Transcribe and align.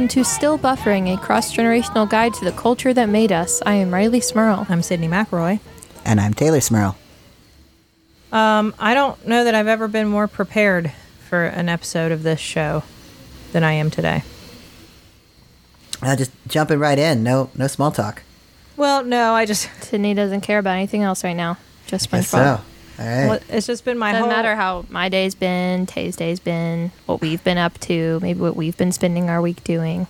Hello 0.00 0.06
and 0.06 0.16
welcome 0.16 0.24
to 0.24 0.34
Still 0.34 0.58
Buffering, 0.58 1.12
a 1.12 1.18
cross 1.18 1.54
generational 1.54 2.08
guide 2.08 2.32
to 2.32 2.44
the 2.46 2.52
culture 2.52 2.94
that 2.94 3.10
made 3.10 3.32
us. 3.32 3.60
I 3.66 3.74
am 3.74 3.90
Rileigh 3.90 4.24
Smirl. 4.24 4.64
I'm 4.70 4.80
Sydnee 4.80 5.10
McElroy. 5.10 5.60
And 6.06 6.18
I'm 6.18 6.32
Teylor 6.32 6.62
Smirl. 6.62 6.96
Um, 8.32 8.74
I 8.78 8.94
don't 8.94 9.26
know 9.26 9.44
that 9.44 9.54
I've 9.54 9.66
ever 9.66 9.88
been 9.88 10.08
more 10.08 10.26
prepared 10.26 10.90
for 11.28 11.44
an 11.44 11.68
episode 11.68 12.12
of 12.12 12.22
this 12.22 12.40
show 12.40 12.82
than 13.52 13.62
I 13.62 13.72
am 13.72 13.90
today. 13.90 14.22
Uh, 16.00 16.16
just 16.16 16.32
jumping 16.48 16.78
right 16.78 16.98
in. 16.98 17.22
No, 17.22 17.50
no 17.54 17.66
small 17.66 17.90
talk. 17.90 18.22
Well, 18.78 19.04
no, 19.04 19.34
I 19.34 19.44
just 19.44 19.68
Sydnee 19.80 20.16
doesn't 20.16 20.40
care 20.40 20.60
about 20.60 20.76
anything 20.76 21.02
else 21.02 21.22
right 21.24 21.36
now. 21.36 21.58
Just 21.86 22.10
SpongeBob. 22.10 22.56
so. 22.56 22.60
All 23.00 23.06
right. 23.06 23.26
well, 23.28 23.40
it's 23.48 23.66
just 23.66 23.84
been 23.86 23.96
my 23.98 24.12
Doesn't 24.12 24.24
whole 24.28 24.32
matter 24.36 24.54
how 24.54 24.84
my 24.90 25.08
day's 25.08 25.34
been, 25.34 25.86
Tay's 25.86 26.16
day's 26.16 26.38
been, 26.38 26.92
what 27.06 27.20
we've 27.22 27.42
been 27.42 27.56
up 27.58 27.78
to, 27.80 28.20
maybe 28.20 28.40
what 28.40 28.56
we've 28.56 28.76
been 28.76 28.92
spending 28.92 29.30
our 29.30 29.40
week 29.40 29.64
doing. 29.64 30.06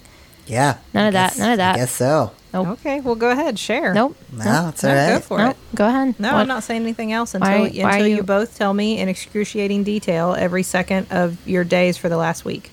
yeah. 0.46 0.78
None 0.92 1.04
I 1.04 1.08
of 1.08 1.12
that, 1.14 1.38
none 1.38 1.52
of 1.52 1.56
that. 1.58 1.76
I 1.76 1.78
guess 1.78 1.92
so. 1.92 2.32
Nope. 2.52 2.66
Okay, 2.80 3.00
well, 3.00 3.14
go 3.14 3.30
ahead, 3.30 3.60
share. 3.60 3.94
Nope. 3.94 4.16
No, 4.32 4.70
it's 4.70 4.82
all 4.82 4.90
No, 4.90 4.96
right. 4.96 5.14
go 5.14 5.20
for 5.20 5.38
Nope. 5.38 5.56
it. 5.72 5.76
Go 5.76 5.86
ahead. 5.86 6.18
No, 6.18 6.32
What- 6.32 6.40
I'm 6.40 6.48
not 6.48 6.64
saying 6.64 6.82
anything 6.82 7.12
else 7.12 7.32
until 7.34 7.48
Why- 7.48 7.66
until 7.68 7.82
why 7.84 7.98
you... 7.98 8.16
you- 8.16 8.22
both 8.24 8.58
tell 8.58 8.74
me 8.74 8.98
in 8.98 9.08
excruciating 9.08 9.84
detail 9.84 10.34
every 10.36 10.64
second 10.64 11.06
of 11.12 11.38
your 11.46 11.62
days 11.62 11.96
for 11.96 12.08
the 12.08 12.16
last 12.16 12.44
week. 12.44 12.72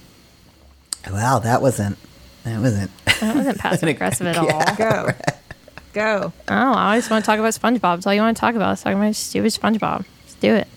Wow, 1.11 1.37
that 1.39 1.61
wasn't. 1.61 1.97
That 2.43 2.59
wasn't. 2.59 2.89
That 3.05 3.35
wasn't 3.35 3.57
passive 3.59 3.89
aggressive 3.95 4.25
at 4.27 4.37
all. 4.37 4.75
Go, 4.77 5.09
go. 5.97 6.33
Oh, 6.47 6.53
I 6.73 6.89
always 6.91 7.09
want 7.09 7.23
to 7.23 7.25
talk 7.29 7.39
about 7.39 7.53
SpongeBob. 7.53 7.97
That's 7.97 8.07
all 8.07 8.13
you 8.13 8.21
want 8.21 8.37
to 8.37 8.41
talk 8.41 8.55
about. 8.55 8.69
Let's 8.69 8.83
talk 8.83 8.93
about 8.93 9.15
stupid 9.15 9.51
SpongeBob. 9.51 10.05
Let's 10.23 10.33
do 10.35 10.53
it. 10.55 10.67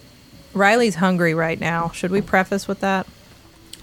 Rileigh's 0.55 0.97
hungry 0.97 1.35
right 1.35 1.61
now. 1.61 1.91
Should 1.91 2.11
we 2.11 2.21
preface 2.21 2.67
with 2.67 2.81
that? 2.81 3.07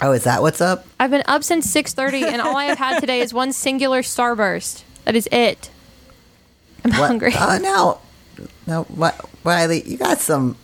Oh, 0.01 0.11
is 0.11 0.25
that 0.25 0.41
what's 0.41 0.61
up? 0.61 0.85
I've 0.99 1.09
been 1.11 1.23
up 1.27 1.43
since 1.43 1.65
6:30 1.73 2.23
and 2.23 2.41
all 2.41 2.55
I 2.57 2.65
have 2.65 2.77
had 2.77 2.99
today 2.99 3.19
is 3.21 3.33
one 3.33 3.51
singular 3.53 4.01
starburst. 4.01 4.83
That 5.05 5.15
is 5.15 5.27
it. 5.31 5.69
I'm 6.83 6.91
What? 6.91 7.07
hungry. 7.07 7.31
Oh 7.35 7.57
no, 7.61 7.99
no. 8.67 8.83
What, 8.83 9.17
Rileigh? 9.43 9.85
You 9.87 9.97
got 9.97 10.19
some 10.19 10.55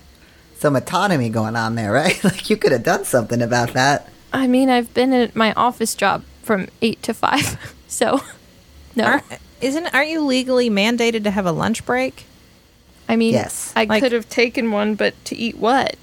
some 0.60 0.76
autonomy 0.76 1.30
going 1.30 1.56
on 1.56 1.76
there, 1.76 1.92
right? 1.92 2.22
Like 2.30 2.50
you 2.50 2.58
could 2.58 2.72
have 2.72 2.84
done 2.84 3.06
something 3.06 3.42
about 3.42 3.74
that. 3.74 4.08
I 4.32 4.48
mean, 4.48 4.70
I've 4.70 4.94
been 4.94 5.14
at 5.14 5.36
my 5.36 5.54
office 5.54 5.94
job 5.96 6.24
from 6.42 6.68
8 6.82 7.02
to 7.04 7.14
5. 7.14 7.76
So, 7.94 8.22
no. 8.96 9.04
Aren't, 9.06 9.24
isn't 9.64 9.94
aren't 9.94 10.10
you 10.10 10.22
legally 10.26 10.70
mandated 10.70 11.24
to 11.24 11.32
have 11.32 11.46
a 11.46 11.52
lunch 11.52 11.86
break? 11.86 12.26
I 13.10 13.16
mean, 13.16 13.34
Yes. 13.34 13.74
I 13.76 13.86
Like- 13.86 14.02
could 14.02 14.12
have 14.12 14.30
taken 14.30 14.72
one, 14.72 14.96
but 14.96 15.14
to 15.26 15.36
eat 15.36 15.58
what? 15.58 15.96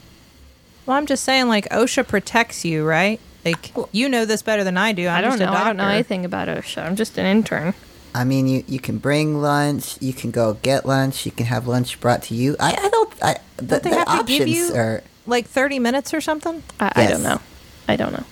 Well, 0.86 0.97
I'm 0.97 1.06
just 1.06 1.25
saying, 1.25 1.48
like 1.48 1.69
OSHA 1.70 2.06
protects 2.08 2.64
you, 2.64 2.84
right? 2.84 3.20
Like 3.44 3.72
you 3.92 4.08
know 4.08 4.25
this 4.27 4.42
better 4.42 4.64
than 4.64 4.77
I 4.77 4.92
do. 4.92 5.08
I'm 5.08 5.19
I 5.19 5.20
don't 5.20 5.31
just 5.38 5.41
know. 5.41 5.53
I 5.53 5.64
don't 5.64 5.77
know 5.77 5.84
doctor. 5.84 5.94
anything 5.94 6.25
about 6.25 6.48
OSHA. 6.48 6.84
I'm 6.86 6.97
just 6.97 7.16
an 7.16 7.25
intern. 7.27 7.72
I 8.14 8.25
mean, 8.25 8.47
you 8.48 8.64
you 8.69 8.81
can 8.81 8.98
bring 8.98 9.41
lunch. 9.41 9.97
You 10.00 10.12
can 10.12 10.31
go 10.31 10.55
get 10.55 10.84
lunch. 10.84 11.25
You 11.25 11.33
can 11.33 11.47
have 11.47 11.66
lunch 11.66 12.00
brought 12.00 12.22
to 12.25 12.34
you. 12.34 12.56
I, 12.60 12.72
I 12.72 12.88
don't. 12.91 13.12
I 13.22 13.37
the, 13.56 13.62
Don't 13.65 13.82
they 13.84 13.91
the 13.91 13.97
have 13.97 14.06
to 14.06 14.12
options 14.12 14.38
give 14.38 14.49
you 14.49 14.75
are. 14.75 15.03
like 15.26 15.47
30 15.47 15.78
minutes 15.78 16.12
or 16.12 16.20
something? 16.20 16.62
I, 16.81 16.93
I 16.97 17.06
don't 17.06 17.22
know. 17.22 17.41
I 17.88 17.97
don't 17.97 18.12
know. 18.12 18.25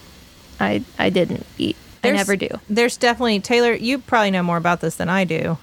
I 0.61 0.83
I 0.99 1.09
didn't 1.11 1.47
eat. 1.59 1.77
I 2.05 2.11
never 2.11 2.37
do. 2.37 2.49
There's 2.69 2.97
definitely 2.97 3.41
Teylor. 3.41 3.79
You 3.81 3.99
probably 3.99 4.31
know 4.31 4.43
more 4.43 4.57
about 4.57 4.81
this 4.81 4.97
than 4.97 5.09
I 5.09 5.25
do. 5.25 5.59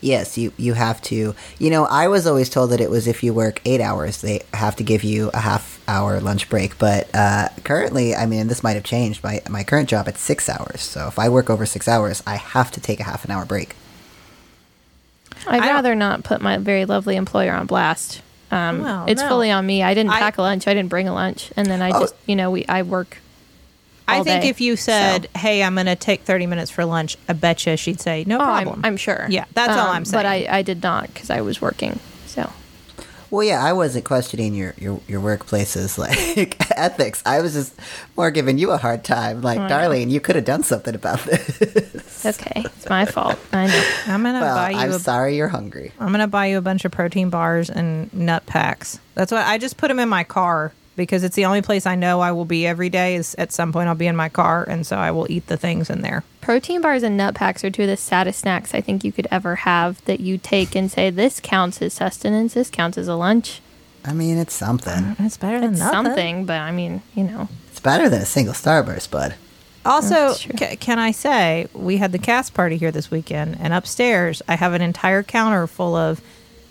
Yes, 0.00 0.36
you 0.36 0.52
you 0.56 0.74
have 0.74 1.00
to. 1.02 1.34
You 1.60 1.70
know, 1.70 1.84
I 1.84 2.08
was 2.08 2.26
always 2.26 2.48
told 2.48 2.70
that 2.70 2.80
it 2.80 2.90
was 2.90 3.06
if 3.06 3.22
you 3.22 3.32
work 3.32 3.60
eight 3.64 3.80
hours, 3.80 4.20
they 4.20 4.40
have 4.52 4.74
to 4.76 4.82
give 4.82 5.04
you 5.04 5.30
a 5.32 5.38
half 5.38 5.80
hour 5.86 6.18
lunch 6.20 6.48
break. 6.48 6.76
But 6.76 7.08
uh, 7.14 7.48
currently, 7.62 8.12
I 8.14 8.26
mean, 8.26 8.48
this 8.48 8.64
might 8.64 8.74
have 8.74 8.82
changed. 8.82 9.22
My 9.22 9.40
my 9.48 9.62
current 9.62 9.88
job 9.88 10.08
it's 10.08 10.20
six 10.20 10.48
hours. 10.48 10.80
So 10.80 11.06
if 11.06 11.20
I 11.20 11.28
work 11.28 11.48
over 11.48 11.64
six 11.66 11.86
hours, 11.86 12.20
I 12.26 12.34
have 12.34 12.72
to 12.72 12.80
take 12.80 12.98
a 12.98 13.04
half 13.04 13.24
an 13.24 13.30
hour 13.30 13.44
break. 13.44 13.76
I'd 15.46 15.60
rather 15.60 15.94
not 15.94 16.24
put 16.24 16.40
my 16.40 16.58
very 16.58 16.84
lovely 16.84 17.16
employer 17.16 17.52
on 17.52 17.66
blast. 17.66 18.22
Um, 18.50 18.82
Well, 18.82 19.04
it's 19.08 19.22
no. 19.22 19.28
fully 19.28 19.50
on 19.50 19.64
me. 19.66 19.82
I 19.82 19.94
didn't 19.94 20.12
pack 20.12 20.36
a 20.38 20.42
lunch. 20.42 20.68
I 20.68 20.74
didn't 20.74 20.88
bring 20.90 21.08
a 21.08 21.14
lunch, 21.14 21.50
and 21.56 21.66
then 21.68 21.80
I 21.80 21.90
Oh. 21.90 22.00
just, 22.00 22.14
you 22.26 22.36
know, 22.36 22.50
we 22.50 22.64
I 22.68 22.82
work. 22.82 23.18
I 24.08 24.22
think 24.22 24.42
day, 24.42 24.48
if 24.48 24.60
you 24.60 24.76
said, 24.76 25.28
so. 25.34 25.38
"Hey, 25.40 25.62
I'm 25.62 25.74
going 25.74 25.86
to 25.86 25.96
take 25.96 26.22
30 26.22 26.46
minutes 26.46 26.70
for 26.70 26.84
lunch," 26.84 27.16
I 27.28 27.32
bet 27.32 27.66
you 27.66 27.76
she'd 27.76 28.00
say, 28.00 28.24
"No 28.26 28.38
Oh, 28.38 28.42
I'm, 28.42 28.64
problem." 28.64 28.80
I'm 28.84 28.96
sure. 28.96 29.26
Yeah, 29.30 29.44
that's 29.54 29.76
all 29.76 29.88
Um, 29.88 29.96
I'm 29.96 30.04
saying. 30.04 30.18
But 30.18 30.26
I, 30.26 30.46
I 30.58 30.62
did 30.62 30.82
not 30.82 31.12
because 31.12 31.30
I 31.30 31.40
was 31.40 31.60
working. 31.60 31.98
So 32.26 32.50
Well, 33.30 33.44
yeah, 33.46 33.62
I 33.64 33.72
wasn't 33.72 34.04
questioning 34.04 34.54
your 34.54 34.74
your 34.78 35.00
your 35.08 35.20
workplace's 35.20 35.96
like 36.04 36.56
ethics. 36.78 37.22
I 37.24 37.40
was 37.40 37.52
just 37.54 37.74
more 38.16 38.30
giving 38.30 38.58
you 38.58 38.70
a 38.72 38.76
hard 38.78 39.04
time. 39.04 39.40
Like, 39.42 39.58
I 39.58 39.62
know. 39.62 39.68
darling, 39.68 40.10
you 40.10 40.20
could 40.20 40.36
have 40.36 40.44
done 40.44 40.62
something 40.62 40.94
about 40.94 41.20
this. 41.24 42.26
okay, 42.26 42.62
it's 42.64 42.88
my 42.88 43.04
fault. 43.06 43.38
I 43.52 43.66
know. 43.68 43.84
I'm 44.06 44.22
going 44.22 44.34
to 44.34 44.40
well, 44.40 44.56
buy 44.56 44.70
you. 44.70 44.78
I'm 44.78 44.90
a, 44.90 44.98
sorry 44.98 45.36
you're 45.36 45.48
hungry. 45.48 45.92
I'm 46.00 46.08
going 46.08 46.20
to 46.20 46.26
buy 46.26 46.46
you 46.46 46.58
a 46.58 46.62
bunch 46.62 46.84
of 46.84 46.92
protein 46.92 47.30
bars 47.30 47.70
and 47.70 48.12
nut 48.12 48.44
packs. 48.46 48.98
That's 49.14 49.32
what 49.32 49.46
I 49.46 49.58
just 49.58 49.76
put 49.76 49.88
them 49.88 49.98
in 49.98 50.08
my 50.08 50.24
car 50.24 50.72
because 50.96 51.24
it's 51.24 51.36
the 51.36 51.44
only 51.46 51.62
place 51.62 51.86
I 51.86 51.94
know 51.94 52.20
I 52.20 52.32
will 52.32 52.44
be 52.44 52.66
every 52.66 52.88
day. 52.90 53.14
Is 53.16 53.34
at 53.38 53.52
some 53.52 53.72
point 53.72 53.88
I'll 53.88 53.94
be 53.94 54.06
in 54.06 54.16
my 54.16 54.28
car, 54.28 54.64
and 54.64 54.86
so 54.86 54.96
I 54.96 55.10
will 55.10 55.30
eat 55.30 55.46
the 55.46 55.56
things 55.56 55.88
in 55.90 56.02
there. 56.02 56.24
Protein 56.40 56.80
bars 56.80 57.02
and 57.02 57.16
nut 57.16 57.34
packs 57.34 57.62
are 57.64 57.70
two 57.70 57.82
of 57.82 57.88
the 57.88 57.96
saddest 57.96 58.40
snacks 58.40 58.74
I 58.74 58.80
think 58.80 59.04
you 59.04 59.12
could 59.12 59.28
ever 59.30 59.56
have 59.56 60.04
that 60.06 60.20
you 60.20 60.38
take 60.38 60.74
and 60.74 60.90
say 60.90 61.10
this 61.10 61.40
counts 61.40 61.80
as 61.82 61.92
sustenance. 61.94 62.54
This 62.54 62.70
counts 62.70 62.98
as 62.98 63.08
a 63.08 63.14
lunch. 63.14 63.60
I 64.04 64.12
mean, 64.12 64.36
it's 64.36 64.54
something. 64.54 64.92
Uh, 64.92 65.14
it's 65.20 65.36
better 65.36 65.60
than 65.60 65.70
It's 65.72 65.78
nothing. 65.80 66.04
something, 66.06 66.44
but 66.46 66.58
I 66.60 66.72
mean, 66.72 67.02
you 67.14 67.24
know. 67.24 67.48
It's 67.70 67.78
better 67.80 68.08
than 68.08 68.22
a 68.22 68.26
single 68.26 68.54
Starburst, 68.54 69.10
bud. 69.10 69.34
Also, 69.84 70.28
That's 70.28 70.46
ca- 70.46 70.76
can 70.76 70.98
I 70.98 71.10
say 71.12 71.66
we 71.72 71.96
had 71.96 72.12
the 72.12 72.18
cast 72.18 72.54
party 72.54 72.76
here 72.76 72.90
this 72.92 73.10
weekend, 73.10 73.56
and 73.60 73.72
upstairs 73.72 74.40
I 74.48 74.56
have 74.56 74.72
an 74.74 74.82
entire 74.82 75.22
counter 75.22 75.66
full 75.66 75.94
of 75.96 76.20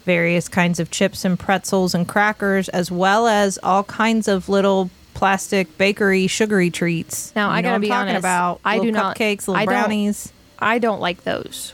various 0.06 0.48
kinds 0.48 0.80
of 0.80 0.92
chips 0.92 1.24
and 1.26 1.38
pretzels 1.40 1.94
and 1.94 2.08
crackers, 2.08 2.70
as 2.70 2.92
well 2.92 3.28
as 3.28 3.60
all 3.64 3.84
kinds 3.84 4.28
of 4.28 4.50
little 4.50 4.90
plastic 5.14 5.78
bakery 5.78 6.28
sugary 6.28 6.70
treats. 6.70 7.34
Now, 7.36 7.50
You 7.50 7.56
I 7.56 7.62
gotta 7.62 7.72
what 7.72 7.76
I'm 7.76 7.82
be 7.82 7.88
talking 7.90 8.10
honest, 8.10 8.20
about 8.20 8.60
I 8.66 8.80
do 8.80 8.92
not- 8.92 9.16
cupcakes, 9.18 9.48
little 9.48 9.56
I 9.58 9.66
don't- 9.66 9.74
brownies. 9.74 10.34
I 10.60 10.80
don't 10.80 11.02
like 11.02 11.24
those. 11.24 11.74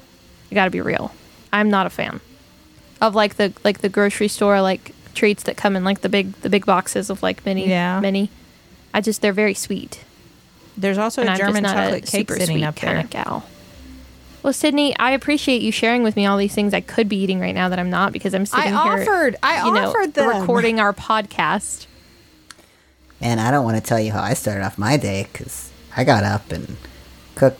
I 0.52 0.56
got 0.56 0.66
to 0.66 0.72
be 0.72 0.82
real. 0.82 1.12
I'm 1.52 1.70
not 1.70 1.86
a 1.88 1.90
fan 1.90 2.20
of 3.02 3.16
like 3.16 3.36
the 3.36 3.54
like 3.64 3.80
the 3.80 3.90
grocery 3.90 4.28
store 4.28 4.62
like 4.62 4.92
treats 5.14 5.44
that 5.44 5.56
come 5.58 5.76
in 5.76 5.84
like 5.84 6.02
the 6.02 6.10
big 6.10 6.32
the 6.42 6.50
big 6.50 6.66
boxes 6.66 7.10
of 7.10 7.22
like 7.24 7.46
mini 7.46 7.68
Yeah. 7.70 8.00
mini. 8.00 8.30
I 8.94 9.02
just 9.02 9.22
they're 9.22 9.34
very 9.34 9.54
sweet. 9.54 10.04
There's 10.78 10.98
also 10.98 11.22
and 11.22 11.30
a 11.32 11.38
German 11.38 11.64
chocolate 11.64 12.04
a 12.08 12.12
cake 12.12 12.32
sitting 12.32 12.64
up 12.64 12.76
kind 12.76 12.98
there. 12.98 13.04
of 13.04 13.10
gal. 13.10 13.46
Well, 14.44 14.54
Sydnee, 14.54 14.94
I 15.00 15.12
appreciate 15.12 15.62
you 15.62 15.72
sharing 15.72 16.04
with 16.04 16.16
me 16.16 16.26
all 16.26 16.38
these 16.38 16.54
things 16.54 16.74
I 16.74 16.82
could 16.82 17.10
be 17.10 17.18
eating 17.18 17.40
right 17.40 17.56
now 17.56 17.70
that 17.70 17.80
I'm 17.80 17.90
not 17.90 18.14
because 18.14 18.34
I'm 18.34 18.46
sitting 18.46 18.74
I 18.74 18.84
here. 18.96 19.02
offered- 19.02 19.36
I 19.44 19.66
you 19.66 19.74
know, 19.74 19.90
offered 19.90 20.14
them. 20.14 20.40
recording 20.42 20.80
our 20.80 20.94
podcast. 20.94 21.86
And 23.20 23.40
I 23.42 23.52
don't 23.52 23.66
want 23.66 23.78
to 23.78 23.82
tell 23.84 24.00
you 24.00 24.12
how 24.12 24.22
I 24.22 24.34
started 24.36 24.64
off 24.64 24.78
my 24.78 24.96
day 24.96 25.28
because 25.32 25.70
I 25.96 26.04
got 26.04 26.24
up 26.24 26.52
and 26.52 26.78
cooked 27.36 27.60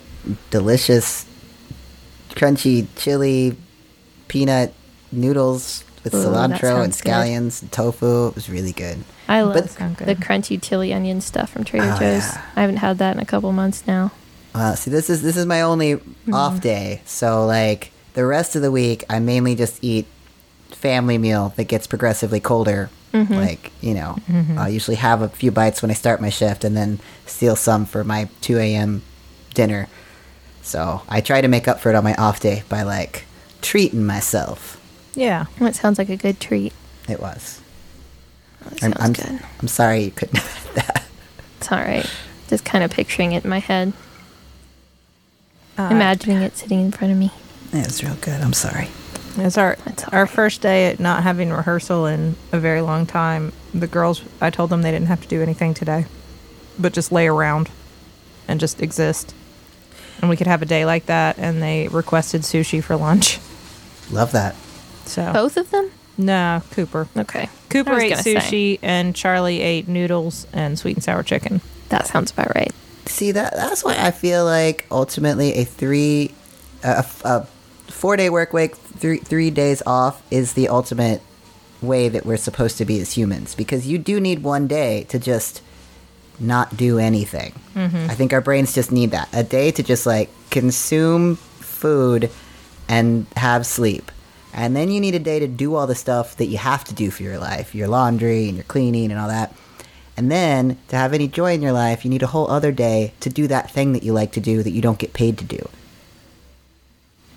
delicious, 0.50 1.26
crunchy 2.30 2.86
chili 2.96 3.56
peanut 4.28 4.72
noodles 5.10 5.84
with 6.04 6.14
Ooh, 6.14 6.18
cilantro 6.18 6.84
and 6.84 6.94
sounds 6.94 7.00
good. 7.02 7.10
scallions 7.12 7.60
and 7.62 7.72
tofu. 7.72 8.28
It 8.28 8.34
was 8.36 8.48
really 8.48 8.72
good. 8.72 8.98
I 9.28 9.42
love 9.42 9.54
But- 9.76 10.06
the 10.06 10.14
crunchy 10.14 10.62
chili 10.62 10.92
onion 10.94 11.20
stuff 11.20 11.50
from 11.50 11.64
Trader 11.64 11.86
Oh, 11.92 11.98
Joe's. 11.98 12.22
yeah. 12.22 12.40
I 12.56 12.60
haven't 12.60 12.76
had 12.76 12.98
that 12.98 13.16
in 13.16 13.20
a 13.22 13.26
couple 13.26 13.50
months 13.52 13.82
now. 13.86 14.12
Uh, 14.58 14.74
see, 14.74 14.90
this 14.90 15.08
is 15.08 15.22
this 15.22 15.36
is 15.36 15.46
my 15.46 15.62
only 15.62 15.94
Mm-hmm. 15.94 16.34
off 16.34 16.60
day. 16.60 17.00
So 17.06 17.46
like 17.46 17.90
the 18.14 18.26
rest 18.26 18.54
of 18.56 18.60
the 18.62 18.70
week, 18.70 19.04
I 19.08 19.18
mainly 19.18 19.54
just 19.54 19.78
eat 19.82 20.04
family 20.70 21.16
meal 21.16 21.54
that 21.56 21.64
gets 21.64 21.86
progressively 21.86 22.40
colder. 22.40 22.90
Mm-hmm. 23.14 23.32
Like 23.34 23.72
you 23.80 23.94
know, 23.94 24.18
I'll 24.58 24.68
usually 24.68 24.96
have 24.96 25.22
a 25.22 25.28
few 25.30 25.50
bites 25.50 25.80
when 25.80 25.90
I 25.90 25.94
start 25.94 26.20
my 26.20 26.28
shift, 26.28 26.64
and 26.64 26.76
then 26.76 26.98
steal 27.24 27.56
some 27.56 27.86
for 27.86 28.04
my 28.04 28.28
two 28.42 28.58
a.m. 28.58 29.02
dinner. 29.54 29.88
So 30.62 31.00
I 31.08 31.22
try 31.22 31.40
to 31.40 31.48
make 31.48 31.66
up 31.66 31.80
for 31.80 31.88
it 31.88 31.94
on 31.94 32.04
my 32.04 32.14
off 32.16 32.40
day 32.40 32.62
by 32.68 32.82
like 32.82 33.24
treating 33.62 34.04
myself. 34.04 34.74
Yeah. 35.14 35.46
That 35.60 35.74
sounds 35.74 35.96
like 35.98 36.10
a 36.10 36.16
good 36.16 36.40
treat. 36.40 36.74
It 37.08 37.20
was. 37.20 37.62
That 38.64 38.84
I'm, 38.84 38.92
sounds 38.92 39.00
I'm, 39.00 39.12
good. 39.38 39.46
I'm 39.62 39.68
sorry 39.68 40.04
you 40.04 40.10
couldn't 40.10 40.36
have 40.42 40.74
that. 40.74 41.04
It's 41.58 41.72
all 41.72 41.78
right. 41.78 42.08
Just 42.48 42.66
kind 42.66 42.84
of 42.84 42.90
picturing 42.90 43.32
it 43.32 43.44
in 43.44 43.50
my 43.50 43.60
head, 43.60 43.94
Uh, 45.78 45.88
imagining 45.90 46.38
it 46.42 46.56
sitting 46.56 46.80
in 46.80 46.90
front 46.90 47.12
of 47.12 47.18
me. 47.18 47.30
It 47.72 47.86
was 47.86 48.02
real 48.02 48.16
good. 48.16 48.40
I'm 48.40 48.52
sorry. 48.52 48.88
It's 49.36 49.56
our 49.56 49.76
That's 49.84 50.02
all 50.04 50.10
our 50.12 50.22
right. 50.22 50.30
first 50.30 50.60
day 50.62 50.86
at 50.90 50.98
not 50.98 51.22
having 51.22 51.50
rehearsal 51.52 52.06
in 52.06 52.34
a 52.50 52.58
very 52.58 52.80
long 52.80 53.06
time. 53.06 53.52
The 53.72 53.86
girls, 53.86 54.22
I 54.40 54.50
told 54.50 54.70
them 54.70 54.82
they 54.82 54.90
didn't 54.90 55.06
have 55.06 55.22
to 55.22 55.28
do 55.28 55.40
anything 55.42 55.74
today, 55.74 56.06
but 56.78 56.92
just 56.92 57.12
lay 57.12 57.28
around 57.28 57.70
and 58.48 58.58
just 58.58 58.82
exist. 58.82 59.34
And 60.20 60.28
we 60.28 60.36
could 60.36 60.48
have 60.48 60.62
a 60.62 60.66
day 60.66 60.84
like 60.84 61.06
that. 61.06 61.38
And 61.38 61.62
they 61.62 61.86
requested 61.88 62.42
sushi 62.42 62.82
for 62.82 62.96
lunch. 62.96 63.38
Love 64.10 64.32
that. 64.32 64.56
So 65.04 65.32
Both 65.32 65.56
of 65.56 65.70
them? 65.70 65.90
no, 66.16 66.62
Cooper. 66.72 67.06
Okay. 67.16 67.42
I 67.42 67.48
Cooper 67.68 67.94
was 67.94 68.02
ate 68.02 68.10
gonna 68.10 68.22
say. 68.22 68.34
sushi, 68.34 68.78
and 68.82 69.14
Charlie 69.14 69.60
ate 69.60 69.86
noodles 69.86 70.46
and 70.52 70.76
sweet 70.78 70.96
and 70.96 71.04
sour 71.04 71.22
chicken. 71.22 71.60
That 71.90 72.06
sounds 72.08 72.32
about 72.32 72.54
right. 72.56 72.72
See 73.08 73.32
that 73.32 73.54
that's 73.54 73.82
why 73.82 73.96
I 73.98 74.10
feel 74.10 74.44
like 74.44 74.86
ultimately 74.90 75.54
a 75.54 75.64
three, 75.64 76.34
a, 76.84 77.04
a 77.24 77.46
four 77.86 78.16
day 78.16 78.30
work 78.30 78.52
week, 78.52 78.76
three 78.76 79.18
three 79.18 79.50
days 79.50 79.82
off 79.86 80.22
is 80.30 80.52
the 80.52 80.68
ultimate 80.68 81.22
way 81.80 82.08
that 82.08 82.26
we're 82.26 82.36
supposed 82.36 82.78
to 82.78 82.84
be 82.84 83.00
as 83.00 83.12
humans 83.12 83.54
because 83.54 83.86
you 83.86 83.98
do 83.98 84.20
need 84.20 84.42
one 84.42 84.66
day 84.66 85.04
to 85.04 85.18
just 85.18 85.62
not 86.40 86.76
do 86.76 86.98
anything. 86.98 87.52
Mm-hmm. 87.74 88.10
I 88.10 88.14
think 88.14 88.32
our 88.32 88.40
brains 88.40 88.74
just 88.74 88.92
need 88.92 89.12
that 89.12 89.28
a 89.32 89.42
day 89.42 89.70
to 89.72 89.82
just 89.82 90.06
like 90.06 90.30
consume 90.50 91.36
food 91.36 92.30
and 92.88 93.26
have 93.36 93.66
sleep. 93.66 94.10
And 94.52 94.74
then 94.74 94.90
you 94.90 95.00
need 95.00 95.14
a 95.14 95.20
day 95.20 95.38
to 95.40 95.46
do 95.46 95.74
all 95.74 95.86
the 95.86 95.94
stuff 95.94 96.36
that 96.36 96.46
you 96.46 96.58
have 96.58 96.84
to 96.84 96.94
do 96.94 97.10
for 97.10 97.22
your 97.22 97.38
life, 97.38 97.74
your 97.74 97.88
laundry 97.88 98.48
and 98.48 98.56
your 98.56 98.64
cleaning 98.64 99.10
and 99.10 99.20
all 99.20 99.28
that. 99.28 99.54
And 100.18 100.32
then 100.32 100.76
to 100.88 100.96
have 100.96 101.14
any 101.14 101.28
joy 101.28 101.54
in 101.54 101.62
your 101.62 101.70
life, 101.70 102.04
you 102.04 102.10
need 102.10 102.24
a 102.24 102.26
whole 102.26 102.50
other 102.50 102.72
day 102.72 103.12
to 103.20 103.30
do 103.30 103.46
that 103.46 103.70
thing 103.70 103.92
that 103.92 104.02
you 104.02 104.12
like 104.12 104.32
to 104.32 104.40
do 104.40 104.64
that 104.64 104.72
you 104.72 104.82
don't 104.82 104.98
get 104.98 105.12
paid 105.12 105.38
to 105.38 105.44
do. 105.44 105.68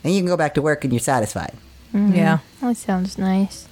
And 0.04 0.12
you 0.12 0.20
can 0.20 0.26
go 0.26 0.36
back 0.36 0.56
to 0.56 0.64
work 0.64 0.84
and 0.84 0.92
you're 0.92 1.00
satisfied. 1.00 1.54
Mm-hmm. 1.94 2.16
Yeah. 2.16 2.40
That 2.60 2.76
sounds 2.78 3.20
nice. 3.20 3.68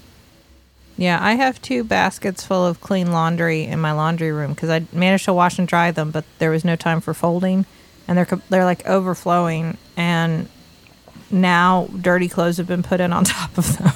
Yeah, 0.96 1.18
I 1.20 1.34
have 1.34 1.60
two 1.60 1.84
baskets 1.84 2.46
full 2.46 2.64
of 2.64 2.82
clean 2.82 3.12
laundry 3.12 3.64
in 3.64 3.80
my 3.80 3.94
laundry 3.94 4.32
room 4.32 4.54
because 4.54 4.70
I 4.70 4.86
managed 4.94 5.26
to 5.26 5.34
wash 5.34 5.58
and 5.58 5.68
dry 5.68 5.90
them, 5.90 6.12
but 6.12 6.26
there 6.38 6.52
was 6.52 6.64
no 6.64 6.76
time 6.76 7.02
for 7.02 7.16
folding, 7.16 7.66
and 8.08 8.16
they're 8.16 8.28
they're 8.50 8.66
like 8.66 8.86
overflowing, 8.86 9.78
and 9.98 10.50
now 11.32 11.88
dirty 12.00 12.28
clothes 12.28 12.58
have 12.58 12.68
been 12.68 12.84
put 12.84 13.00
in 13.00 13.12
on 13.12 13.24
top 13.38 13.58
of 13.58 13.78
them. 13.78 13.94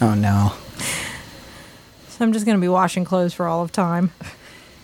Oh 0.00 0.14
no. 0.14 0.54
I'm 2.22 2.32
just 2.32 2.46
gonna 2.46 2.58
be 2.58 2.68
washing 2.68 3.04
clothes 3.04 3.34
for 3.34 3.46
all 3.46 3.62
of 3.62 3.72
time. 3.72 4.12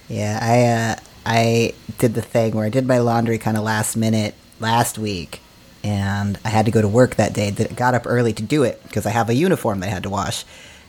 Yeah, 0.09 0.39
I 0.41 0.65
uh, 0.65 1.05
I 1.27 1.75
did 1.99 2.15
the 2.15 2.23
thing 2.23 2.55
where 2.55 2.65
I 2.65 2.71
did 2.71 2.87
my 2.87 2.99
laundry 2.99 3.39
kind 3.39 3.57
of 3.57 3.63
last 3.63 3.95
minute 3.97 4.35
last 4.59 4.99
week, 4.99 5.41
and 5.85 6.39
I 6.45 6.49
had 6.49 6.65
to 6.65 6.71
go 6.71 6.81
to 6.81 6.89
work 6.89 7.17
that 7.17 7.35
day. 7.35 7.51
That 7.51 7.77
got 7.77 7.95
up 7.95 8.05
early 8.07 8.33
to 8.33 8.43
do 8.43 8.63
it 8.63 8.83
because 8.85 9.05
I 9.05 9.11
have 9.11 9.29
a 9.29 9.35
uniform 9.35 9.81
that 9.81 9.89
I 9.89 9.91
had 9.91 10.03
to 10.05 10.11
wash. 10.11 10.45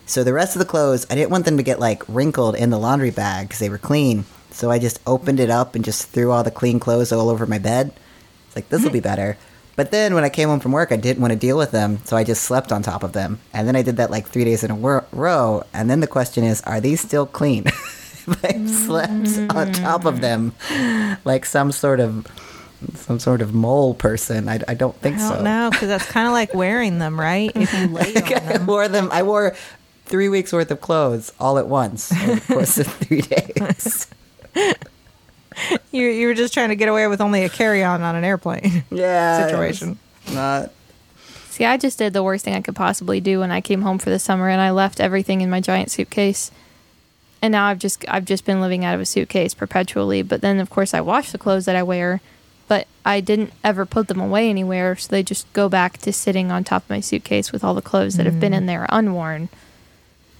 So 0.05 0.23
the 0.23 0.33
rest 0.33 0.55
of 0.55 0.59
the 0.59 0.65
clothes, 0.65 1.05
I 1.09 1.15
didn't 1.15 1.29
want 1.31 1.45
them 1.45 1.57
to 1.57 1.63
get 1.63 1.79
like 1.79 2.01
wrinkled 2.07 2.55
in 2.55 2.69
the 2.69 2.79
laundry 2.79 3.11
bag 3.11 3.47
because 3.47 3.59
they 3.59 3.69
were 3.69 3.77
clean. 3.77 4.25
So 4.51 4.71
I 4.71 4.79
just 4.79 4.99
opened 5.05 5.39
it 5.39 5.49
up 5.49 5.75
and 5.75 5.85
just 5.85 6.07
threw 6.07 6.31
all 6.31 6.43
the 6.43 6.49
clean 6.49 6.79
clothes 6.79 7.11
all 7.11 7.29
over 7.29 7.45
my 7.45 7.59
bed. 7.59 7.91
It's 8.47 8.55
like 8.55 8.69
this 8.69 8.83
will 8.83 8.89
be 8.89 8.99
better. 8.99 9.37
But 9.79 9.91
then 9.91 10.13
when 10.13 10.25
I 10.25 10.29
came 10.29 10.49
home 10.49 10.59
from 10.59 10.73
work, 10.73 10.91
I 10.91 10.97
didn't 10.97 11.21
want 11.21 11.31
to 11.31 11.39
deal 11.39 11.57
with 11.57 11.71
them, 11.71 12.01
so 12.03 12.17
I 12.17 12.25
just 12.25 12.43
slept 12.43 12.73
on 12.73 12.83
top 12.83 13.01
of 13.01 13.13
them. 13.13 13.39
And 13.53 13.65
then 13.65 13.77
I 13.77 13.81
did 13.81 13.95
that 13.95 14.11
like 14.11 14.27
three 14.27 14.43
days 14.43 14.61
in 14.61 14.71
a 14.71 14.75
wor- 14.75 15.05
row. 15.13 15.63
And 15.73 15.89
then 15.89 16.01
the 16.01 16.05
question 16.05 16.43
is, 16.43 16.59
are 16.63 16.81
these 16.81 16.99
still 16.99 17.25
clean? 17.25 17.63
I 18.43 18.65
slept 18.65 19.55
on 19.55 19.71
top 19.71 20.03
of 20.03 20.19
them 20.19 20.51
like 21.23 21.45
some 21.45 21.71
sort 21.71 22.01
of 22.01 22.27
some 22.95 23.19
sort 23.19 23.41
of 23.41 23.53
mole 23.53 23.93
person. 23.93 24.49
I, 24.49 24.59
I 24.67 24.73
don't 24.73 24.97
think 24.97 25.15
I 25.15 25.19
don't 25.19 25.37
so. 25.37 25.43
know 25.43 25.69
because 25.71 25.87
that's 25.87 26.11
kind 26.11 26.27
of 26.27 26.33
like 26.33 26.53
wearing 26.53 26.99
them, 26.99 27.17
right? 27.17 27.49
If 27.55 27.73
you 27.73 27.87
lay 27.87 28.15
on 28.15 28.23
I 28.33 28.39
them. 28.57 28.67
wore 28.67 28.89
them. 28.89 29.07
I 29.13 29.23
wore 29.23 29.55
three 30.07 30.27
weeks 30.27 30.51
worth 30.51 30.71
of 30.71 30.81
clothes 30.81 31.31
all 31.39 31.57
at 31.57 31.69
once 31.69 32.11
over 32.11 32.35
the 32.35 32.41
course 32.53 32.77
of 32.79 32.87
three 32.87 33.21
days. 33.21 34.07
You 35.91 36.05
you 36.07 36.27
were 36.27 36.35
just 36.35 36.53
trying 36.53 36.69
to 36.69 36.75
get 36.75 36.87
away 36.87 37.07
with 37.07 37.19
only 37.19 37.43
a 37.43 37.49
carry 37.49 37.83
on 37.83 38.03
on 38.03 38.15
an 38.15 38.23
airplane 38.23 38.83
Yeah, 38.91 39.47
situation. 39.47 39.97
Not. 40.31 40.71
See, 41.49 41.65
I 41.65 41.77
just 41.77 41.97
did 41.97 42.13
the 42.13 42.21
worst 42.23 42.45
thing 42.45 42.53
I 42.53 42.61
could 42.61 42.75
possibly 42.75 43.19
do 43.19 43.39
when 43.39 43.51
I 43.51 43.59
came 43.59 43.81
home 43.81 43.97
for 43.97 44.09
the 44.11 44.19
summer, 44.19 44.49
and 44.49 44.61
I 44.61 44.69
left 44.69 44.99
everything 44.99 45.41
in 45.41 45.49
my 45.49 45.59
giant 45.59 45.89
suitcase. 45.91 46.51
And 47.41 47.51
now 47.51 47.65
I've 47.65 47.79
just 47.79 48.05
I've 48.07 48.25
just 48.25 48.45
been 48.45 48.61
living 48.61 48.85
out 48.85 48.93
of 48.95 49.01
a 49.01 49.05
suitcase 49.05 49.53
perpetually. 49.55 50.21
But 50.21 50.41
then, 50.41 50.59
of 50.59 50.69
course, 50.69 50.93
I 50.93 51.01
wash 51.01 51.31
the 51.31 51.37
clothes 51.37 51.65
that 51.65 51.75
I 51.75 51.83
wear, 51.83 52.21
but 52.67 52.85
I 53.03 53.19
didn't 53.19 53.51
ever 53.63 53.85
put 53.85 54.07
them 54.09 54.19
away 54.19 54.49
anywhere, 54.49 54.95
so 54.95 55.09
they 55.09 55.23
just 55.23 55.51
go 55.53 55.69
back 55.69 55.97
to 55.99 56.13
sitting 56.13 56.51
on 56.51 56.63
top 56.63 56.83
of 56.83 56.89
my 56.91 56.99
suitcase 56.99 57.51
with 57.51 57.63
all 57.63 57.73
the 57.73 57.81
clothes 57.81 58.15
that 58.17 58.27
have 58.27 58.39
been 58.39 58.53
in 58.53 58.67
there 58.67 58.85
unworn. 58.89 59.49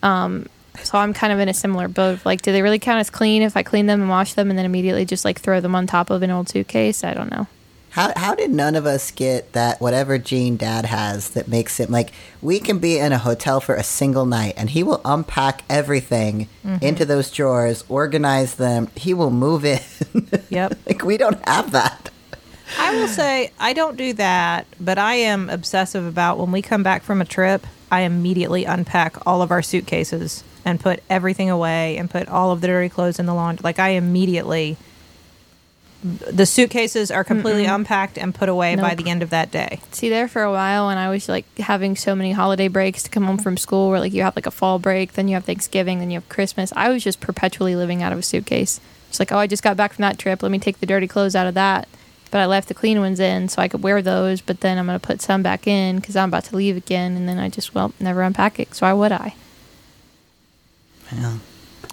Um, 0.04 0.46
so 0.84 0.98
I'm 0.98 1.14
kind 1.14 1.34
of 1.34 1.40
in 1.40 1.50
a 1.50 1.54
similar 1.54 1.88
boat. 1.88 2.16
of, 2.16 2.26
Like, 2.26 2.42
do 2.42 2.52
they 2.52 2.62
really 2.62 2.80
count 2.80 3.00
as 3.00 3.10
clean 3.10 3.42
if 3.42 3.56
I 3.56 3.64
clean 3.64 3.86
them 3.86 4.02
and 4.02 4.10
wash 4.10 4.34
them, 4.34 4.50
and 4.50 4.58
then 4.58 4.66
immediately 4.66 5.06
just 5.06 5.26
like 5.26 5.40
throw 5.40 5.60
them 5.60 5.76
on 5.76 5.88
top 5.88 6.10
of 6.10 6.24
an 6.24 6.32
old 6.32 6.50
suitcase? 6.50 7.04
I 7.04 7.14
don't 7.14 7.32
know. 7.32 7.48
How 7.92 8.14
how 8.16 8.36
did 8.36 8.52
none 8.52 8.76
of 8.76 8.86
us 8.86 9.10
get 9.10 9.54
that 9.54 9.82
whatever 9.82 10.18
gene 10.18 10.58
dad 10.58 10.86
has 10.86 11.32
that 11.32 11.48
makes 11.48 11.80
him 11.80 11.90
like 11.90 12.12
we 12.42 12.60
can 12.60 12.78
be 12.78 13.00
in 13.00 13.12
a 13.12 13.18
hotel 13.18 13.60
for 13.60 13.74
a 13.74 13.84
single 13.84 14.26
night 14.26 14.54
and 14.58 14.70
he 14.70 14.84
will 14.84 15.02
unpack 15.04 15.64
everything 15.70 16.48
mm-hmm. 16.64 16.86
into 16.86 17.04
those 17.04 17.32
drawers, 17.32 17.84
organize 17.90 18.56
them, 18.56 18.90
he 18.96 19.14
will 19.14 19.32
move 19.32 19.66
in. 19.66 19.80
Yep. 20.50 20.78
like 20.86 21.04
we 21.04 21.18
don't 21.18 21.44
have 21.48 21.72
that. 21.72 22.10
I 22.78 22.96
will 22.96 23.08
say 23.22 23.52
I 23.60 23.74
don't 23.74 23.98
do 23.98 24.14
that, 24.14 24.68
but 24.80 24.98
I 25.00 25.16
am 25.16 25.50
obsessive 25.50 26.06
about 26.06 26.38
when 26.38 26.52
we 26.52 26.62
come 26.62 26.84
back 26.84 27.02
from 27.02 27.22
a 27.22 27.26
trip, 27.26 27.66
I 27.92 28.02
immediately 28.02 28.66
unpack 28.66 29.26
all 29.26 29.42
of 29.42 29.50
our 29.52 29.64
suitcases 29.64 30.44
and 30.66 30.80
put 30.80 31.02
everything 31.10 31.50
away 31.50 31.98
and 31.98 32.10
put 32.10 32.28
all 32.28 32.52
of 32.52 32.62
the 32.62 32.68
dirty 32.68 32.90
clothes 32.90 33.20
in 33.20 33.26
the 33.26 33.34
laundry. 33.34 33.62
Like 33.64 33.80
I 33.80 33.90
immediately 33.90 34.78
the 36.02 36.46
suitcases 36.46 37.12
are 37.12 37.26
completely 37.26 37.66
unpacked 37.66 38.18
and 38.18 38.34
put 38.34 38.48
away 38.48 38.76
by 38.78 38.96
the 38.96 39.10
end 39.10 39.22
of 39.22 39.32
that 39.32 39.52
day. 39.52 39.82
see 39.92 40.08
there 40.08 40.30
for 40.30 40.44
a 40.44 40.52
while 40.52 40.90
and 40.90 40.98
I 40.98 41.10
was 41.10 41.28
like 41.28 41.46
having 41.58 41.98
so 41.98 42.16
many 42.16 42.32
holiday 42.32 42.70
breaks 42.70 43.04
to 43.04 43.10
come 43.10 43.26
home 43.26 43.38
from 43.38 43.58
school 43.58 43.90
where 43.90 44.00
like 44.00 44.14
you 44.14 44.24
have 44.24 44.36
like 44.36 44.46
a 44.46 44.52
fall 44.52 44.80
break, 44.80 45.14
then 45.14 45.28
you 45.28 45.34
have 45.34 45.44
Thanksgiving, 45.44 46.00
then 46.00 46.10
you 46.10 46.16
have 46.16 46.30
Christmas. 46.30 46.72
I 46.76 46.90
was 46.90 47.04
just 47.04 47.20
perpetually 47.20 47.76
living 47.76 48.02
out 48.02 48.14
of 48.14 48.20
a 48.20 48.24
suitcase. 48.24 48.80
It's 49.10 49.20
like, 49.20 49.32
oh, 49.32 49.38
I 49.38 49.48
just 49.48 49.64
got 49.64 49.76
back 49.76 49.94
from 49.94 50.04
that 50.04 50.18
trip. 50.18 50.42
Let 50.42 50.52
me 50.52 50.60
take 50.60 50.80
the 50.80 50.86
dirty 50.86 51.08
clothes 51.08 51.36
out 51.36 51.48
of 51.48 51.56
that. 51.56 51.88
But 52.32 52.42
I 52.42 52.46
left 52.46 52.68
the 52.68 52.76
clean 52.76 53.00
ones 53.00 53.20
in 53.20 53.50
so 53.50 53.62
I 53.62 53.68
could 53.68 53.82
wear 53.82 54.02
those. 54.02 54.40
But 54.40 54.62
then 54.62 54.78
I'm 54.78 54.86
going 54.86 55.00
to 55.00 55.06
put 55.06 55.22
some 55.22 55.42
back 55.42 55.68
in 55.68 55.96
because 55.96 56.16
I'm 56.16 56.30
about 56.30 56.46
to 56.46 56.56
leave 56.56 56.78
again. 56.78 57.18
And 57.18 57.28
then 57.28 57.40
I 57.40 57.50
just, 57.50 57.74
well, 57.74 57.92
never 58.00 58.22
unpack 58.22 58.60
it. 58.60 58.76
So 58.76 58.86
why 58.86 58.94
would 58.94 59.12
I? 59.12 59.34
Yeah. 61.12 61.38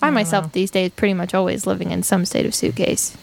I 0.03 0.11
myself 0.11 0.53
these 0.53 0.71
days 0.71 0.91
pretty 0.91 1.15
much 1.15 1.35
always 1.35 1.67
living 1.67 1.91
in 1.91 2.03
some 2.03 2.25
state 2.27 2.47
of 2.47 2.55
suitcase. 2.55 3.17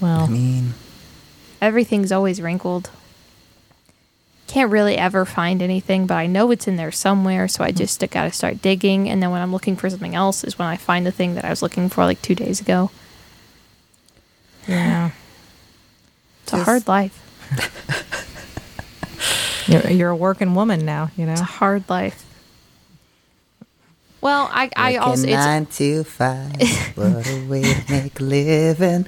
Well, 0.00 0.20
I 0.20 0.28
mean, 0.28 0.74
Everything's 1.60 2.10
always 2.10 2.40
wrinkled. 2.40 2.90
Can't 4.46 4.70
really 4.70 4.96
ever 4.96 5.24
find 5.24 5.62
anything, 5.62 6.06
but 6.06 6.14
I 6.14 6.26
know 6.26 6.50
it's 6.50 6.66
in 6.66 6.76
there 6.76 6.90
somewhere, 6.90 7.46
so 7.46 7.62
I 7.62 7.70
hmm. 7.70 7.76
just 7.76 8.00
got 8.10 8.24
to 8.24 8.32
start 8.32 8.62
digging. 8.62 9.08
And 9.08 9.22
then 9.22 9.30
when 9.30 9.42
I'm 9.42 9.52
looking 9.52 9.76
for 9.76 9.90
something 9.90 10.14
else, 10.14 10.42
is 10.42 10.58
when 10.58 10.66
I 10.66 10.76
find 10.76 11.06
the 11.06 11.12
thing 11.12 11.34
that 11.34 11.44
I 11.44 11.50
was 11.50 11.62
looking 11.62 11.88
for 11.88 12.04
like 12.04 12.22
two 12.22 12.34
days 12.34 12.60
ago. 12.60 12.90
yeah. 14.66 15.10
It's 16.44 16.54
a 16.54 16.64
hard 16.64 16.88
life. 16.88 17.16
You're, 19.68 19.88
you're 19.90 20.10
a 20.10 20.16
working 20.16 20.56
woman 20.56 20.84
now, 20.84 21.12
you 21.16 21.26
know. 21.26 21.32
It's 21.32 21.42
a 21.42 21.44
hard 21.44 21.88
life. 21.88 22.24
Well, 24.20 24.50
I, 24.52 24.70
I 24.76 24.92
working 24.92 24.98
also 25.00 25.22
it's 25.22 25.32
nine 25.32 25.66
to 25.66 26.04
five. 26.04 26.60
what 26.94 27.26
a 27.26 27.46
way 27.48 27.62
to 27.62 27.84
make 27.90 28.20
a 28.20 28.22
living. 28.22 29.06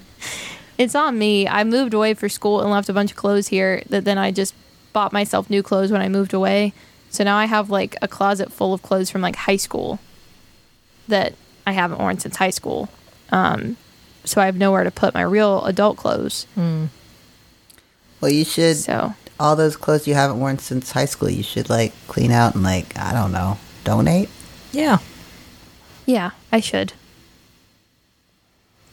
it's 0.78 0.94
on 0.94 1.18
me. 1.18 1.46
I 1.46 1.64
moved 1.64 1.92
away 1.94 2.14
for 2.14 2.28
school 2.28 2.60
and 2.62 2.70
left 2.70 2.88
a 2.88 2.92
bunch 2.92 3.10
of 3.10 3.16
clothes 3.16 3.48
here 3.48 3.82
that 3.90 4.04
then 4.04 4.16
I 4.18 4.30
just 4.30 4.54
bought 4.92 5.12
myself 5.12 5.50
new 5.50 5.62
clothes 5.62 5.92
when 5.92 6.00
I 6.00 6.08
moved 6.08 6.32
away. 6.32 6.72
So 7.10 7.24
now 7.24 7.36
I 7.36 7.44
have 7.44 7.68
like 7.68 7.96
a 8.00 8.08
closet 8.08 8.50
full 8.52 8.72
of 8.72 8.82
clothes 8.82 9.10
from 9.10 9.20
like 9.20 9.36
high 9.36 9.56
school 9.56 9.98
that 11.08 11.34
I 11.66 11.72
haven't 11.72 11.98
worn 11.98 12.18
since 12.18 12.36
high 12.36 12.50
school. 12.50 12.88
Um, 13.30 13.76
so 14.24 14.40
I 14.40 14.46
have 14.46 14.56
nowhere 14.56 14.84
to 14.84 14.90
put 14.90 15.12
my 15.14 15.22
real 15.22 15.64
adult 15.66 15.98
clothes. 15.98 16.46
Well, 16.56 18.30
you 18.30 18.44
should 18.44 18.76
So 18.76 19.14
all 19.38 19.56
those 19.56 19.76
clothes 19.76 20.06
you 20.06 20.14
haven't 20.14 20.40
worn 20.40 20.58
since 20.58 20.92
high 20.92 21.04
school. 21.06 21.28
You 21.28 21.42
should 21.42 21.68
like 21.68 21.92
clean 22.06 22.30
out 22.30 22.54
and 22.54 22.62
like 22.62 22.96
I 22.98 23.12
don't 23.12 23.32
know, 23.32 23.58
donate. 23.84 24.30
Yeah. 24.72 24.98
yeah, 26.06 26.30
I 26.50 26.60
should. 26.60 26.92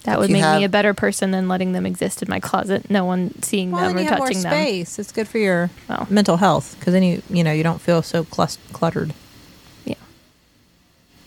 That 0.04 0.14
But 0.14 0.20
would 0.22 0.30
make 0.32 0.42
have- 0.42 0.60
me 0.60 0.64
a 0.64 0.70
better 0.70 0.94
person 0.94 1.32
than 1.32 1.48
letting 1.50 1.74
them 1.74 1.86
exist 1.86 2.22
in 2.22 2.30
my 2.30 2.40
closet. 2.40 2.90
No 2.90 3.04
one 3.06 3.34
seeing 3.42 3.72
Well, 3.72 3.82
them 3.82 3.96
then 3.96 3.98
or 3.98 4.04
you 4.04 4.10
have 4.10 4.18
more 4.20 4.28
touching 4.28 4.44
them. 4.44 4.52
space. 4.54 4.98
It's 4.98 5.12
good 5.12 5.28
for 5.28 5.38
your 5.40 5.70
Well. 5.90 6.08
mental 6.10 6.38
health 6.38 6.76
because 6.80 6.94
then 6.94 7.04
you 7.04 7.22
you 7.30 7.44
know 7.44 7.52
you 7.52 7.64
don't 7.64 7.82
feel 7.82 8.02
so 8.02 8.24
clus- 8.24 8.58
cluttered. 8.72 9.14
Yeah. 9.86 9.96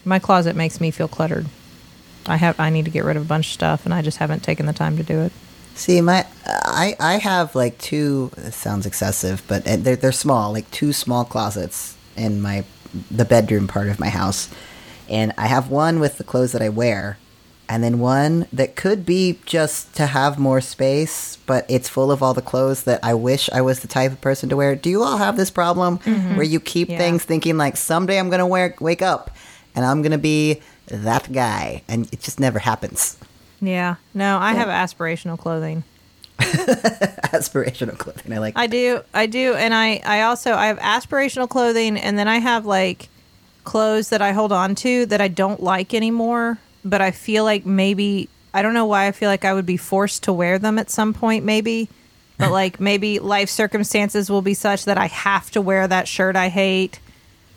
My 0.05 0.19
closet 0.19 0.57
makes 0.57 0.81
me 0.81 0.91
feel 0.91 1.07
cluttered. 1.09 1.47
I 2.27 2.37
have 2.37 2.59
I 2.59 2.71
need 2.71 2.85
to 2.87 2.91
get 2.91 3.05
rid 3.05 3.17
of 3.17 3.23
a 3.23 3.27
bunch 3.27 3.49
of 3.49 3.53
stuff, 3.53 3.85
and 3.85 3.93
I 3.93 4.01
just 4.01 4.19
haven't 4.19 4.43
taken 4.43 4.65
the 4.67 4.73
time 4.73 4.97
to 4.97 5.03
do 5.03 5.21
it. 5.21 5.33
See, 5.75 6.01
my 6.01 6.27
I 6.47 6.97
I 6.99 7.19
have 7.19 7.55
like 7.55 7.77
two. 7.79 8.31
This 8.37 8.57
sounds 8.57 8.87
excessive, 8.87 9.43
but 9.49 9.67
uh, 9.69 9.77
they're 9.77 9.97
they're 9.97 10.13
small, 10.13 10.51
like 10.53 10.71
two 10.71 10.93
small 10.95 11.25
closets 11.27 11.95
in 12.17 12.41
my 12.41 12.65
the 13.11 13.25
bedroom 13.25 13.69
part 13.69 13.89
of 13.89 14.01
my 14.01 14.09
house, 14.09 14.49
and 15.09 15.33
I 15.37 15.47
have 15.47 15.71
one 15.71 16.01
with 16.01 16.19
the 16.19 16.25
clothes 16.25 16.53
that 16.53 16.63
I 16.63 16.69
wear, 16.69 17.19
and 17.69 17.83
then 17.83 17.99
one 17.99 18.47
that 18.53 18.77
could 18.77 19.07
be 19.07 19.39
just 19.47 19.95
to 19.97 20.07
have 20.07 20.39
more 20.39 20.61
space, 20.61 21.37
but 21.47 21.65
it's 21.69 21.89
full 21.89 22.11
of 22.13 22.23
all 22.23 22.35
the 22.35 22.43
clothes 22.43 22.85
that 22.85 23.01
I 23.03 23.15
wish 23.15 23.49
I 23.51 23.63
was 23.63 23.81
the 23.81 23.89
type 23.89 24.13
of 24.13 24.21
person 24.21 24.49
to 24.51 24.57
wear. 24.57 24.77
Do 24.77 24.91
you 24.91 25.03
all 25.03 25.17
have 25.19 25.37
this 25.37 25.51
problem 25.51 25.99
mm-hmm. 25.99 26.37
where 26.37 26.45
you 26.45 26.61
keep 26.61 26.91
Yeah. 26.91 26.99
things 26.99 27.25
thinking 27.25 27.57
like 27.57 27.77
someday 27.77 28.19
I'm 28.19 28.29
gonna 28.31 28.47
wear 28.47 28.75
wake 28.81 29.01
up 29.03 29.31
and 29.75 29.85
I'm 29.87 30.03
gonna 30.03 30.19
be 30.19 30.61
that 30.89 31.33
guy, 31.33 31.83
and 31.89 32.13
it 32.13 32.21
just 32.21 32.39
never 32.39 32.59
happens. 32.59 33.17
Yeah. 33.61 33.95
No, 34.13 34.39
I 34.39 34.53
have 34.53 34.69
aspirational 34.69 35.39
clothing. 35.39 35.85
Aspirational 37.33 37.97
clothing. 37.97 38.33
I 38.33 38.39
like. 38.39 38.55
I 38.57 38.67
do. 38.67 39.01
I 39.15 39.27
do. 39.27 39.55
And 39.55 39.73
I, 39.75 40.01
I 40.05 40.23
also, 40.23 40.53
I 40.53 40.67
have 40.67 40.79
aspirational 40.79 41.49
clothing 41.49 41.97
and 41.97 42.19
then 42.19 42.29
I 42.29 42.39
have 42.39 42.67
like 42.67 43.09
clothes 43.65 44.11
that 44.11 44.21
I 44.23 44.33
hold 44.33 44.53
on 44.53 44.75
to 44.77 45.07
that 45.07 45.21
I 45.21 45.29
don't 45.29 45.63
like 45.63 45.95
anymore, 45.95 46.59
but 46.85 47.01
I 47.01 47.11
feel 47.11 47.45
like 47.45 47.65
maybe, 47.65 48.29
I 48.53 48.63
don't 48.63 48.75
know 48.75 48.87
why 48.87 49.07
I 49.07 49.13
feel 49.13 49.29
like 49.31 49.45
I 49.45 49.55
would 49.55 49.67
be 49.67 49.77
forced 49.77 50.25
to 50.25 50.33
wear 50.33 50.59
them 50.59 50.79
at 50.79 50.91
some 50.91 51.15
point, 51.15 51.45
maybe. 51.45 51.89
But 52.39 52.51
like 52.61 52.81
maybe 52.81 53.19
life 53.19 53.49
circumstances 53.49 54.31
will 54.31 54.43
be 54.43 54.55
such 54.55 54.85
that 54.87 54.99
I 54.99 55.07
have 55.07 55.51
to 55.53 55.61
wear 55.61 55.87
that 55.87 56.09
shirt 56.09 56.37
I 56.37 56.49
hate 56.49 56.99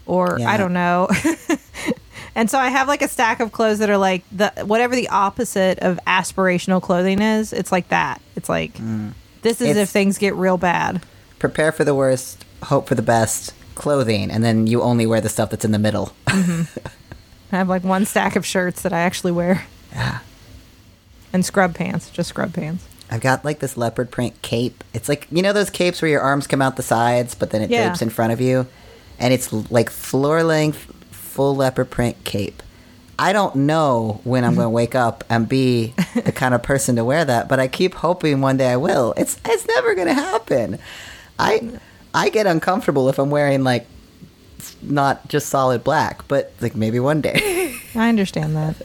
or 0.06 0.38
Yeah. 0.40 0.50
I 0.50 0.58
don't 0.58 0.74
know. 0.74 1.10
and 2.36 2.50
so 2.50 2.60
I 2.60 2.68
have 2.70 2.88
like 2.88 3.02
a 3.02 3.08
stack 3.08 3.40
of 3.40 3.52
clothes 3.52 3.80
that 3.80 3.90
are 3.90 3.98
like 3.98 4.24
the 4.32 4.52
whatever 4.66 4.96
the 4.96 5.10
opposite 5.10 5.80
of 5.80 6.00
aspirational 6.06 6.82
clothing 6.82 7.22
is, 7.22 7.54
it's 7.54 7.72
like 7.72 7.88
that. 7.90 8.22
It's 8.36 8.50
like 8.50 8.74
mm. 8.76 9.14
this 9.42 9.62
is 9.62 9.70
It's- 9.70 9.84
if 9.84 9.90
things 9.90 10.18
get 10.18 10.36
real 10.36 10.58
bad. 10.58 11.02
Prepare 11.40 11.72
for 11.72 11.84
the 11.84 11.94
worst, 11.96 12.44
hope 12.64 12.88
for 12.88 12.96
the 12.96 13.02
best. 13.02 13.54
Clothing, 13.76 14.32
and 14.32 14.42
then 14.42 14.68
you 14.68 14.82
only 14.82 15.06
wear 15.06 15.20
the 15.20 15.28
stuff 15.28 15.50
that's 15.50 15.66
in 15.66 15.72
the 15.72 15.80
middle. 15.80 16.14
Mm-hmm. 16.28 16.78
I 17.52 17.58
have 17.58 17.68
like 17.68 17.84
one 17.84 18.06
stack 18.06 18.38
of 18.38 18.46
shirts 18.46 18.84
that 18.84 18.94
I 18.94 19.00
actually 19.00 19.34
wear. 19.34 19.66
Yeah. 19.92 20.20
And 21.34 21.46
scrub 21.46 21.76
pants, 21.76 22.10
just 22.10 22.30
scrub 22.30 22.54
pants. 22.54 22.86
I've 23.12 23.20
got 23.20 23.44
like 23.44 23.60
this 23.60 23.76
leopard 23.76 24.12
print 24.12 24.42
cape. 24.42 24.84
It's 24.94 25.10
like 25.10 25.28
you 25.30 25.42
know 25.42 25.52
those 25.52 25.70
capes 25.70 26.02
where 26.02 26.10
your 26.10 26.22
arms 26.22 26.48
come 26.48 26.62
out 26.62 26.78
the 26.78 26.84
sides, 26.84 27.36
but 27.36 27.50
then 27.52 27.62
it 27.62 27.70
Yeah. 27.70 27.88
drapes 27.88 28.02
in 28.02 28.10
front 28.10 28.32
of 28.32 28.40
you, 28.40 28.66
and 29.20 29.34
it's 29.34 29.52
like 29.70 29.90
floor 29.90 30.42
length, 30.44 30.90
full 31.36 31.54
leopard 31.54 31.92
print 31.92 32.24
cape. 32.24 32.64
I 33.20 33.34
don't 33.34 33.56
know 33.58 34.22
when 34.24 34.46
I'm 34.46 34.56
going 34.56 34.66
to 34.66 34.70
wake 34.70 34.96
up 34.96 35.26
and 35.30 35.48
be 35.48 35.94
the 36.16 36.32
kind 36.32 36.54
of 36.54 36.64
person 36.64 36.96
to 36.96 37.04
wear 37.04 37.26
that, 37.26 37.50
but 37.50 37.60
I 37.60 37.68
keep 37.68 37.96
hoping 37.96 38.40
one 38.40 38.56
day 38.56 38.72
I 38.72 38.78
will. 38.78 39.14
It's 39.18 39.38
it's 39.46 39.68
never 39.68 39.96
going 39.96 40.08
to 40.08 40.14
happen. 40.14 40.80
I 41.38 41.80
I 42.14 42.30
get 42.30 42.48
uncomfortable 42.48 43.10
if 43.10 43.20
I'm 43.20 43.30
wearing 43.30 43.64
like 43.66 43.86
not 44.82 45.28
just 45.28 45.50
solid 45.50 45.84
black, 45.84 46.26
but 46.30 46.54
like 46.62 46.76
maybe 46.76 47.00
one 47.00 47.20
day. 47.20 47.76
I 47.96 48.08
understand 48.08 48.56
that. 48.56 48.76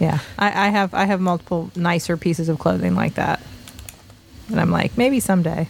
Yeah. 0.00 0.18
I, 0.38 0.66
I 0.66 0.68
have 0.70 0.94
I 0.94 1.04
have 1.04 1.20
multiple 1.20 1.70
nicer 1.76 2.16
pieces 2.16 2.48
of 2.48 2.58
clothing 2.58 2.96
like 2.96 3.14
that. 3.14 3.40
And 4.48 4.60
I'm 4.60 4.70
like, 4.70 4.96
maybe 4.98 5.20
someday. 5.20 5.68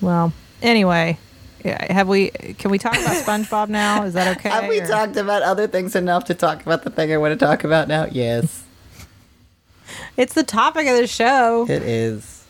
Well, 0.00 0.32
anyway, 0.62 1.18
have 1.70 2.08
we 2.08 2.30
can 2.30 2.70
we 2.70 2.78
talk 2.78 2.94
about 2.94 3.16
SpongeBob 3.16 3.68
now? 3.68 4.04
Is 4.04 4.14
that 4.14 4.36
okay? 4.36 4.48
Have 4.48 4.68
we 4.68 4.80
or- 4.80 4.86
talked 4.86 5.16
about 5.16 5.42
other 5.42 5.66
things 5.66 5.94
enough 5.96 6.24
to 6.26 6.34
talk 6.34 6.62
about 6.62 6.82
the 6.82 6.90
thing 6.90 7.12
I 7.12 7.16
want 7.16 7.38
to 7.38 7.44
talk 7.46 7.64
about 7.64 7.88
now? 7.88 8.06
Yes, 8.10 8.64
It's 10.16 10.34
the 10.34 10.42
topic 10.42 10.86
of 10.86 10.96
the 10.96 11.06
show. 11.06 11.66
it 11.68 11.82
is. 11.82 12.44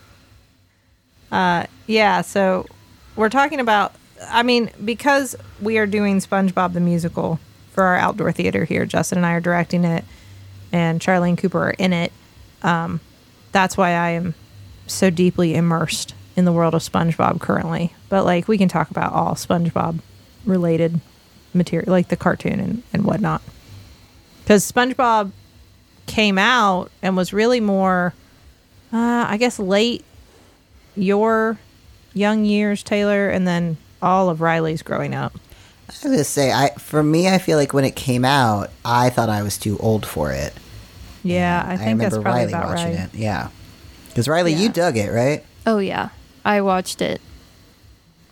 Uh, 1.33 1.67
yeah, 1.87 2.21
so 2.23 2.67
we're 3.17 3.29
talking 3.31 3.61
about. 3.61 3.93
I 4.29 4.43
mean, 4.43 4.71
because 4.85 5.37
we 5.61 5.77
are 5.79 5.87
doing 5.87 6.21
SpongeBob 6.21 6.73
the 6.73 6.81
musical 6.81 7.39
for 7.73 7.85
our 7.85 7.97
outdoor 7.97 8.33
theater 8.33 8.65
here, 8.65 8.87
Justin 8.87 9.19
and 9.19 9.27
I 9.27 9.33
are 9.33 9.41
directing 9.41 9.85
it, 9.85 10.05
and 10.73 11.01
Charlie 11.01 11.29
and 11.29 11.39
Cooper 11.39 11.69
are 11.69 11.71
in 11.71 11.93
it. 11.93 12.13
Um, 12.63 13.01
that's 13.53 13.77
why 13.77 13.91
I 13.91 14.11
am 14.11 14.35
so 14.87 15.11
deeply 15.11 15.55
immersed 15.55 16.15
in 16.37 16.45
the 16.45 16.53
world 16.53 16.75
of 16.75 16.83
SpongeBob 16.83 17.41
currently. 17.41 17.95
But 18.09 18.25
like, 18.25 18.47
we 18.47 18.59
can 18.59 18.69
talk 18.69 18.91
about 18.91 19.13
all 19.13 19.35
SpongeBob 19.35 20.01
related 20.45 21.01
material, 21.55 21.91
like 21.91 22.09
the 22.09 22.17
cartoon 22.17 22.61
and, 22.61 22.83
and 22.93 23.05
whatnot. 23.05 23.43
Because 24.43 24.71
SpongeBob 24.71 25.33
came 26.07 26.39
out 26.39 26.91
and 27.03 27.17
was 27.17 27.33
really 27.33 27.61
more, 27.61 28.15
uh, 28.93 29.27
I 29.29 29.37
guess, 29.39 29.59
late 29.59 30.05
your 30.95 31.59
young 32.15 32.45
years, 32.45 32.85
Teylor, 32.85 33.35
and 33.35 33.47
then 33.47 33.77
all 34.01 34.31
of 34.31 34.39
Rileigh's 34.39 34.83
growing 34.83 35.15
up. 35.15 35.35
I 35.89 35.93
was 35.93 36.03
gonna 36.03 36.25
say, 36.25 36.53
I 36.53 36.71
for 36.79 37.03
me, 37.03 37.29
I 37.29 37.39
feel 37.39 37.59
like 37.59 37.73
when 37.73 37.85
it 37.85 37.95
came 37.95 38.25
out, 38.25 38.71
I 38.85 39.11
thought 39.11 39.29
I 39.29 39.43
was 39.43 39.57
too 39.57 39.79
old 39.79 40.05
for 40.05 40.33
it. 40.33 40.53
Yeah, 41.23 41.65
I 41.67 41.77
think 41.77 42.01
that's 42.01 42.17
probably 42.19 42.43
Rileigh 42.43 42.49
about 42.49 42.69
watching 42.69 42.97
right. 42.97 43.15
it. 43.15 43.15
Yeah, 43.15 43.51
because 44.09 44.27
Rileigh, 44.27 44.59
you 44.59 44.69
dug 44.69 44.97
it, 44.97 45.13
right? 45.13 45.45
Oh 45.67 45.79
yeah, 45.79 46.09
I 46.47 46.63
watched 46.63 47.03
it. 47.03 47.21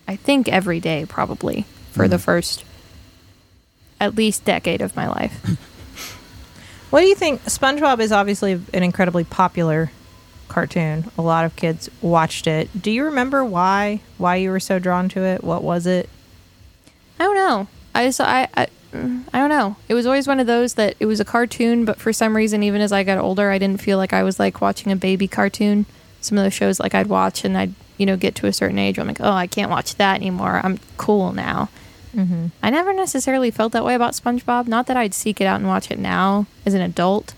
I 0.08 0.16
think 0.16 0.48
every 0.48 0.80
day 0.80 1.04
probably 1.06 1.66
for 1.92 2.08
the 2.08 2.18
first 2.18 2.64
at 4.00 4.14
least 4.14 4.44
decade 4.44 4.80
of 4.80 4.96
my 4.96 5.08
life. 5.08 5.58
What 6.94 7.00
do 7.00 7.08
you 7.08 7.16
think? 7.16 7.42
SpongeBob 7.46 7.98
is 7.98 8.12
obviously 8.12 8.52
an 8.52 8.84
incredibly 8.84 9.24
popular 9.24 9.90
cartoon. 10.46 11.10
A 11.18 11.22
lot 11.22 11.44
of 11.44 11.56
kids 11.56 11.90
watched 12.00 12.46
it. 12.46 12.70
Do 12.80 12.92
you 12.92 13.06
remember 13.06 13.44
why? 13.44 14.00
Why 14.16 14.36
you 14.36 14.52
were 14.52 14.60
so 14.60 14.78
drawn 14.78 15.08
to 15.08 15.20
it? 15.22 15.42
What 15.42 15.64
was 15.64 15.88
it? 15.88 16.08
I 17.18 17.24
don't 17.24 17.34
know. 17.34 17.66
I 17.96 18.06
just 18.06 18.20
I, 18.20 18.46
I 18.54 18.68
mm, 18.92 19.24
I 19.32 19.40
don't 19.40 19.48
know. 19.48 19.74
It 19.88 19.94
was 19.94 20.06
always 20.06 20.28
one 20.28 20.38
of 20.38 20.46
those 20.46 20.74
that 20.74 20.94
it 21.00 21.06
was 21.06 21.18
a 21.18 21.24
cartoon, 21.24 21.84
but 21.84 21.98
for 21.98 22.12
some 22.12 22.36
reason, 22.36 22.62
even 22.62 22.80
as 22.80 22.92
I 22.92 23.02
got 23.02 23.18
older, 23.18 23.50
I 23.50 23.58
didn't 23.58 23.82
feel 23.82 23.98
like 23.98 24.12
I 24.12 24.22
was 24.22 24.38
like 24.38 24.60
watching 24.60 24.92
a 24.92 24.96
baby 24.96 25.26
cartoon. 25.26 25.86
Some 26.20 26.38
of 26.38 26.44
those 26.44 26.54
shows 26.54 26.78
like 26.78 26.94
I'd 26.94 27.08
watch 27.08 27.44
and 27.44 27.58
I'd 27.58 27.74
you 27.98 28.06
know 28.06 28.16
get 28.16 28.34
to 28.36 28.46
a 28.46 28.52
certain 28.52 28.78
age, 28.78 28.98
I'm 28.98 29.06
like, 29.06 29.20
oh, 29.20 29.32
I 29.32 29.46
can't 29.46 29.70
watch 29.70 29.94
that 29.96 30.16
anymore. 30.16 30.60
I'm 30.62 30.78
cool 30.96 31.32
now. 31.32 31.68
Mm-hmm. 32.14 32.46
I 32.62 32.70
never 32.70 32.92
necessarily 32.92 33.50
felt 33.50 33.72
that 33.72 33.84
way 33.84 33.94
about 33.94 34.12
SpongeBob. 34.12 34.68
Not 34.68 34.86
that 34.86 34.96
I'd 34.96 35.14
seek 35.14 35.40
it 35.40 35.46
out 35.46 35.56
and 35.60 35.66
watch 35.68 35.90
it 35.90 35.98
now 35.98 36.46
as 36.64 36.72
an 36.74 36.80
adult. 36.80 37.34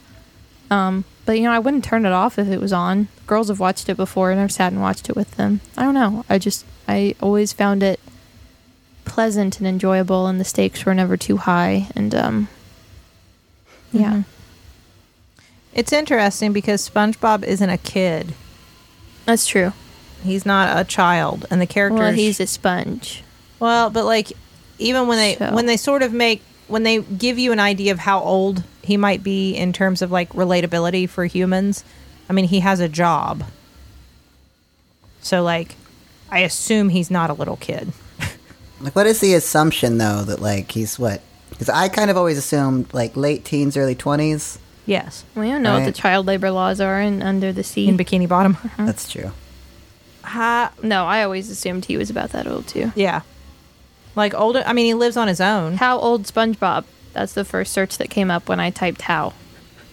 Um, 0.70 1.04
but 1.25 1.38
you 1.38 1.44
know, 1.44 1.52
I 1.52 1.58
wouldn't 1.58 1.84
turn 1.84 2.04
it 2.04 2.12
off 2.12 2.38
if 2.38 2.48
it 2.48 2.60
was 2.60 2.72
on. 2.72 3.08
Girls 3.26 3.48
have 3.48 3.58
watched 3.60 3.88
it 3.88 3.96
before, 3.96 4.30
and 4.30 4.40
I've 4.40 4.52
sat 4.52 4.72
and 4.72 4.82
watched 4.82 5.08
it 5.08 5.16
with 5.16 5.30
them. 5.32 5.60
I 5.76 5.82
don't 5.84 5.94
know. 5.94 6.25
I 6.28 6.38
just 6.38 6.64
I 6.86 7.14
always 7.22 7.52
found 7.52 7.82
it 7.82 7.98
pleasant 9.04 9.58
and 9.58 9.66
enjoyable, 9.66 10.26
and 10.26 10.38
the 10.40 10.44
stakes 10.44 10.84
were 10.84 10.94
never 10.94 11.16
too 11.16 11.36
high. 11.38 11.88
And 11.96 12.14
um, 12.14 12.48
yeah, 13.92 14.12
Mhm. 14.12 14.25
It's 15.72 15.92
interesting 15.92 16.52
because 16.52 16.88
SpongeBob 16.88 17.44
isn't 17.44 17.68
a 17.70 17.78
kid. 17.78 18.34
that's 19.26 19.46
true. 19.46 19.72
He's 20.23 20.44
not 20.46 20.78
a 20.78 20.85
child, 20.85 21.46
and 21.50 21.61
the 21.61 21.66
character. 21.66 21.99
Well, 21.99 22.12
he's 22.12 22.40
a 22.40 22.46
sponge. 22.46 23.23
Well, 23.61 23.90
but 23.90 24.04
like 24.04 24.32
even 24.78 25.06
when 25.06 25.18
they 25.18 25.37
So- 25.37 25.54
when 25.54 25.66
they 25.66 25.76
sort 25.76 26.02
of 26.02 26.12
make 26.12 26.42
when 26.68 26.82
they 26.82 26.99
give 27.00 27.38
you 27.38 27.52
an 27.52 27.61
idea 27.61 27.92
of 27.92 28.00
how 28.00 28.20
old 28.20 28.64
he 28.82 28.96
might 28.96 29.23
be 29.23 29.52
in 29.52 29.73
terms 29.73 30.02
of 30.02 30.11
like 30.11 30.30
relatability 30.32 31.08
for 31.08 31.25
humans, 31.26 31.85
I 32.28 32.32
mean 32.32 32.46
he 32.46 32.61
has 32.61 32.80
a 32.80 32.88
job. 32.88 33.44
So 35.20 35.42
like 35.42 35.75
I 36.30 36.40
assume 36.40 36.88
he's 36.90 37.11
not 37.11 37.30
a 37.30 37.35
little 37.35 37.56
kid. 37.56 37.92
Like, 38.78 38.94
what 38.94 39.06
is 39.06 39.20
the 39.20 39.32
assumption 39.32 39.96
though 39.96 40.23
that 40.25 40.42
like 40.42 40.70
he's 40.73 40.99
what? 40.99 41.23
Because 41.49 41.70
I 41.70 41.88
kind 41.88 42.11
of 42.11 42.18
always 42.18 42.37
assumed 42.37 42.92
like 42.92 43.16
late 43.16 43.42
teens, 43.42 43.75
early 43.75 43.94
twenties. 43.94 44.58
Yes. 44.85 45.25
We 45.35 45.49
don't 45.49 45.62
know 45.62 45.78
what 45.78 45.87
the 45.87 45.92
child 45.92 46.26
labor 46.26 46.50
laws 46.50 46.78
are 46.80 47.00
in 47.00 47.23
Under 47.23 47.52
the 47.54 47.64
Sea. 47.64 47.88
In 47.88 47.96
Bikini 47.96 48.28
Bottom. 48.28 48.58
That's 48.76 49.11
true. 49.11 49.32
Ha, 50.26 50.73
no, 50.83 51.04
I 51.06 51.23
always 51.23 51.49
assumed 51.50 51.85
he 51.85 51.97
was 51.97 52.11
about 52.11 52.30
that 52.30 52.47
old 52.47 52.66
too. 52.66 52.92
yeah. 52.95 53.23
Like 54.14 54.35
older 54.35 54.62
I 54.66 54.73
mean 54.73 54.87
he 54.87 54.95
lives 54.95 55.16
on 55.16 55.28
his 55.28 55.40
own. 55.40 55.75
How 55.76 55.99
old 55.99 56.25
SpongeBob? 56.25 56.85
That's 57.12 57.33
the 57.35 57.45
first 57.45 57.73
search 57.73 57.99
that 57.99 58.11
came 58.11 58.30
up 58.30 58.49
when 58.49 58.61
I 58.61 58.71
typed 58.71 59.02
how. 59.02 59.33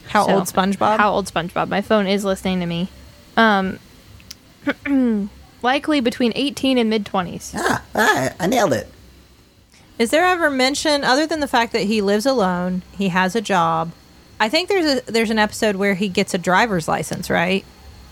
How 0.08 0.25
So, 0.25 0.34
old 0.36 0.44
SpongeBob? 0.44 0.98
How 0.98 1.12
old 1.12 1.28
SpongeBob? 1.28 1.68
My 1.70 1.82
phone 1.82 2.08
is 2.08 2.24
listening 2.25 2.60
to 2.62 2.66
me. 2.66 2.90
Um, 3.38 3.80
likely 5.62 6.00
between 6.02 6.32
18 6.36 6.78
and 6.78 6.90
mid 6.90 7.06
20s. 7.06 7.54
Ah, 7.58 7.84
ah, 7.96 8.30
I 8.40 8.48
nailed 8.48 8.74
it. 8.74 8.90
Is 10.00 10.10
there 10.12 10.25
ever 10.25 10.50
mention 10.50 11.04
other 11.04 11.28
than 11.28 11.40
the 11.40 11.48
fact 11.48 11.72
that 11.74 11.84
he 11.84 12.02
lives 12.02 12.25
alone, 12.25 12.82
he 12.98 13.10
has 13.10 13.36
a 13.36 13.42
job? 13.42 13.92
I 14.40 14.50
think 14.50 14.68
there's 14.68 15.00
a 15.00 15.12
there's 15.12 15.30
an 15.30 15.40
episode 15.40 15.75
where 15.75 15.94
he 15.96 16.10
gets 16.10 16.34
a 16.34 16.38
driver's 16.38 16.88
license, 16.88 17.30
right? 17.30 17.63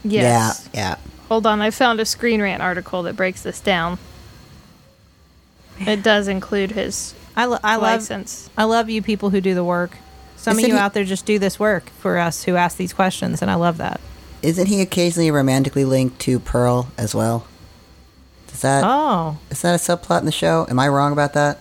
Yes. 0.04 0.70
Yeah, 0.74 0.80
yeah. 0.80 0.96
Hold 1.32 1.48
on, 1.48 1.62
I 1.62 1.72
found 1.72 2.02
a 2.02 2.06
Screen 2.06 2.42
Rant 2.42 2.62
article 2.62 3.04
that 3.04 3.16
breaks 3.16 3.42
this 3.42 3.62
down. 3.62 4.00
It 5.80 6.04
does 6.04 6.28
include 6.28 6.72
his 6.72 7.16
I, 7.38 7.46
lo- 7.46 7.58
I 7.64 7.78
love. 7.78 8.52
I 8.58 8.66
love 8.66 8.90
you 8.90 9.02
people 9.02 9.30
who 9.30 9.40
do 9.40 9.56
the 9.56 9.64
work. 9.64 9.98
Some 10.36 10.58
Isn't 10.58 10.66
of 10.66 10.68
you 10.72 10.76
he- 10.76 10.80
out 10.82 10.94
there 10.94 11.06
just 11.06 11.26
do 11.26 11.40
this 11.40 11.58
work 11.58 11.90
for 11.92 12.18
us 12.18 12.44
who 12.44 12.58
ask 12.58 12.76
these 12.76 12.92
questions, 12.92 13.42
and 13.42 13.50
I 13.50 13.56
love 13.56 13.78
that. 13.78 14.02
Isn't 14.42 14.66
he 14.68 14.82
occasionally 14.82 15.32
romantically 15.32 15.86
linked 15.86 16.20
to 16.20 16.38
Pearl 16.38 16.92
as 16.98 17.16
well? 17.16 17.48
Does 18.48 18.60
that 18.60 18.84
Oh, 18.86 19.38
is 19.50 19.62
that 19.62 19.74
a 19.74 19.78
subplot 19.78 20.20
in 20.20 20.26
the 20.26 20.34
show? 20.34 20.68
Am 20.70 20.80
I 20.80 20.90
wrong 20.90 21.14
about 21.14 21.32
that? 21.32 21.60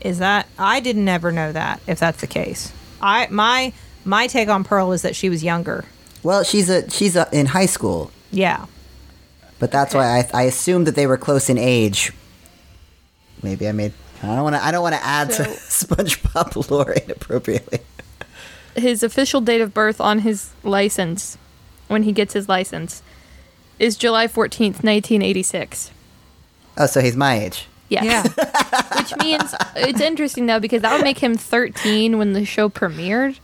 is 0.00 0.20
that 0.20 0.46
I 0.58 0.80
didn't 0.80 1.06
ever 1.10 1.30
know 1.32 1.52
that 1.52 1.82
if 1.86 1.98
that's 1.98 2.22
the 2.22 2.26
case. 2.26 2.72
I 3.02 3.26
my 3.30 3.74
my 4.06 4.26
take 4.26 4.48
on 4.48 4.64
Pearl 4.64 4.88
was 4.88 5.02
that 5.02 5.14
she 5.14 5.28
was 5.28 5.44
younger. 5.44 5.84
Well, 6.22 6.42
she's 6.44 6.68
a 6.68 6.88
she's 6.90 7.16
a, 7.16 7.28
in 7.32 7.46
high 7.46 7.66
school, 7.66 8.10
Yeah. 8.30 8.66
but 9.58 9.70
that's 9.70 9.94
why 9.94 10.18
I 10.20 10.28
I 10.34 10.42
assumed 10.44 10.86
that 10.86 10.94
they 10.94 11.06
were 11.06 11.16
close 11.16 11.48
in 11.48 11.56
age. 11.58 12.12
Maybe 13.42 13.66
I 13.68 13.72
made. 13.72 13.92
I 14.22 14.26
don't 14.34 14.42
want 14.42 14.56
to. 14.56 14.64
I 14.64 14.70
don't 14.70 14.82
want 14.82 14.94
to 14.96 15.04
add 15.04 15.30
to 15.30 15.42
SpongeBob 15.44 16.70
lore 16.70 16.92
inappropriately. 16.92 17.80
his 18.76 19.02
official 19.02 19.40
date 19.40 19.60
of 19.62 19.72
birth 19.72 20.00
on 20.00 20.20
his 20.20 20.50
license, 20.62 21.38
when 21.88 22.02
he 22.02 22.12
gets 22.12 22.34
his 22.34 22.48
license, 22.48 23.02
is 23.78 23.96
July 23.96 24.26
14th, 24.26 24.84
1986. 24.84 25.90
Oh, 26.76 26.84
so 26.86 27.00
he's 27.00 27.16
my 27.16 27.40
age. 27.40 27.66
Yeah. 27.88 28.04
Yeah. 28.04 28.22
Which 28.98 29.16
means 29.16 29.54
it's 29.74 30.00
interesting 30.00 30.44
though 30.46 30.60
because 30.60 30.82
that 30.82 30.92
would 30.92 31.02
make 31.02 31.18
him 31.18 31.34
13 31.34 32.18
when 32.18 32.34
the 32.34 32.44
show 32.44 32.68
premiered. 32.68 33.38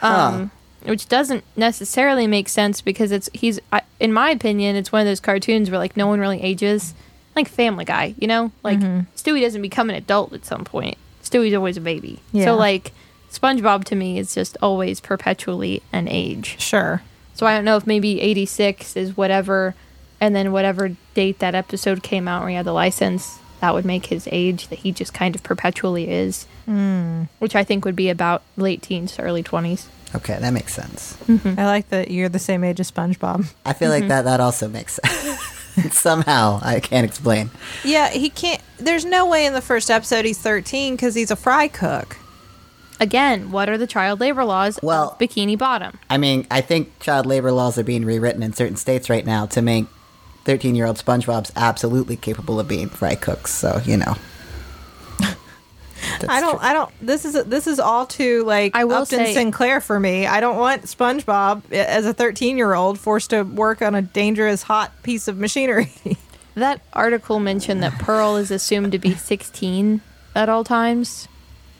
Um, 0.00 0.50
which 0.84 1.08
doesn't 1.08 1.44
necessarily 1.56 2.26
make 2.26 2.48
sense 2.48 2.80
because 2.80 3.12
it's 3.12 3.28
he's 3.32 3.60
I, 3.72 3.82
in 3.98 4.12
my 4.12 4.30
opinion 4.30 4.76
it's 4.76 4.92
one 4.92 5.00
of 5.00 5.06
those 5.06 5.20
cartoons 5.20 5.70
where 5.70 5.78
like 5.78 5.96
no 5.96 6.06
one 6.06 6.20
really 6.20 6.42
ages, 6.42 6.94
like 7.36 7.48
Family 7.48 7.84
Guy, 7.84 8.14
you 8.18 8.26
know, 8.26 8.52
like 8.62 8.78
Stewie 8.80 9.42
doesn't 9.42 9.62
become 9.62 9.90
an 9.90 9.96
adult 9.96 10.32
at 10.32 10.44
some 10.44 10.64
point. 10.64 10.96
Stewie's 11.22 11.54
always 11.54 11.76
a 11.76 11.80
baby. 11.80 12.20
Yeah. 12.32 12.46
So 12.46 12.56
like 12.56 12.92
SpongeBob 13.30 13.84
to 13.84 13.94
me 13.94 14.18
is 14.18 14.34
just 14.34 14.56
always 14.60 15.00
perpetually 15.00 15.82
an 15.92 16.08
age. 16.08 16.60
sure. 16.60 17.02
So 17.34 17.46
I 17.46 17.54
don't 17.54 17.64
know 17.64 17.76
if 17.76 17.86
maybe 17.86 18.20
86 18.20 18.96
is 18.96 19.16
whatever, 19.16 19.74
and 20.20 20.36
then 20.36 20.52
whatever 20.52 20.94
date 21.14 21.38
that 21.38 21.54
episode 21.54 22.02
came 22.02 22.28
out 22.28 22.40
where 22.40 22.50
he 22.50 22.54
had 22.56 22.66
the 22.66 22.72
license, 22.72 23.38
that 23.60 23.72
would 23.72 23.86
make 23.86 24.06
his 24.06 24.28
age 24.30 24.68
that 24.68 24.80
he 24.80 24.92
just 24.92 25.14
kind 25.14 25.34
of 25.34 25.42
perpetually 25.42 26.10
is. 26.10 26.46
Mm. 26.68 27.28
Which 27.38 27.56
I 27.56 27.64
think 27.64 27.86
would 27.86 27.96
be 27.96 28.10
about 28.10 28.42
late 28.58 28.82
teens 28.82 29.16
to 29.16 29.22
early 29.22 29.42
20s. 29.42 29.86
Okay, 30.14 30.38
that 30.38 30.52
makes 30.52 30.74
sense. 30.74 31.16
Mm-hmm. 31.26 31.58
I 31.58 31.66
like 31.66 31.88
that 31.90 32.10
you're 32.10 32.28
the 32.28 32.38
same 32.38 32.64
age 32.64 32.80
as 32.80 32.90
SpongeBob. 32.90 33.52
I 33.64 33.72
feel 33.72 33.90
like 33.90 34.02
mm-hmm. 34.02 34.08
that 34.08 34.22
that 34.22 34.40
also 34.40 34.68
makes 34.68 34.98
sense. 35.02 35.40
Somehow, 35.92 36.58
I 36.62 36.80
can't 36.80 37.06
explain. 37.06 37.50
Yeah, 37.84 38.10
he 38.10 38.28
can't. 38.28 38.60
There's 38.78 39.04
no 39.04 39.26
way 39.26 39.46
in 39.46 39.54
the 39.54 39.60
first 39.60 39.90
episode 39.90 40.24
he's 40.24 40.38
13 40.38 40.96
because 40.96 41.14
he's 41.14 41.30
a 41.30 41.36
fry 41.36 41.68
cook. 41.68 42.16
Again, 42.98 43.50
what 43.50 43.70
are 43.70 43.78
the 43.78 43.86
child 43.86 44.20
labor 44.20 44.44
laws 44.44 44.78
Well- 44.82 45.12
of 45.12 45.18
Bikini 45.18 45.56
Bottom? 45.56 45.98
I 46.10 46.18
mean, 46.18 46.46
I 46.50 46.60
think 46.60 46.98
child 47.00 47.24
labor 47.24 47.50
laws 47.50 47.78
are 47.78 47.84
being 47.84 48.04
rewritten 48.04 48.42
in 48.42 48.52
certain 48.52 48.76
states 48.76 49.08
right 49.08 49.24
now 49.24 49.46
to 49.46 49.62
make 49.62 49.86
13 50.44 50.74
year 50.74 50.86
old 50.86 50.98
SpongeBob's 50.98 51.52
absolutely 51.56 52.16
capable 52.16 52.60
of 52.60 52.68
being 52.68 52.88
fry 52.88 53.14
cooks. 53.14 53.52
So, 53.52 53.80
you 53.84 53.96
know. 53.96 54.16
That's 56.20 56.32
I 56.32 56.40
don't. 56.40 56.58
true. 56.58 56.66
I 56.68 56.72
don't. 56.72 56.90
This 57.00 57.24
is 57.24 57.44
this 57.44 57.66
is 57.66 57.80
all 57.80 58.06
too 58.06 58.44
like 58.44 58.74
I 58.74 58.84
will 58.84 59.02
Upton 59.02 59.18
say- 59.18 59.34
Sinclair 59.34 59.80
for 59.80 59.98
me. 59.98 60.26
I 60.26 60.40
don't 60.40 60.58
want 60.58 60.82
SpongeBob 60.82 61.62
eh, 61.72 61.84
as 61.84 62.06
a 62.06 62.14
13 62.14 62.56
year 62.56 62.74
old 62.74 62.98
forced 62.98 63.30
to 63.30 63.42
work 63.42 63.82
on 63.82 63.94
a 63.94 64.02
dangerous 64.02 64.62
hot 64.62 65.02
piece 65.02 65.28
of 65.28 65.38
machinery. 65.38 65.92
That 66.54 66.80
article 66.92 67.38
mentioned 67.38 67.82
that 67.82 67.98
Pearl 67.98 68.36
is 68.36 68.50
assumed 68.50 68.92
to 68.92 68.98
be 68.98 69.14
16 69.14 70.00
at 70.34 70.48
all 70.48 70.64
times. 70.64 71.28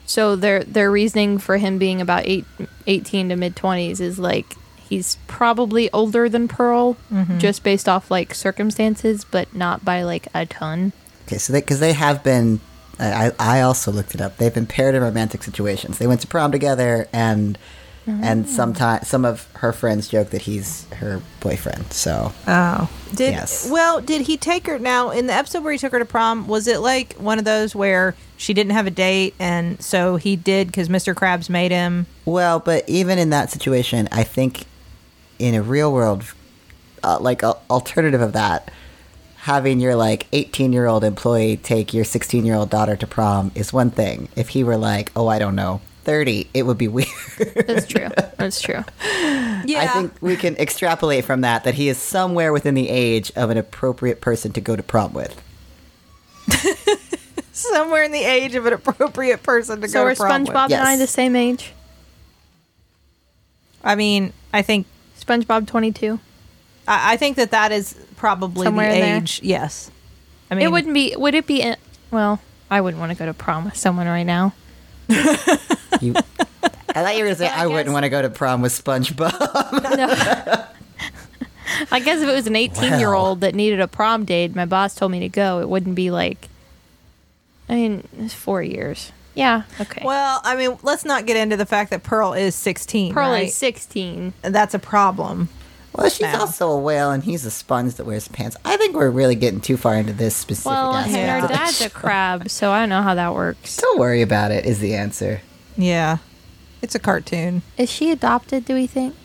So 0.05 0.35
their 0.35 0.63
their 0.63 0.91
reasoning 0.91 1.37
for 1.37 1.57
him 1.57 1.77
being 1.77 2.01
about 2.01 2.23
eight, 2.25 2.45
18 2.87 3.29
to 3.29 3.35
mid 3.35 3.55
20s 3.55 3.99
is 3.99 4.17
like 4.17 4.55
he's 4.77 5.17
probably 5.27 5.91
older 5.91 6.27
than 6.27 6.47
Pearl 6.47 6.97
mm-hmm. 7.11 7.37
just 7.37 7.63
based 7.63 7.87
off 7.87 8.09
like 8.11 8.33
circumstances, 8.33 9.23
but 9.23 9.53
not 9.55 9.85
by 9.85 10.03
like 10.03 10.27
a 10.33 10.45
ton. 10.45 10.93
Okay, 11.27 11.37
so 11.37 11.53
they 11.53 11.61
because 11.61 11.79
they 11.79 11.93
have 11.93 12.23
been, 12.23 12.59
I 13.01 13.31
I 13.39 13.61
also 13.61 13.91
looked 13.91 14.13
it 14.15 14.21
up. 14.21 14.37
They've 14.37 14.53
been 14.53 14.67
paired 14.67 14.95
in 14.95 15.01
romantic 15.01 15.43
situations. 15.43 15.97
They 15.97 16.07
went 16.07 16.21
to 16.21 16.27
prom 16.27 16.51
together, 16.51 17.07
and 17.11 17.57
and 18.07 18.49
sometimes 18.49 19.07
some 19.07 19.23
of 19.25 19.47
her 19.57 19.71
friends 19.71 20.07
joke 20.07 20.31
that 20.31 20.41
he's 20.41 20.85
her 20.95 21.21
boyfriend. 21.39 21.93
So 21.93 22.33
Oh, 22.47 22.89
did 23.13 23.31
Yes. 23.31 23.69
well? 23.71 24.01
Did 24.01 24.21
he 24.21 24.37
take 24.37 24.65
her 24.67 24.79
now 24.79 25.11
in 25.11 25.27
the 25.27 25.33
episode 25.33 25.63
where 25.63 25.71
he 25.71 25.77
took 25.77 25.91
her 25.93 25.99
to 25.99 26.05
prom? 26.05 26.47
Was 26.47 26.67
it 26.67 26.79
like 26.79 27.13
one 27.13 27.37
of 27.39 27.45
those 27.45 27.75
where 27.75 28.15
she 28.37 28.53
didn't 28.55 28.71
have 28.71 28.87
a 28.87 28.91
date 28.91 29.35
and 29.39 29.79
so 29.81 30.15
he 30.15 30.35
did 30.35 30.67
because 30.67 30.89
Mr. 30.89 31.13
Krabs 31.13 31.47
made 31.49 31.71
him? 31.71 32.07
well, 32.25 32.59
but 32.59 32.89
even 32.89 33.19
in 33.19 33.29
that 33.29 33.51
situation, 33.51 34.09
I 34.11 34.23
think 34.23 34.65
in 35.37 35.53
a 35.53 35.61
real 35.61 35.93
world, 35.93 36.23
uh, 37.03 37.19
like 37.21 37.43
a, 37.43 37.55
alternative 37.69 38.19
of 38.21 38.33
that, 38.33 38.71
having 39.41 39.79
your 39.79 39.95
like 39.95 40.27
18 40.33 40.71
year 40.71 40.85
old 40.85 41.03
employee 41.03 41.57
take 41.57 41.95
your 41.95 42.05
16 42.05 42.45
year 42.45 42.55
old 42.55 42.69
daughter 42.69 42.95
to 42.95 43.07
prom 43.07 43.51
is 43.55 43.73
one 43.73 43.89
thing. 43.89 44.29
If 44.35 44.49
he 44.49 44.63
were 44.63 44.77
like, 44.77 45.11
oh, 45.15 45.27
I 45.27 45.39
don't 45.39 45.55
know. 45.55 45.81
30, 46.03 46.49
it 46.53 46.63
would 46.63 46.77
be 46.77 46.87
weird. 46.87 47.07
That's 47.67 47.87
true. 47.87 48.09
That's 48.37 48.61
true. 48.61 48.83
Yeah, 49.63 49.81
I 49.81 49.87
think 49.89 50.13
we 50.21 50.37
can 50.37 50.55
extrapolate 50.57 51.23
from 51.23 51.41
that 51.41 51.65
that 51.65 51.75
he 51.75 51.87
is 51.87 51.99
somewhere 51.99 52.51
within 52.51 52.73
the 52.73 52.89
age 52.89 53.31
of 53.35 53.51
an 53.51 53.57
appropriate 53.57 54.19
person 54.19 54.51
to 54.53 54.61
go 54.61 54.75
to 54.75 54.81
prom 54.81 55.13
with. 55.13 55.39
somewhere 57.51 58.01
in 58.01 58.11
the 58.11 58.23
age 58.23 58.55
of 58.55 58.65
an 58.65 58.73
appropriate 58.73 59.43
person 59.43 59.79
to 59.81 59.87
So 59.87 60.03
go 60.03 60.09
to 60.09 60.15
prom 60.15 60.41
with. 60.41 60.47
So 60.47 60.53
are 60.53 60.55
SpongeBob 60.55 60.71
and 60.71 60.81
I 60.81 60.97
the 60.97 61.05
same 61.05 61.35
age? 61.35 61.73
I 63.83 63.93
mean, 63.93 64.33
I 64.51 64.63
think 64.63 64.87
SpongeBob 65.19 65.67
22. 65.67 66.19
I, 66.87 67.13
I 67.13 67.17
think 67.17 67.37
that 67.37 67.51
that 67.51 67.71
is 67.71 67.93
probably 68.21 68.65
Somewhere 68.65 68.89
the 68.91 68.95
in 68.95 69.01
there. 69.01 69.17
age. 69.17 69.39
Yes, 69.43 69.89
I 70.51 70.55
mean 70.55 70.63
it 70.63 70.71
wouldn't 70.71 70.93
be. 70.93 71.15
Would 71.17 71.33
it 71.33 71.47
be? 71.47 71.61
in- 71.61 71.75
Well, 72.11 72.39
I 72.69 72.79
wouldn't 72.79 72.99
want 72.99 73.11
to 73.11 73.17
go 73.17 73.25
to 73.25 73.33
prom 73.33 73.65
with 73.65 73.75
someone 73.75 74.05
right 74.07 74.23
now. 74.23 74.53
You, 75.99 76.15
I 76.15 77.03
thought 77.03 77.15
you 77.15 77.19
were 77.23 77.25
going 77.27 77.35
to 77.35 77.35
say, 77.35 77.47
I 77.47 77.65
I, 77.65 77.67
wouldn't 77.67 77.93
want 77.93 78.05
to 78.05 78.09
go 78.09 78.23
to 78.23 78.29
prom 78.31 78.63
with 78.63 78.71
SpongeBob. 78.73 79.31
I 81.91 81.99
guess 81.99 82.21
if 82.21 82.27
it 82.27 82.33
was 82.33 82.47
an 82.47 82.55
18 82.55 82.97
year 82.97 83.13
old 83.13 83.41
that 83.41 83.53
needed 83.53 83.81
a 83.81 83.87
prom 83.87 84.25
date, 84.25 84.55
my 84.55 84.65
boss 84.65 84.95
told 84.95 85.11
me 85.11 85.19
to 85.19 85.29
go, 85.29 85.59
it 85.59 85.69
wouldn't 85.69 85.93
be 85.95 86.09
like. 86.09 86.47
I 87.69 87.75
mean, 87.75 88.07
it's 88.17 88.33
four 88.33 88.63
years. 88.63 89.11
Yeah. 89.35 89.63
Okay. 89.79 90.01
Well, 90.03 90.41
I 90.43 90.55
mean, 90.55 90.79
let's 90.81 91.05
not 91.05 91.27
get 91.27 91.37
into 91.37 91.55
the 91.55 91.67
fact 91.67 91.91
that 91.91 92.01
Pearl 92.01 92.33
is 92.33 92.55
16. 92.55 93.13
Pearl 93.13 93.29
right? 93.31 93.47
is 93.47 93.55
16. 93.55 94.33
That's 94.41 94.73
a 94.73 94.79
problem. 94.79 95.49
Well, 95.93 96.09
she's 96.09 96.21
Now. 96.21 96.39
also 96.41 96.69
a 96.71 96.77
whale 96.79 97.11
and 97.11 97.23
he's 97.23 97.45
a 97.45 97.51
sponge 97.51 97.95
that 97.95 98.05
wears 98.05 98.27
pants. 98.27 98.55
I 98.65 98.77
think 98.77 98.95
we're 98.95 99.09
really 99.09 99.35
getting 99.35 99.61
too 99.61 99.77
far 99.77 99.95
into 99.95 100.13
this 100.13 100.35
specific 100.35 100.71
Well, 100.71 100.93
aspect. 100.95 101.15
and 101.17 101.41
her 101.43 101.49
Yeah. 101.51 101.57
dad's 101.57 101.81
a 101.81 101.89
crab, 101.89 102.49
so 102.49 102.71
I 102.71 102.79
don't 102.79 102.89
know 102.89 103.01
how 103.01 103.15
that 103.15 103.33
works. 103.33 103.77
Don't 103.77 103.99
worry 103.99 104.21
about 104.21 104.51
it, 104.51 104.65
is 104.65 104.79
the 104.79 104.95
answer. 104.95 105.41
Yeah, 105.77 106.17
it's 106.81 106.95
a 106.95 106.99
cartoon. 106.99 107.61
Is 107.77 107.89
she 107.89 108.11
adopted? 108.11 108.65
Do 108.65 108.73
we 108.75 108.87
think? 108.87 109.15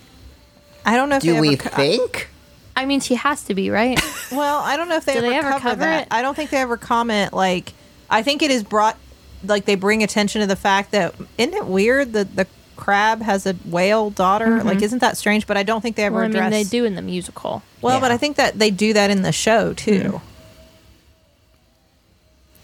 I 0.85 0.97
don't 0.97 1.09
know 1.09 1.17
if 1.17 1.23
they 1.23 1.33
Do 1.35 1.41
we 1.41 1.55
ever 1.55 1.69
co- 1.71 1.77
think? 1.77 2.29
I 2.77 2.85
mean, 2.85 3.01
she 3.01 3.15
has 3.15 3.43
to 3.45 3.55
be, 3.55 3.71
right? 3.71 4.01
Well, 4.33 4.59
I 4.59 4.77
don't 4.77 4.89
know 4.89 4.97
if 4.97 5.05
they, 5.05 5.13
Do 5.15 5.19
ever, 5.21 5.29
they 5.31 5.37
ever 5.37 5.51
cover, 5.53 5.61
cover 5.63 5.81
that. 5.83 6.03
it? 6.03 6.09
I 6.11 6.21
don't 6.21 6.35
think 6.35 6.51
they 6.51 6.57
ever 6.61 6.77
comment. 6.77 7.33
Like, 7.33 7.73
I 8.11 8.23
think 8.23 8.43
it 8.43 8.51
is 8.51 8.65
brought, 8.65 8.97
like 9.45 9.65
they 9.67 9.77
bring 9.77 10.03
attention 10.03 10.41
to 10.41 10.47
the 10.49 10.57
fact 10.57 10.91
that 10.91 11.15
isn't 11.39 11.55
it 11.55 11.67
weird 11.67 12.13
that 12.15 12.35
the 12.35 12.47
crab 12.77 13.23
has 13.23 13.47
a 13.47 13.55
whale 13.65 14.11
daughter? 14.11 14.63
Like, 14.63 14.83
isn't 14.83 14.99
that 15.01 15.17
strange? 15.17 15.47
But 15.47 15.57
I 15.57 15.63
don't 15.63 15.81
think 15.81 15.97
they 15.97 16.05
ever 16.05 16.17
Mm-hmm. 16.21 16.33
well, 16.35 16.43
I 16.43 16.45
mean, 16.47 16.53
address. 16.55 16.71
they 16.71 16.79
do 16.79 16.85
in 16.85 16.95
the 16.95 17.03
musical. 17.03 17.63
Well, 17.83 18.01
but 18.01 18.11
I 18.13 18.17
think 18.17 18.37
that 18.37 18.59
they 18.59 18.71
do 18.71 18.93
that 18.93 19.11
in 19.11 19.23
the 19.23 19.33
show 19.33 19.73
too. 19.73 20.21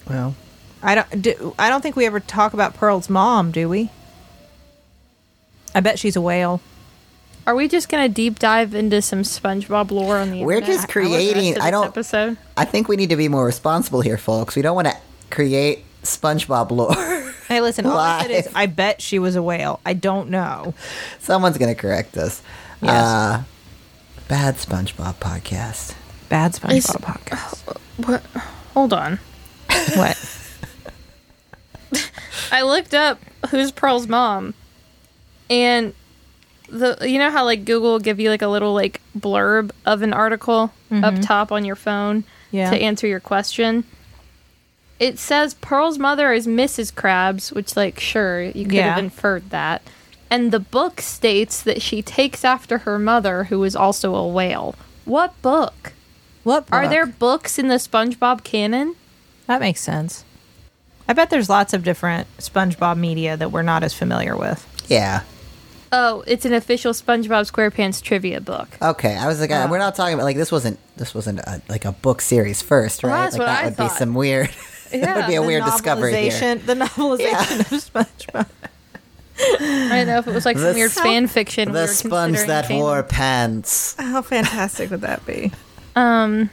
Well, 0.09 0.35
I 0.81 0.95
don't. 0.95 1.21
Do, 1.21 1.55
I 1.57 1.69
don't 1.69 1.81
think 1.81 1.95
we 1.95 2.05
ever 2.05 2.19
talk 2.19 2.53
about 2.53 2.73
Pearl's 2.75 3.09
mom, 3.09 3.51
do 3.51 3.69
we? 3.69 3.89
I 5.73 5.79
bet 5.79 5.97
she's 5.97 6.15
a 6.15 6.21
whale. 6.21 6.61
Are 7.47 7.55
we 7.55 7.67
just 7.67 7.89
gonna 7.89 8.09
deep 8.09 8.39
dive 8.39 8.73
into 8.73 9.01
some 9.01 9.21
SpongeBob 9.23 9.91
lore 9.91 10.17
on 10.17 10.31
the 10.31 10.43
We're 10.43 10.57
internet? 10.57 10.75
just 10.77 10.91
for 10.91 11.03
the 11.03 11.09
rest 11.09 11.31
creating- 11.33 11.55
of 11.57 11.61
I 11.63 11.71
don't- 11.71 11.87
episode. 11.87 12.37
I 12.55 12.65
think 12.65 12.87
we 12.87 12.95
need 12.95 13.09
to 13.09 13.15
be 13.17 13.27
more 13.27 13.45
responsible 13.45 14.01
here, 14.01 14.17
folks. 14.17 14.55
We 14.55 14.61
don't 14.61 14.75
want 14.75 14.87
to 14.87 14.95
create 15.29 15.83
SpongeBob 16.03 16.71
lore. 16.71 16.95
Hey, 17.47 17.61
listen. 17.61 17.85
All 17.85 17.97
I 17.97 18.21
said 18.21 18.31
is, 18.31 18.49
I 18.55 18.65
bet 18.67 19.01
she 19.01 19.19
was 19.19 19.35
a 19.35 19.43
whale. 19.43 19.79
I 19.85 19.93
don't 19.93 20.29
know. 20.29 20.73
Someone's 21.19 21.57
going 21.57 21.73
to 21.73 21.79
correct 21.79 22.17
us. 22.17 22.41
Yes. 22.81 22.91
Uh, 22.91 23.43
bad 24.27 24.55
SpongeBob 24.55 25.15
podcast. 25.15 25.93
Bad 26.29 26.53
SpongeBob 26.53 26.73
Is- 26.75 26.87
podcast. 26.87 27.77
What? 28.07 28.23
Hold 28.73 28.91
on. 28.93 29.19
what? 29.95 30.17
I 32.51 32.63
looked 32.63 32.93
up 32.93 33.19
who's 33.49 33.71
Pearl's 33.71 34.07
mom, 34.07 34.53
and 35.49 35.93
the 36.69 36.97
you 37.07 37.19
know 37.19 37.29
how 37.29 37.45
like 37.45 37.65
Google 37.65 37.91
will 37.93 37.99
give 37.99 38.19
you 38.19 38.29
like 38.29 38.41
a 38.41 38.47
little 38.47 38.73
like 38.73 38.99
blurb 39.17 39.71
of 39.85 40.01
an 40.01 40.11
article 40.13 40.71
up 40.91 41.19
top 41.21 41.51
on 41.51 41.65
your 41.65 41.75
phone 41.75 42.23
Yeah. 42.51 42.69
to 42.71 42.75
answer 42.77 43.05
your 43.07 43.19
question. 43.19 43.83
It 45.03 45.19
says 45.19 45.53
Pearl's 45.55 45.99
mother 45.99 46.31
is 46.31 46.47
Mrs. 46.47 46.93
Krabs, 46.93 47.51
which 47.51 47.75
like 47.75 47.99
sure 47.99 48.41
you 48.41 48.63
could 48.63 48.73
Yeah. 48.73 48.95
have 48.95 49.03
inferred 49.03 49.49
that. 49.49 49.81
And 50.29 50.51
the 50.51 50.59
book 50.61 51.01
states 51.01 51.61
that 51.61 51.81
she 51.81 52.01
takes 52.01 52.45
after 52.45 52.79
her 52.79 52.97
mother, 52.97 53.45
who 53.45 53.63
is 53.65 53.75
also 53.75 54.15
a 54.15 54.25
whale. 54.27 54.75
What 55.03 55.39
book? 55.41 55.91
What 56.43 56.65
Are 56.71 56.87
there 56.87 57.05
books 57.05 57.59
in 57.59 57.67
the 57.67 57.75
SpongeBob 57.75 58.45
canon? 58.45 58.95
That 59.47 59.59
makes 59.59 59.81
sense. 59.81 60.23
I 61.07 61.11
bet 61.11 61.29
there's 61.29 61.49
lots 61.49 61.73
of 61.73 61.83
different 61.83 62.27
SpongeBob 62.37 62.97
media 62.97 63.35
that 63.35 63.51
we're 63.51 63.61
not 63.61 63.83
as 63.83 63.93
familiar 63.93 64.37
with. 64.37 64.65
Yeah. 64.87 65.21
Oh, 65.91 66.23
it's 66.25 66.45
an 66.45 66.53
official 66.53 66.93
SpongeBob 66.93 67.51
SquarePants 67.51 68.01
trivia 68.01 68.39
book. 68.39 68.69
Okay. 68.81 69.15
I 69.15 69.27
was 69.27 69.41
like, 69.41 69.51
uh, 69.51 69.65
Oh. 69.67 69.71
we're 69.71 69.77
not 69.79 69.95
talking 69.95 70.13
about 70.13 70.23
like 70.23 70.37
this 70.37 70.51
wasn't 70.51 70.79
this 70.95 71.13
wasn't 71.13 71.39
a, 71.39 71.61
like 71.67 71.83
a 71.85 71.91
book 71.91 72.21
series 72.21 72.61
first, 72.61 73.03
right? 73.03 73.11
Well, 73.11 73.21
that's 73.23 73.33
like 73.37 73.39
what 73.39 73.45
that 73.47 73.61
I 73.63 73.65
would 73.65 73.77
be 73.91 73.97
some 73.97 74.13
weird. 74.13 74.49
that 75.01 75.15
would 75.15 75.27
be 75.27 75.35
a 75.35 75.41
weird 75.41 75.63
discovery 75.65 76.11
here. 76.29 76.55
The 76.55 76.73
novelization 76.75 77.59
of 77.59 77.67
SpongeBob. 77.67 78.47
I 79.39 79.89
don't 79.89 80.07
know 80.07 80.19
if 80.19 80.27
it 80.27 80.33
was 80.33 80.45
like 80.45 80.57
some 80.57 80.75
weird 80.75 80.91
s- 80.91 80.99
fan 80.99 81.27
fiction. 81.27 81.69
we 81.69 81.73
the 81.73 81.81
were 81.81 81.87
sponge 81.87 82.37
that 82.45 82.67
canon. 82.67 82.83
wore 82.83 83.03
pants. 83.03 83.95
How 83.97 84.21
fantastic 84.21 84.91
would 84.91 85.01
that 85.01 85.25
be? 85.25 85.51
Um, 85.95 86.49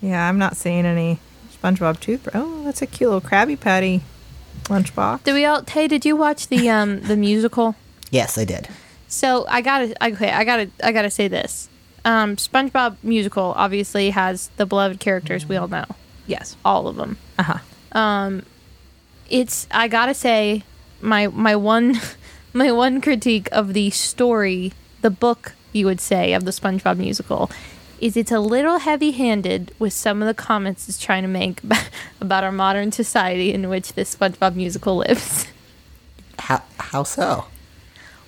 Yeah, 0.00 0.28
I'm 0.28 0.38
not 0.38 0.56
seeing 0.56 0.86
any 0.86 1.18
SpongeBob 1.62 1.98
toothbrush. 2.00 2.34
Oh, 2.36 2.62
that's 2.64 2.80
a 2.82 2.86
cute 2.86 3.10
little 3.10 3.28
Krabby 3.28 3.58
Patty 3.58 4.02
lunchbox. 4.64 5.24
did 5.24 5.32
we 5.34 5.44
all? 5.44 5.62
Tay, 5.62 5.88
did 5.88 6.04
you 6.04 6.14
watch 6.16 6.48
the 6.48 6.70
um 6.70 7.00
the 7.02 7.16
musical? 7.16 7.74
Yes, 8.10 8.38
I 8.38 8.44
did. 8.44 8.68
So 9.08 9.44
I 9.48 9.60
gotta 9.60 9.94
okay, 10.12 10.30
I 10.30 10.44
gotta 10.44 10.70
I 10.82 10.92
gotta 10.92 11.10
say 11.10 11.26
this. 11.28 11.68
Um, 12.04 12.36
SpongeBob 12.36 12.96
musical 13.02 13.52
obviously 13.56 14.10
has 14.10 14.48
the 14.58 14.66
beloved 14.66 15.00
characters 15.00 15.46
we 15.46 15.56
all 15.56 15.68
know, 15.68 15.86
Yes. 16.26 16.56
all 16.64 16.86
of 16.88 16.96
them. 16.96 17.16
Uh 17.38 17.42
huh. 17.42 17.98
Um, 17.98 18.42
It's 19.30 19.66
I 19.70 19.88
gotta 19.88 20.14
say, 20.14 20.62
my 21.00 21.28
my 21.28 21.56
one 21.56 22.00
my 22.52 22.70
one 22.72 23.00
critique 23.00 23.48
of 23.52 23.72
the 23.74 23.90
story, 23.90 24.72
the 25.02 25.10
book 25.10 25.52
you 25.72 25.86
would 25.86 26.00
say 26.00 26.32
of 26.34 26.44
the 26.44 26.50
SpongeBob 26.52 26.96
musical, 26.98 27.50
is 28.00 28.16
it's 28.16 28.30
a 28.32 28.38
little 28.40 28.78
heavy-handed 28.78 29.72
with 29.78 29.92
some 29.92 30.22
of 30.22 30.28
the 30.28 30.34
comments 30.34 30.88
it's 30.88 30.98
trying 30.98 31.22
to 31.22 31.28
make 31.28 31.60
about 32.20 32.44
our 32.44 32.52
modern 32.52 32.92
society 32.92 33.52
in 33.52 33.68
which 33.68 33.94
this 33.94 34.14
SpongeBob 34.14 34.54
musical 34.54 34.96
lives. 34.96 35.46
How 36.38 36.62
how 36.78 37.04
so? 37.04 37.46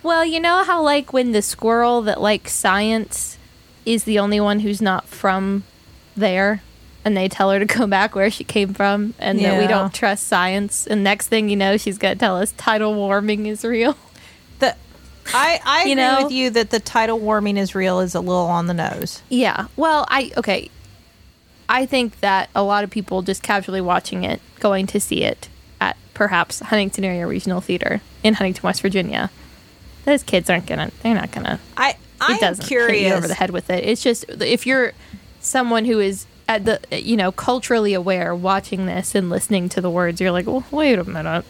Well, 0.02 0.24
you 0.24 0.38
know 0.40 0.62
how 0.64 0.80
like 0.82 1.12
when 1.12 1.32
the 1.32 1.42
squirrel 1.42 2.00
that 2.02 2.20
likes 2.20 2.52
science 2.52 3.36
is 3.84 4.04
the 4.04 4.18
only 4.20 4.40
one 4.40 4.60
who's 4.60 4.80
not 4.80 5.08
from 5.08 5.64
there 6.16 6.62
and 7.06 7.16
they 7.16 7.28
tell 7.28 7.50
her 7.52 7.60
to 7.60 7.64
go 7.64 7.86
back 7.86 8.16
where 8.16 8.30
she 8.32 8.42
came 8.42 8.74
from 8.74 9.14
and 9.20 9.38
that 9.38 9.60
we 9.60 9.68
don't 9.68 9.94
trust 9.94 10.26
science 10.26 10.88
and 10.88 11.04
next 11.04 11.28
thing 11.28 11.48
you 11.48 11.54
know 11.56 11.76
she's 11.76 11.98
going 11.98 12.12
to 12.14 12.18
tell 12.18 12.36
us 12.36 12.52
tidal 12.56 12.94
warming 12.94 13.46
is 13.46 13.64
real. 13.64 13.96
The, 14.58 14.74
I 15.32 15.60
I 15.64 15.80
agree 15.82 15.94
know- 15.94 16.24
with 16.24 16.32
you 16.32 16.50
that 16.50 16.70
the 16.70 16.80
tidal 16.80 17.20
warming 17.20 17.56
is 17.56 17.76
real 17.76 18.00
is 18.00 18.14
a 18.16 18.20
little 18.20 18.46
on 18.46 18.66
the 18.66 18.74
nose. 18.74 19.22
Yeah. 19.28 19.68
Well, 19.76 20.04
I 20.08 20.32
okay. 20.36 20.68
I 21.68 21.86
think 21.86 22.18
that 22.20 22.50
a 22.54 22.62
lot 22.62 22.82
of 22.84 22.90
people 22.90 23.22
just 23.22 23.42
casually 23.42 23.80
watching 23.80 24.24
it, 24.24 24.40
going 24.60 24.86
to 24.88 25.00
see 25.00 25.22
it 25.22 25.48
at 25.80 25.96
perhaps 26.14 26.60
Huntington 26.60 27.04
Area 27.04 27.26
Regional 27.26 27.60
Theater 27.60 28.00
in 28.24 28.34
Huntington, 28.34 28.62
West 28.62 28.82
Virginia. 28.82 29.30
Those 30.04 30.22
kids 30.24 30.50
aren't 30.50 30.66
gonna. 30.66 30.90
They're 31.02 31.14
not 31.14 31.30
gonna. 31.30 31.60
I 31.76 31.96
I'm 32.20 32.34
it 32.36 32.40
doesn't 32.40 32.66
curious. 32.66 32.90
hit 33.00 33.08
you 33.08 33.14
over 33.14 33.28
the 33.28 33.34
head 33.34 33.50
with 33.50 33.70
it. 33.70 33.84
It's 33.84 34.02
just 34.02 34.24
if 34.28 34.66
you're 34.66 34.92
someone 35.40 35.84
who 35.84 36.00
is 36.00 36.26
at 36.48 36.64
the 36.64 36.80
you 36.90 37.16
know 37.16 37.32
culturally 37.32 37.94
aware, 37.94 38.34
watching 38.34 38.86
this 38.86 39.14
and 39.14 39.30
listening 39.30 39.68
to 39.70 39.80
the 39.80 39.90
words, 39.90 40.20
you're 40.20 40.32
like, 40.32 40.46
well, 40.46 40.64
wait 40.70 40.98
a 40.98 41.04
minute. 41.04 41.44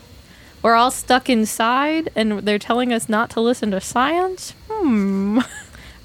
We're 0.63 0.75
all 0.75 0.91
stuck 0.91 1.29
inside, 1.29 2.11
and 2.17 2.41
they're 2.41 2.59
telling 2.59 2.93
us 2.93 3.09
not 3.09 3.31
to 3.31 3.41
listen 3.41 3.71
to 3.71 3.81
science. 3.81 4.55
Hmm. 4.69 5.41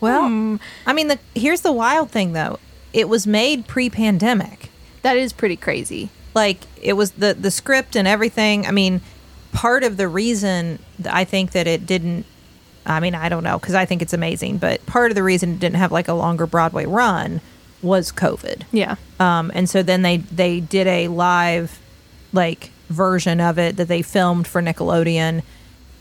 Well, 0.02 0.60
I 0.88 0.94
mean, 0.94 1.10
the 1.10 1.20
here's 1.36 1.62
the 1.62 1.72
wild 1.72 2.10
thing 2.10 2.34
though. 2.34 2.58
It 2.92 3.08
was 3.08 3.28
made 3.28 3.68
pre-pandemic. 3.68 4.72
That 5.04 5.16
is 5.16 5.32
pretty 5.32 5.56
crazy. 5.56 6.10
Like 6.34 6.62
it 6.82 6.94
was 6.94 7.12
the 7.12 7.36
the 7.36 7.52
script 7.52 7.96
and 7.96 8.08
everything. 8.08 8.66
I 8.66 8.72
mean, 8.72 9.02
part 9.54 9.84
of 9.84 9.98
the 9.98 10.08
reason 10.08 10.80
I 11.08 11.24
think 11.24 11.52
that 11.52 11.68
it 11.68 11.86
didn't. 11.86 12.26
I 12.84 13.00
mean, 13.00 13.14
I 13.14 13.30
don't 13.30 13.44
know 13.44 13.60
because 13.60 13.76
I 13.76 13.86
think 13.86 14.02
it's 14.02 14.14
amazing, 14.14 14.58
but 14.58 14.84
part 14.88 15.12
of 15.12 15.16
the 15.16 15.22
reason 15.22 15.52
it 15.52 15.60
didn't 15.60 15.78
have 15.78 15.92
like 15.92 16.08
a 16.08 16.14
longer 16.14 16.48
Broadway 16.48 16.88
run 16.88 17.40
was 17.82 18.12
COVID. 18.12 18.64
Yeah. 18.72 18.96
Um, 19.20 19.52
and 19.54 19.70
so 19.70 19.84
then 19.84 20.02
they 20.02 20.18
they 20.18 20.60
did 20.60 20.88
a 20.88 21.08
live 21.08 21.80
like 22.34 22.72
version 22.90 23.40
of 23.40 23.58
it 23.58 23.78
that 23.78 23.88
they 23.88 24.02
filmed 24.02 24.48
for 24.48 24.62
Nickelodeon, 24.62 25.44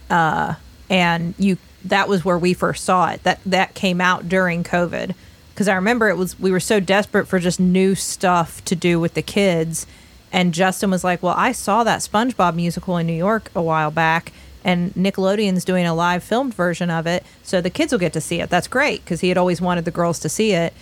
uh, 0.09 0.55
and 0.89 1.35
you 1.39 1.59
that 1.85 2.09
was 2.09 2.25
where 2.25 2.39
we 2.39 2.55
first 2.55 2.85
saw 2.85 3.11
it. 3.11 3.23
That 3.23 3.41
that 3.47 3.75
came 3.75 4.01
out 4.01 4.29
during 4.29 4.65
COVID 4.65 5.15
because 5.55 5.69
I 5.69 5.75
remember 5.75 6.09
it 6.09 6.17
was 6.17 6.39
we 6.39 6.51
were 6.51 6.61
so 6.61 6.81
desperate 6.81 7.27
for 7.27 7.39
just 7.39 7.61
new 7.61 7.95
stuff 7.95 8.65
to 8.67 8.77
do 8.77 9.01
with 9.01 9.15
the 9.15 9.23
kids, 9.23 9.87
and 10.33 10.55
Justin 10.55 10.91
was 10.91 11.05
like, 11.05 11.23
"Well, 11.23 11.35
I 11.37 11.53
saw 11.53 11.85
that 11.85 12.01
SpongeBob 12.01 12.55
musical 12.55 12.97
in 12.97 13.07
New 13.07 13.13
York 13.13 13.51
a 13.55 13.63
while 13.63 13.91
back." 13.91 14.33
And 14.63 14.93
Nickelodeon's 14.93 15.65
doing 15.65 15.87
a 15.87 15.95
live 15.95 16.23
filmed 16.23 16.53
version 16.53 16.91
of 16.91 17.07
it, 17.07 17.25
so 17.43 17.63
the 17.63 17.71
kids 17.71 17.93
will 17.93 17.99
get 17.99 18.13
to 18.13 18.21
see 18.21 18.43
it. 18.43 18.51
That's 18.51 18.69
great 18.69 19.03
because 19.03 19.21
he 19.21 19.31
had 19.31 19.39
always 19.39 19.59
wanted 19.59 19.87
the 19.87 19.91
girls 19.91 20.19
to 20.21 20.29
see 20.29 20.53
it 20.53 20.75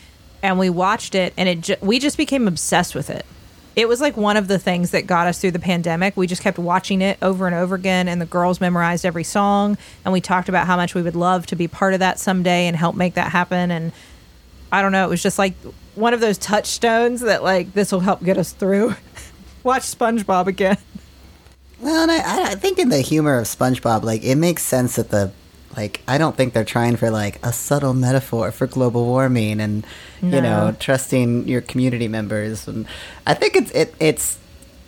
and 0.42 0.58
we 0.58 0.70
watched 0.70 1.14
it 1.14 1.32
and 1.36 1.48
it 1.48 1.60
ju- 1.60 1.76
we 1.80 1.98
just 1.98 2.16
became 2.16 2.46
obsessed 2.48 2.94
with 2.94 3.10
it. 3.10 3.24
It 3.76 3.88
was 3.88 4.00
like 4.00 4.16
one 4.16 4.36
of 4.36 4.48
the 4.48 4.58
things 4.58 4.90
that 4.90 5.06
got 5.06 5.28
us 5.28 5.40
through 5.40 5.52
the 5.52 5.60
pandemic. 5.60 6.16
We 6.16 6.26
just 6.26 6.42
kept 6.42 6.58
watching 6.58 7.00
it 7.00 7.16
over 7.22 7.46
and 7.46 7.54
over 7.54 7.74
again 7.74 8.08
and 8.08 8.20
the 8.20 8.26
girls 8.26 8.60
memorized 8.60 9.06
every 9.06 9.24
song 9.24 9.78
and 10.04 10.12
we 10.12 10.20
talked 10.20 10.48
about 10.48 10.66
how 10.66 10.76
much 10.76 10.94
we 10.94 11.02
would 11.02 11.16
love 11.16 11.46
to 11.46 11.56
be 11.56 11.68
part 11.68 11.94
of 11.94 12.00
that 12.00 12.18
someday 12.18 12.66
and 12.66 12.76
help 12.76 12.96
make 12.96 13.14
that 13.14 13.30
happen 13.30 13.70
and 13.70 13.92
i 14.72 14.82
don't 14.82 14.92
know 14.92 15.04
it 15.04 15.08
was 15.08 15.22
just 15.22 15.38
like 15.38 15.54
one 15.98 16.14
of 16.14 16.20
those 16.20 16.38
touchstones 16.38 17.20
that 17.22 17.42
like 17.42 17.74
this 17.74 17.92
will 17.92 18.00
help 18.00 18.22
get 18.22 18.38
us 18.38 18.52
through. 18.52 18.94
Watch 19.64 19.82
spongebob 19.82 20.46
again. 20.46 20.78
Well, 21.80 22.02
and 22.02 22.10
I, 22.10 22.52
I 22.52 22.54
think 22.54 22.78
in 22.78 22.88
the 22.88 23.00
humor 23.00 23.38
of 23.38 23.44
SpongeBob, 23.44 24.02
like 24.02 24.24
it 24.24 24.36
makes 24.36 24.62
sense 24.62 24.96
that 24.96 25.10
the 25.10 25.32
like 25.76 26.00
I 26.08 26.18
don't 26.18 26.36
think 26.36 26.54
they're 26.54 26.64
trying 26.64 26.96
for 26.96 27.10
like 27.10 27.38
a 27.44 27.52
subtle 27.52 27.94
metaphor 27.94 28.50
for 28.52 28.66
global 28.66 29.04
warming 29.06 29.60
and 29.60 29.86
you 30.22 30.40
know 30.40 30.74
trusting 30.80 31.46
your 31.46 31.60
community 31.60 32.08
members 32.08 32.66
and 32.66 32.86
I 33.26 33.34
think 33.34 33.54
it's 33.56 33.70
it 33.72 33.94
it's 34.00 34.38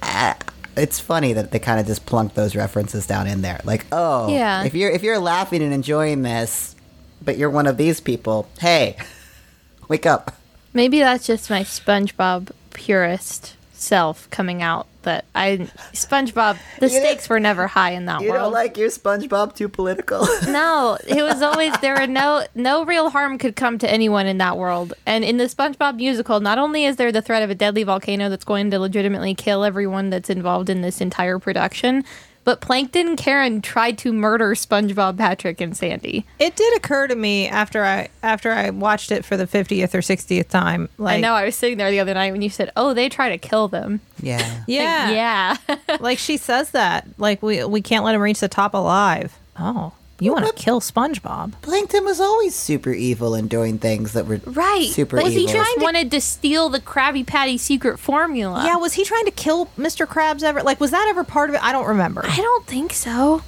uh, 0.03 0.35
it's 0.77 0.99
funny 0.99 1.33
that 1.35 1.51
they 1.51 1.59
kind 1.59 1.79
of 1.81 1.87
just 1.87 2.07
plunk 2.07 2.35
those 2.35 2.57
references 2.57 3.07
down 3.07 3.27
in 3.27 3.43
there. 3.43 3.61
Like, 3.64 3.85
oh, 3.93 4.29
Yeah. 4.29 4.64
if 4.64 4.75
you're 4.75 4.90
if 4.90 5.03
you're 5.03 5.19
laughing 5.19 5.62
and 5.62 5.75
enjoying 5.75 6.23
this, 6.23 6.75
but 7.23 7.37
you're 7.37 7.51
one 7.51 7.66
of 7.66 7.77
these 7.77 8.01
people, 8.01 8.49
hey, 8.61 8.97
wake 9.88 10.07
up. 10.07 10.37
Maybe 10.73 11.01
that's 11.01 11.27
just 11.27 11.51
my 11.51 11.62
SpongeBob 11.64 12.53
purist 12.73 13.57
self 13.81 14.29
coming 14.31 14.62
out. 14.62 14.87
That 15.03 15.25
I 15.35 15.71
SpongeBob, 15.95 16.59
the 16.79 16.90
You 16.90 16.99
stakes 17.01 17.27
were 17.31 17.40
never 17.40 17.66
high 17.66 17.93
in 17.93 18.05
that 18.05 18.21
You 18.21 18.29
world. 18.29 18.38
You 18.38 18.45
don't 18.45 18.53
like 18.53 18.77
your 18.77 18.90
SpongeBob 18.90 19.55
too 19.55 19.71
political. 19.71 20.29
no, 20.49 20.99
it 21.09 21.23
was 21.23 21.40
always 21.40 21.73
there 21.81 21.95
were 21.99 22.07
no 22.07 22.45
no 22.55 22.85
real 22.85 23.09
harm 23.09 23.38
could 23.38 23.57
come 23.57 23.79
to 23.79 23.90
anyone 23.90 24.27
in 24.27 24.37
that 24.38 24.59
world. 24.59 24.93
And 25.07 25.25
in 25.25 25.38
the 25.38 25.45
SpongeBob 25.45 25.97
musical, 25.97 26.40
not 26.40 26.59
only 26.59 26.85
is 26.85 26.97
there 26.97 27.12
the 27.12 27.23
threat 27.23 27.43
of 27.43 27.49
a 27.49 27.55
deadly 27.55 27.83
volcano 27.83 28.29
that's 28.29 28.45
going 28.45 28.71
to 28.73 28.79
legitimately 28.79 29.35
kill 29.35 29.64
everyone 29.64 30.11
that's 30.11 30.29
involved 30.29 30.69
in 30.69 30.83
this 30.83 31.01
entire 31.01 31.38
production, 31.38 32.05
but 32.51 32.61
Plankton 32.61 33.07
and 33.11 33.17
Karen 33.17 33.63
tried 33.63 33.97
to 33.99 34.13
murder 34.13 34.57
SpongeBob, 34.57 35.17
Patrick, 35.17 35.61
and 35.61 35.77
Sandy. 35.77 36.27
it 36.41 36.57
did 36.57 36.77
occur 36.77 37.07
to 37.07 37.15
me 37.15 37.47
after 37.47 37.85
i 37.85 38.09
after 38.25 38.51
i 38.51 38.71
watched 38.71 39.13
it 39.13 39.25
for 39.25 39.37
the 39.37 39.47
50th 39.47 39.95
or 39.95 40.01
60th 40.01 40.49
time 40.49 40.89
like 40.99 41.19
I 41.19 41.21
know 41.21 41.35
I 41.35 41.45
was 41.45 41.55
sitting 41.55 41.79
there 41.79 41.93
the 41.93 42.01
other 42.01 42.13
night 42.13 42.33
when 42.33 42.43
you 42.43 42.51
said, 42.51 42.73
"Oh, 42.75 42.93
they 42.93 43.09
try 43.09 43.29
to 43.29 43.39
kill 43.39 43.69
them." 43.69 44.01
yeah. 44.21 44.65
yeah 44.67 45.57
yeah. 45.69 45.77
like 46.01 46.19
she 46.19 46.37
says 46.37 46.73
that 46.73 47.07
like 47.19 47.41
we 47.41 47.65
we 47.65 47.81
can't 47.83 48.05
let 48.05 48.17
him 48.17 48.21
reach 48.21 48.41
the 48.41 48.49
top 48.49 48.75
alive 48.75 49.39
oh 49.57 49.93
you 50.20 50.33
want 50.33 50.46
to 50.46 50.52
kill 50.52 50.80
spongebob 50.80 51.52
Plankton 51.62 52.04
was 52.04 52.20
always 52.20 52.54
super 52.54 52.92
evil 52.92 53.35
and 53.35 53.48
doing 53.48 53.78
things 53.78 54.12
that 54.12 54.26
were 54.26 54.40
Right. 54.46 54.90
super 54.90 55.16
but 55.16 55.26
evil. 55.30 55.40
he 55.46 55.52
just 55.52 55.80
wanted 55.80 56.11
to 56.11 56.20
steal 56.20 56.68
the 56.68 56.80
Krabby 56.80 57.26
Patty 57.26 57.56
secret 57.59 57.98
formula. 57.98 58.62
yeah 58.64 58.76
was 58.76 58.92
he 58.94 59.04
trying 59.04 59.24
to 59.24 59.30
kill 59.30 59.66
mr 59.78 60.06
krabs 60.06 60.42
ever 60.42 60.62
like 60.62 60.78
was 60.80 60.90
that 60.90 61.06
ever 61.11 61.24
part 61.24 61.48
of 61.50 61.54
it 61.56 61.62
i 61.64 61.72
don't 61.72 61.87
remember 61.88 62.22
I 62.24 62.37
don't 62.37 62.66
think 62.66 62.92
so. 62.92 63.42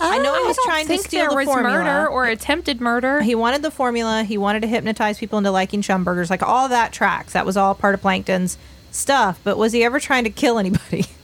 I 0.00 0.18
know 0.18 0.32
he 0.34 0.40
ah, 0.40 0.44
I 0.44 0.48
was 0.48 0.58
trying 0.64 0.82
to 0.84 0.88
think 0.88 1.02
steal 1.06 1.20
there 1.20 1.30
the 1.30 1.36
was 1.36 1.46
formula. 1.46 1.72
murder 1.84 2.08
or 2.08 2.24
attempted 2.24 2.80
murder. 2.80 3.22
he 3.22 3.36
wanted 3.36 3.62
the 3.62 3.70
formula 3.70 4.24
he 4.24 4.36
wanted 4.36 4.62
to 4.62 4.66
hypnotize 4.68 5.16
people 5.18 5.38
into 5.38 5.52
liking 5.52 5.80
chumburgers 5.80 6.28
like 6.28 6.42
all 6.42 6.68
that 6.70 6.92
tracks 6.92 7.34
that 7.34 7.46
was 7.46 7.56
all 7.56 7.72
part 7.74 7.94
of 7.94 8.00
plankton's 8.00 8.58
stuff 8.90 9.38
but 9.44 9.56
was 9.56 9.72
he 9.72 9.84
ever 9.84 10.00
trying 10.00 10.24
to 10.24 10.30
kill 10.30 10.58
anybody 10.58 11.04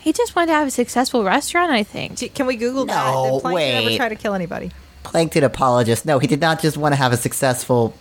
He 0.00 0.12
just 0.12 0.34
wanted 0.34 0.48
to 0.48 0.52
have 0.54 0.68
a 0.68 0.70
successful 0.70 1.22
restaurant, 1.24 1.70
I 1.70 1.82
think. 1.82 2.34
can 2.34 2.46
we 2.46 2.56
google 2.56 2.86
that 2.86 2.94
No, 3.12 3.32
did 3.34 3.40
plankton 3.42 3.76
ever 3.76 3.86
wait. 3.88 3.96
try 3.96 4.08
to 4.08 4.16
kill 4.16 4.34
anybody 4.34 4.70
Plankton 5.02 5.44
apologist. 5.44 6.04
No, 6.04 6.18
he 6.18 6.26
did 6.26 6.40
not 6.40 6.60
just 6.60 6.76
want 6.76 6.92
to 6.92 6.96
have 6.96 7.12
a 7.12 7.16
successful. 7.16 7.94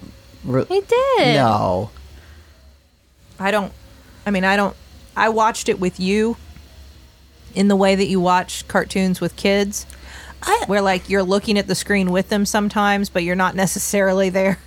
Re- 0.44 0.66
He 0.66 0.82
did. 0.82 1.36
No. 1.36 1.92
I 3.40 3.52
don't. 3.52 3.72
I 4.26 4.32
mean, 4.32 4.44
I 4.44 4.58
don't. 4.58 4.76
I 5.16 5.30
watched 5.30 5.70
it 5.70 5.80
with 5.80 5.98
you 6.00 6.36
in 7.56 7.70
the 7.70 7.76
way 7.76 7.96
that 7.96 8.06
you 8.08 8.20
watch 8.20 8.68
cartoons 8.68 9.22
with 9.22 9.36
kids, 9.38 9.86
I, 10.44 10.64
where 10.68 10.82
like 10.82 11.10
you're 11.10 11.24
looking 11.24 11.58
at 11.58 11.68
the 11.68 11.76
screen 11.76 12.12
with 12.12 12.28
them 12.30 12.46
sometimes, 12.46 13.10
but 13.10 13.24
you're 13.24 13.36
not 13.36 13.56
necessarily 13.56 14.30
there. 14.30 14.60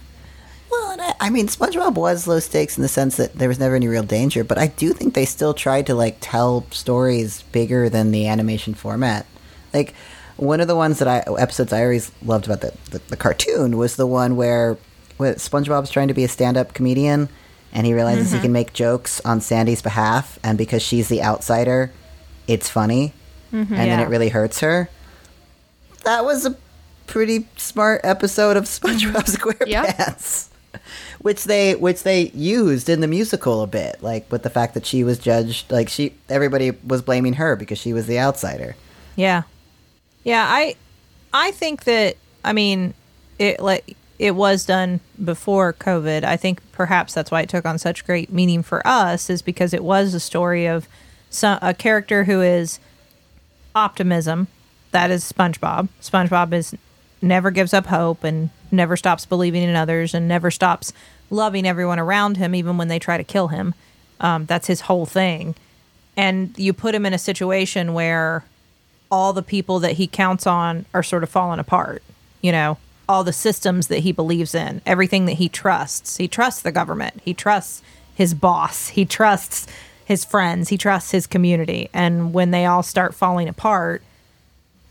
I, 1.22 1.30
mean, 1.30 1.46
SpongeBob 1.46 1.94
was 1.94 2.26
low 2.26 2.40
stakes 2.40 2.76
in 2.76 2.82
the 2.82 2.88
sense 2.88 3.16
that 3.16 3.34
there 3.34 3.48
was 3.48 3.60
never 3.60 3.76
any 3.76 3.86
real 3.86 4.02
danger, 4.02 4.42
but 4.42 4.58
I 4.58 4.66
do 4.66 4.92
think 4.92 5.14
they 5.14 5.24
still 5.24 5.54
tried 5.54 5.86
to 5.86 5.94
like 5.94 6.16
tell 6.20 6.66
stories 6.70 7.42
bigger 7.52 7.88
than 7.88 8.10
the 8.10 8.26
animation 8.26 8.74
format. 8.74 9.26
Like 9.72 9.94
one 10.36 10.60
of 10.60 10.66
the 10.66 10.74
ones 10.74 10.98
that 10.98 11.06
I 11.06 11.24
episodes 11.40 11.72
I 11.72 11.82
always 11.82 12.10
loved 12.22 12.46
about 12.46 12.60
the 12.60 12.74
the, 12.90 12.98
the 13.08 13.16
cartoon 13.16 13.76
was 13.76 13.96
the 13.96 14.06
one 14.06 14.36
where, 14.36 14.76
where 15.16 15.34
SpongeBob's 15.34 15.90
trying 15.90 16.08
to 16.08 16.14
be 16.14 16.24
a 16.24 16.28
stand-up 16.28 16.74
comedian. 16.74 17.28
And 17.74 17.86
he 17.86 17.94
realizes 17.94 18.30
he 18.30 18.36
mm-hmm. 18.36 18.42
can 18.42 18.52
make 18.52 18.72
jokes 18.74 19.22
on 19.24 19.40
Sandy's 19.40 19.80
behalf, 19.80 20.38
and 20.42 20.58
because 20.58 20.82
she's 20.82 21.08
the 21.08 21.22
outsider, 21.22 21.90
it's 22.46 22.68
funny, 22.68 23.14
mm-hmm. 23.50 23.72
and 23.72 23.90
then 23.90 23.98
it 23.98 24.10
really 24.10 24.28
hurts 24.28 24.60
her. 24.60 24.90
that 26.04 26.22
was 26.22 26.44
a 26.44 26.54
pretty 27.06 27.48
smart 27.56 28.02
episode 28.04 28.58
of 28.58 28.64
SpongeBob 28.78 29.24
mm-hmm. 29.24 29.48
SquarePants. 29.48 30.51
Which 31.20 31.44
they 31.44 31.74
which 31.74 32.02
they 32.02 32.30
used 32.30 32.88
in 32.88 33.00
the 33.00 33.06
musical 33.06 33.62
a 33.62 33.66
bit, 33.66 34.02
like 34.02 34.30
with 34.32 34.42
the 34.42 34.50
fact 34.50 34.74
that 34.74 34.86
she 34.86 35.04
was 35.04 35.18
judged, 35.18 35.70
like 35.70 35.88
she 35.88 36.14
everybody 36.28 36.70
was 36.70 37.02
blaming 37.02 37.34
her 37.34 37.56
because 37.56 37.78
she 37.78 37.92
was 37.92 38.06
the 38.06 38.18
outsider. 38.18 38.74
Yeah. 39.14 39.42
Yeah, 40.24 40.46
I 40.48 40.76
I 41.32 41.50
think 41.52 41.84
that 41.84 42.16
I 42.44 42.52
mean 42.52 42.94
it 43.38 43.60
like 43.60 43.96
it 44.18 44.36
was 44.36 44.64
done 44.64 45.00
before 45.22 45.72
COVID. 45.72 46.24
I 46.24 46.36
think 46.36 46.60
perhaps 46.72 47.14
that's 47.14 47.30
why 47.30 47.42
it 47.42 47.48
took 47.48 47.66
on 47.66 47.78
such 47.78 48.04
great 48.04 48.32
meaning 48.32 48.62
for 48.62 48.86
us 48.86 49.28
is 49.28 49.42
because 49.42 49.74
it 49.74 49.82
was 49.82 50.14
a 50.14 50.20
story 50.20 50.66
of 50.66 50.88
some, 51.28 51.58
a 51.60 51.74
character 51.74 52.24
who 52.24 52.40
is 52.40 52.78
optimism. 53.74 54.48
That 54.92 55.10
is 55.10 55.30
SpongeBob. 55.30 55.88
SpongeBob 56.00 56.52
is 56.52 56.74
never 57.20 57.50
gives 57.50 57.72
up 57.74 57.86
hope 57.86 58.22
and 58.24 58.50
never 58.72 58.96
stops 58.96 59.26
believing 59.26 59.62
in 59.62 59.76
others 59.76 60.14
and 60.14 60.26
never 60.26 60.50
stops 60.50 60.92
loving 61.30 61.66
everyone 61.66 61.98
around 61.98 62.36
him, 62.36 62.54
even 62.54 62.76
when 62.76 62.88
they 62.88 62.98
try 62.98 63.16
to 63.16 63.24
kill 63.24 63.48
him. 63.48 63.74
Um, 64.20 64.46
that's 64.46 64.66
his 64.66 64.82
whole 64.82 65.06
thing. 65.06 65.54
And 66.16 66.56
you 66.58 66.72
put 66.72 66.94
him 66.94 67.06
in 67.06 67.14
a 67.14 67.18
situation 67.18 67.94
where 67.94 68.44
all 69.10 69.32
the 69.32 69.42
people 69.42 69.78
that 69.80 69.92
he 69.92 70.06
counts 70.06 70.46
on 70.46 70.86
are 70.94 71.02
sort 71.02 71.22
of 71.22 71.28
falling 71.28 71.58
apart. 71.60 72.02
You 72.40 72.52
know, 72.52 72.78
all 73.08 73.24
the 73.24 73.32
systems 73.32 73.88
that 73.88 74.00
he 74.00 74.12
believes 74.12 74.54
in, 74.54 74.80
everything 74.86 75.26
that 75.26 75.34
he 75.34 75.48
trusts. 75.48 76.16
He 76.16 76.28
trusts 76.28 76.62
the 76.62 76.72
government. 76.72 77.20
He 77.24 77.34
trusts 77.34 77.82
his 78.14 78.34
boss. 78.34 78.88
He 78.92 79.04
trusts 79.04 79.66
his 80.04 80.24
friends. 80.24 80.68
He 80.68 80.78
trusts 80.78 81.10
his 81.10 81.26
community. 81.26 81.88
And 81.92 82.32
when 82.32 82.50
they 82.50 82.66
all 82.66 82.82
start 82.82 83.14
falling 83.14 83.48
apart 83.48 84.02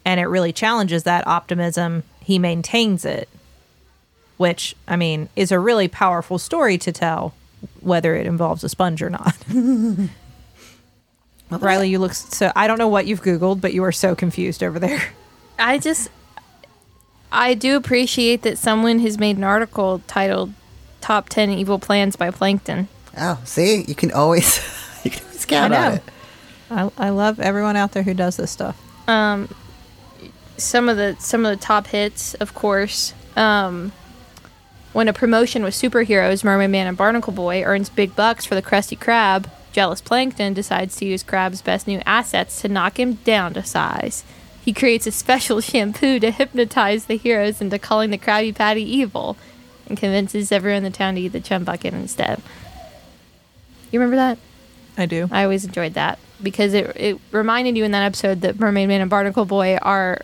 and 0.06 0.20
it 0.20 0.26
really 0.26 0.54
challenges 0.54 1.04
that 1.04 1.28
optimism, 1.28 2.04
he 2.24 2.40
maintains 2.40 3.06
it, 3.06 3.30
which, 4.42 4.76
I 4.88 4.96
mean, 4.96 5.30
is 5.36 5.52
a 5.52 5.60
really 5.60 5.88
powerful 5.88 6.40
story 6.40 6.80
to 6.80 6.92
tell, 6.92 7.36
whether 7.80 8.16
it 8.16 8.26
involves 8.26 8.64
a 8.64 8.70
sponge 8.70 9.04
or 9.04 9.10
not. 9.12 9.38
Rileigh, 11.52 11.88
you 11.88 12.00
look 12.00 12.16
so. 12.16 12.52
I 12.56 12.66
don't 12.66 12.80
know 12.80 12.88
what 12.88 13.06
you've 13.06 13.22
Googled, 13.22 13.62
but 13.62 13.72
you 13.72 13.84
are 13.84 13.92
so 13.92 14.16
confused 14.16 14.64
over 14.64 14.80
there. 14.80 15.14
I 15.60 15.78
just, 15.78 16.10
I 17.32 17.54
do 17.54 17.78
appreciate 17.78 18.42
that 18.42 18.58
someone 18.58 18.98
has 19.02 19.20
made 19.20 19.38
an 19.38 19.44
article 19.44 20.02
titled 20.08 20.54
"Top 21.02 21.30
Ten 21.30 21.52
Evil 21.52 21.78
Plans 21.78 22.16
by 22.16 22.32
Plankton." 22.32 22.88
Oh, 23.16 23.40
see, 23.46 23.84
you 23.84 23.94
can 23.94 24.12
always 24.12 24.58
you 25.04 25.12
can 25.12 25.24
always 25.24 25.46
count 25.46 25.72
I 25.72 25.86
on 25.86 25.94
it. 25.94 26.04
I, 26.72 26.92
I 26.98 27.10
love 27.10 27.40
everyone 27.40 27.76
out 27.76 27.92
there 27.92 28.02
who 28.02 28.16
does 28.16 28.38
this 28.38 28.50
stuff. 28.50 28.76
Um, 29.08 29.54
some 30.58 30.90
of 30.90 30.98
the 30.98 31.16
some 31.20 31.46
of 31.46 31.56
the 31.56 31.64
top 31.64 31.86
hits, 31.86 32.34
of 32.34 32.56
course. 32.56 33.14
Um, 33.36 33.92
when 34.94 35.08
a 35.08 35.14
promotion 35.14 35.64
with 35.64 35.74
superheroes, 35.74 36.44
Mermaid 36.44 36.70
Man 36.70 36.88
and 36.88 36.98
Barnacle 36.98 37.34
Boy 37.34 37.64
earns 37.64 37.90
big 37.90 38.16
bucks 38.16 38.46
for 38.46 38.56
the 38.56 38.62
Krusty 38.62 38.98
Krab, 38.98 39.50
jealous 39.72 40.02
Plankton 40.02 40.54
decides 40.54 40.96
to 40.98 41.06
use 41.06 41.24
Krab's 41.24 41.62
best 41.62 41.88
new 41.88 42.02
assets 42.06 42.62
to 42.62 42.68
knock 42.68 43.00
him 43.00 43.14
down 43.24 43.54
to 43.54 43.64
size. 43.64 44.24
He 44.62 44.74
creates 44.74 45.08
a 45.08 45.12
special 45.12 45.62
shampoo 45.62 46.20
to 46.20 46.32
hypnotize 46.32 47.06
the 47.06 47.18
heroes 47.18 47.62
into 47.62 47.80
calling 47.80 48.10
the 48.10 48.18
Krabby 48.18 48.54
Patty 48.54 48.84
evil, 48.84 49.38
and 49.88 49.98
convinces 49.98 50.52
everyone 50.52 50.78
in 50.78 50.84
the 50.84 50.90
town 50.90 51.16
to 51.16 51.22
eat 51.22 51.30
the 51.30 51.42
chum 51.42 51.64
bucket 51.64 51.94
instead. 51.94 52.42
You 53.92 54.00
remember 54.00 54.16
that? 54.16 54.38
I 54.98 55.06
do. 55.06 55.28
I 55.32 55.44
always 55.44 55.66
enjoyed 55.66 55.94
that 55.96 56.20
because 56.42 56.74
it 56.74 56.96
it 56.96 57.20
reminded 57.32 57.78
you 57.78 57.84
in 57.84 57.92
that 57.92 58.04
episode 58.04 58.42
that 58.42 58.60
Mermaid 58.60 58.88
Man 58.88 59.02
and 59.02 59.10
Barnacle 59.10 59.46
Boy 59.46 59.78
are 59.82 60.22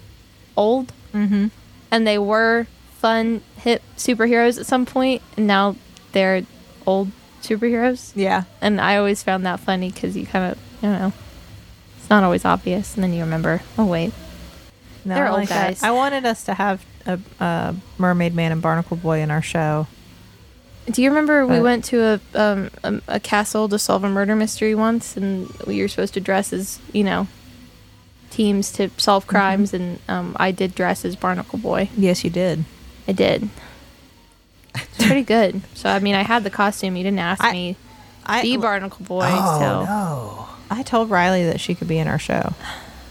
old, 0.55 0.93
mm-hmm. 1.13 1.47
and 1.91 2.07
they 2.07 2.17
were 2.17 2.67
fun, 2.97 3.41
hip 3.57 3.81
superheroes 3.97 4.59
at 4.59 4.65
some 4.65 4.85
point, 4.85 5.21
and 5.35 5.47
now 5.47 5.75
they're 6.11 6.43
old 6.85 7.11
superheroes. 7.41 8.11
Yeah. 8.15 8.43
And 8.61 8.79
I 8.81 8.97
always 8.97 9.23
found 9.23 9.45
that 9.45 9.59
funny 9.59 9.91
because 9.91 10.17
you 10.17 10.25
kind 10.25 10.51
of, 10.51 10.57
you 10.81 10.89
know, 10.89 11.13
it's 11.99 12.09
not 12.09 12.23
always 12.23 12.45
obvious, 12.45 12.95
and 12.95 13.03
then 13.03 13.13
you 13.13 13.21
remember, 13.21 13.61
oh 13.77 13.85
wait, 13.85 14.13
No, 15.05 15.15
They're 15.15 15.25
I 15.25 15.29
old 15.29 15.39
like 15.39 15.49
that. 15.49 15.67
guys. 15.67 15.83
I 15.83 15.91
wanted 15.91 16.25
us 16.25 16.43
to 16.45 16.53
have 16.53 16.85
a, 17.05 17.19
a 17.39 17.75
Mermaid 17.97 18.33
Man 18.33 18.51
and 18.51 18.61
Barnacle 18.61 18.97
Boy 18.97 19.21
in 19.21 19.31
our 19.31 19.41
show. 19.41 19.87
Do 20.89 21.01
you 21.01 21.09
remember 21.09 21.45
we 21.45 21.59
went 21.59 21.83
to 21.85 22.01
a, 22.01 22.19
um, 22.33 22.69
a 22.81 23.01
a 23.09 23.19
castle 23.19 23.67
to 23.67 23.77
solve 23.77 24.05
a 24.05 24.09
murder 24.09 24.37
mystery 24.37 24.73
once, 24.73 25.17
and 25.17 25.49
we 25.67 25.81
were 25.81 25.89
supposed 25.89 26.13
to 26.13 26.21
dress 26.21 26.53
as 26.53 26.79
you 26.93 27.03
know 27.03 27.27
teams 28.29 28.71
to 28.73 28.89
solve 28.97 29.27
crimes, 29.27 29.73
and 29.73 29.99
um, 30.07 30.33
I 30.39 30.51
did 30.51 30.73
dress 30.75 31.03
as 31.03 31.17
Barnacle 31.17 31.59
Boy. 31.59 31.89
Yes, 31.97 32.23
you 32.23 32.29
did. 32.29 32.63
I 33.07 33.11
did. 33.13 33.49
It's 34.75 35.05
pretty 35.05 35.23
good. 35.35 35.61
So 35.73 35.89
I 35.89 35.99
mean, 35.99 36.15
I 36.15 36.23
had 36.23 36.43
the 36.43 36.49
costume. 36.49 36.95
You 36.95 37.03
didn't 37.03 37.19
ask 37.19 37.43
I- 37.43 37.51
me. 37.51 37.75
I 38.29 38.41
Be 38.41 38.57
Barnacle 38.57 39.05
Boy, 39.05 39.25
Oh 39.29 39.59
so 39.59 39.85
no! 39.85 40.47
I 40.69 40.83
told 40.83 41.09
Rileigh 41.09 41.49
that 41.49 41.61
she 41.61 41.73
could 41.73 41.87
be 41.87 41.97
in 41.97 42.09
our 42.09 42.19
show. 42.19 42.53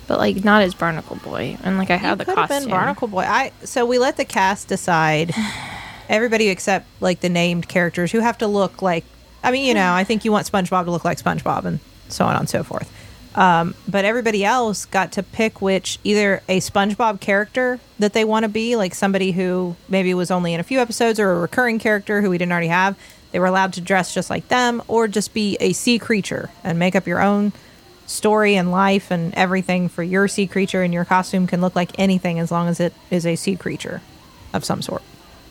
but 0.06 0.18
like 0.18 0.44
not 0.44 0.61
as 0.61 0.74
Barnacle 0.74 1.16
Boy, 1.16 1.56
and 1.64 1.78
like 1.78 1.88
I 1.90 1.96
had 1.96 2.11
You 2.11 2.16
the 2.16 2.24
could 2.26 2.37
have 2.37 2.48
costume. 2.48 2.64
been 2.68 2.70
Barnacle 2.70 3.09
Boy. 3.09 3.22
I 3.22 3.52
so 3.64 3.87
we 3.87 3.98
let 3.98 4.18
the 4.18 4.26
cast 4.26 4.68
decide. 4.68 5.32
Everybody 6.11 6.48
except 6.50 6.87
like 7.00 7.20
the 7.20 7.28
named 7.30 7.66
characters 7.68 8.12
who 8.12 8.20
have 8.20 8.37
to 8.38 8.46
look 8.46 8.82
like. 8.82 9.04
I 9.42 9.50
mean, 9.52 9.64
you 9.64 9.72
know, 9.80 9.94
I 9.94 10.04
think 10.04 10.24
you 10.26 10.32
want 10.32 10.46
SpongeBob 10.50 10.85
to 10.85 10.90
look 10.90 11.04
like 11.06 11.16
SpongeBob 11.18 11.64
and 11.64 11.80
so 12.11 12.26
on 12.26 12.37
and 12.37 12.48
so 12.48 12.62
forth. 12.62 12.92
Um, 13.37 13.75
but 13.87 14.07
everybody 14.07 14.44
else 14.44 14.87
got 14.87 15.12
to 15.12 15.22
pick 15.22 15.61
which 15.61 15.99
either 16.03 16.42
a 16.49 16.59
SpongeBob 16.61 17.20
character 17.20 17.79
that 17.99 18.14
they 18.14 18.25
want 18.25 18.44
to 18.44 18.49
be, 18.49 18.77
like 18.77 18.94
somebody 18.94 19.33
who 19.33 19.77
maybe 19.88 20.14
was 20.14 20.31
only 20.31 20.55
in 20.55 20.61
a 20.61 20.64
few 20.64 20.81
episodes, 20.81 21.20
or 21.20 21.31
a 21.33 21.38
recurring 21.38 21.79
character 21.79 22.22
who 22.22 22.31
we 22.31 22.38
didn't 22.38 22.53
already 22.53 22.68
have. 22.68 22.99
They 23.33 23.38
were 23.38 23.46
allowed 23.46 23.75
to 23.75 23.83
dress 23.83 24.14
just 24.14 24.31
like 24.31 24.49
them, 24.49 24.83
or 24.88 25.07
just 25.07 25.35
be 25.35 25.59
a 25.61 25.75
sea 25.75 25.99
creature 25.99 26.49
and 26.64 26.79
make 26.79 26.96
up 26.96 27.07
your 27.07 27.20
own 27.20 27.53
story 28.07 28.55
and 28.55 28.70
life 28.70 29.11
and 29.11 29.35
everything 29.35 29.88
for 29.88 30.03
your 30.03 30.29
sea 30.29 30.46
creature, 30.46 30.83
and 30.83 30.94
your 30.94 31.05
costume 31.05 31.46
can 31.46 31.61
look 31.61 31.77
like 31.77 31.90
anything 31.99 32.38
as 32.38 32.51
long 32.51 32.68
as 32.68 32.81
it 32.81 32.94
is 33.11 33.27
a 33.27 33.37
sea 33.37 33.57
creature 33.57 34.01
of 34.55 34.64
some 34.64 34.81
sort. 34.81 35.03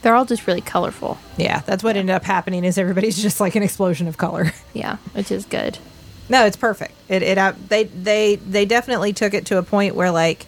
They're 0.02 0.16
all 0.16 0.26
just 0.26 0.48
really 0.48 0.62
colorful. 0.62 1.20
Yeah, 1.38 1.60
that's 1.62 1.84
what 1.84 1.96
ended 1.98 2.16
up 2.16 2.24
happening. 2.24 2.64
Is 2.64 2.78
everybody's 2.78 3.22
just 3.22 3.40
like 3.40 3.56
an 3.56 3.64
explosion 3.64 4.08
of 4.08 4.18
color. 4.18 4.52
Yeah, 4.74 4.98
which 5.14 5.32
is 5.32 5.46
good. 5.46 5.78
No, 6.30 6.46
it's 6.46 6.58
perfect. 6.58 6.94
It 7.08 7.22
it 7.24 7.38
uh, 7.38 7.54
they 7.70 7.84
they 7.86 8.36
they 8.38 8.66
definitely 8.66 9.14
took 9.14 9.34
it 9.34 9.46
to 9.48 9.58
a 9.58 9.64
point 9.64 9.96
where 9.96 10.12
like 10.12 10.46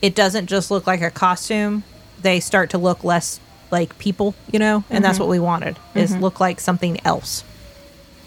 it 0.00 0.14
doesn't 0.14 0.46
just 0.46 0.70
look 0.70 0.86
like 0.86 1.02
a 1.02 1.10
costume. 1.10 1.82
They 2.22 2.40
start 2.40 2.70
to 2.70 2.78
look 2.78 3.04
less 3.04 3.38
like 3.70 3.98
people, 3.98 4.34
you 4.50 4.58
know, 4.58 4.84
and 4.90 5.04
that's 5.04 5.18
what 5.18 5.28
we 5.28 5.38
wanted 5.38 5.78
is 5.94 6.16
look 6.16 6.40
like 6.40 6.60
something 6.60 6.98
else 7.04 7.44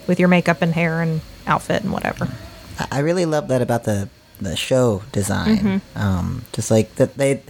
with 0.08 0.20
your 0.20 0.28
makeup 0.30 0.62
and 0.62 0.74
hair 0.74 1.02
and 1.02 1.22
outfit 1.48 1.82
and 1.84 1.92
whatever. 1.92 2.28
I- 2.80 2.88
I 2.92 3.00
really 3.00 3.26
love 3.26 3.48
that 3.48 3.62
about 3.62 3.84
the 3.86 4.10
the 4.40 4.56
show 4.56 5.04
design. 5.12 5.82
Um, 5.96 6.46
just 6.54 6.70
like 6.72 6.96
that 6.96 7.16
they 7.18 7.42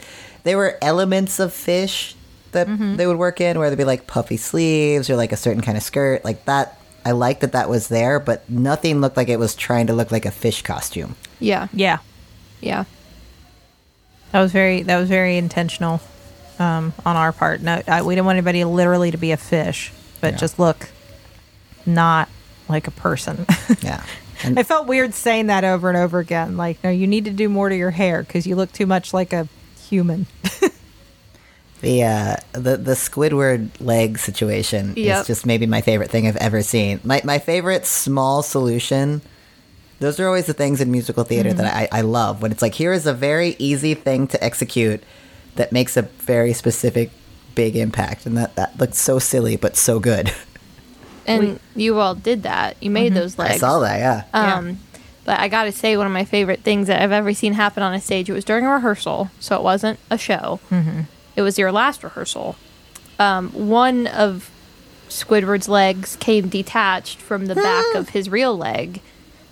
they 0.44 0.56
were 0.56 0.78
elements 0.82 1.40
of 1.40 1.54
fish 1.54 2.16
that 2.54 2.68
they 2.98 3.08
would 3.08 3.18
work 3.18 3.40
in, 3.40 3.58
where 3.60 3.70
there'd 3.70 3.78
be 3.78 3.86
like 3.86 4.08
puffy 4.08 4.36
sleeves 4.38 5.10
or 5.10 5.16
like 5.16 5.32
a 5.32 5.38
certain 5.38 5.62
kind 5.62 5.78
of 5.78 5.84
skirt, 5.84 6.24
like 6.26 6.44
that. 6.46 6.78
I 7.06 7.12
like 7.12 7.40
that 7.40 7.52
that 7.54 7.68
was 7.70 7.88
there, 7.88 8.20
but 8.20 8.48
nothing 8.50 9.02
looked 9.02 9.18
like 9.18 9.28
it 9.30 9.40
was 9.40 9.56
trying 9.56 9.88
to 9.88 9.94
look 9.94 10.12
like 10.12 10.26
a 10.26 10.32
fish 10.32 10.62
costume. 10.62 11.16
Yeah, 11.40 11.68
Yeah, 11.74 11.98
yeah. 12.60 12.84
that 14.32 14.40
was 14.42 14.52
very 14.52 14.84
that 14.84 14.98
was 15.00 15.10
very 15.10 15.38
intentional 15.38 16.00
um, 16.60 16.94
on 17.06 17.16
our 17.16 17.32
part. 17.32 17.62
No, 17.62 17.82
I, 17.88 18.02
we 18.04 18.14
didn't 18.16 18.26
want 18.26 18.38
anybody 18.38 18.64
literally 18.64 19.10
to 19.12 19.18
be 19.18 19.32
a 19.32 19.38
fish, 19.38 19.92
but 20.22 20.34
Yeah. 20.34 20.38
just 20.38 20.60
look 20.60 20.90
not 21.86 22.30
like 22.70 22.88
a 22.88 22.92
person. 22.92 23.46
Yeah, 23.82 24.04
and 24.44 24.60
I 24.60 24.64
felt 24.64 24.86
weird 24.88 25.14
saying 25.16 25.48
that 25.48 25.64
over 25.64 25.90
and 25.90 25.98
over 25.98 26.20
again. 26.20 26.56
Like, 26.58 26.84
no, 26.84 26.90
you 26.92 27.08
need 27.08 27.26
to 27.26 27.32
do 27.32 27.50
more 27.50 27.70
to 27.70 27.76
your 27.76 27.92
hair 27.92 28.22
because 28.22 28.46
you 28.46 28.56
look 28.56 28.72
too 28.72 28.86
much 28.86 29.14
like 29.14 29.34
a 29.34 29.48
human. 29.90 30.28
the 31.82 32.04
uh, 32.04 32.36
the 32.54 32.78
the 32.78 32.94
Squidward 32.94 33.70
leg 33.80 34.17
situation 34.20 34.94
Yep. 34.96 35.22
is 35.22 35.28
just 35.28 35.46
maybe 35.46 35.65
my 35.65 35.82
favorite 35.82 36.10
thing 36.10 36.28
I've 36.28 36.38
ever 36.38 36.62
seen. 36.62 37.00
My 37.04 37.22
my 37.24 37.39
favorite 37.39 37.86
small 37.86 38.44
solution. 38.44 39.22
Those 40.00 40.20
are 40.20 40.26
always 40.26 40.48
the 40.48 40.54
things 40.54 40.82
in 40.82 40.91
musical 40.91 41.24
theater 41.24 41.54
that 41.54 41.76
I, 41.76 41.88
I 41.91 42.02
love. 42.02 42.41
When 42.41 42.52
it's 42.52 42.63
like, 42.63 42.74
here 42.74 42.91
is 42.91 43.06
a 43.06 43.13
very 43.13 43.56
easy 43.60 43.94
thing 43.94 44.26
to 44.30 44.44
execute 44.44 45.04
that 45.58 45.72
makes 45.72 45.96
a 45.96 46.02
very 46.02 46.54
specific 46.54 47.12
big 47.54 47.76
impact, 47.76 48.26
and 48.26 48.36
that 48.38 48.56
that 48.56 48.80
looks 48.80 48.98
so 48.98 49.20
silly 49.20 49.58
but 49.58 49.76
so 49.76 50.00
good. 50.00 50.32
And 51.28 51.60
you 51.76 52.00
all 52.00 52.15
did 52.15 52.44
that. 52.44 52.78
You 52.82 52.89
made 52.89 53.13
those 53.13 53.38
legs. 53.38 53.56
I 53.56 53.58
saw 53.58 53.80
that. 53.82 54.00
Yeah. 54.00 54.24
Um, 54.34 54.80
But 55.24 55.39
I 55.39 55.50
gotta 55.50 55.72
say, 55.72 55.96
one 55.96 56.08
of 56.08 56.12
my 56.12 56.26
favorite 56.26 56.62
things 56.62 56.88
that 56.88 57.00
I've 57.00 57.12
ever 57.12 57.32
seen 57.36 57.54
happen 57.54 57.84
on 57.84 57.94
a 57.94 58.02
stage. 58.02 58.28
It 58.28 58.34
was 58.34 58.44
during 58.44 58.65
a 58.65 58.72
rehearsal, 58.72 59.30
so 59.39 59.56
it 59.56 59.62
wasn't 59.62 60.00
a 60.10 60.17
show. 60.17 60.60
Mm-hmm. 60.72 61.02
It 61.41 61.43
was 61.43 61.58
your 61.58 61.71
last 61.71 62.04
rehearsal. 62.04 62.56
Um, 63.17 63.49
one 63.49 64.06
of 64.06 64.51
Squidward's 65.10 65.67
legs 65.67 66.15
came 66.17 66.49
detached 66.49 67.19
from 67.19 67.47
the 67.47 67.56
back 67.56 67.95
of 67.95 68.10
his 68.10 68.30
real 68.30 68.56
leg. 68.56 69.01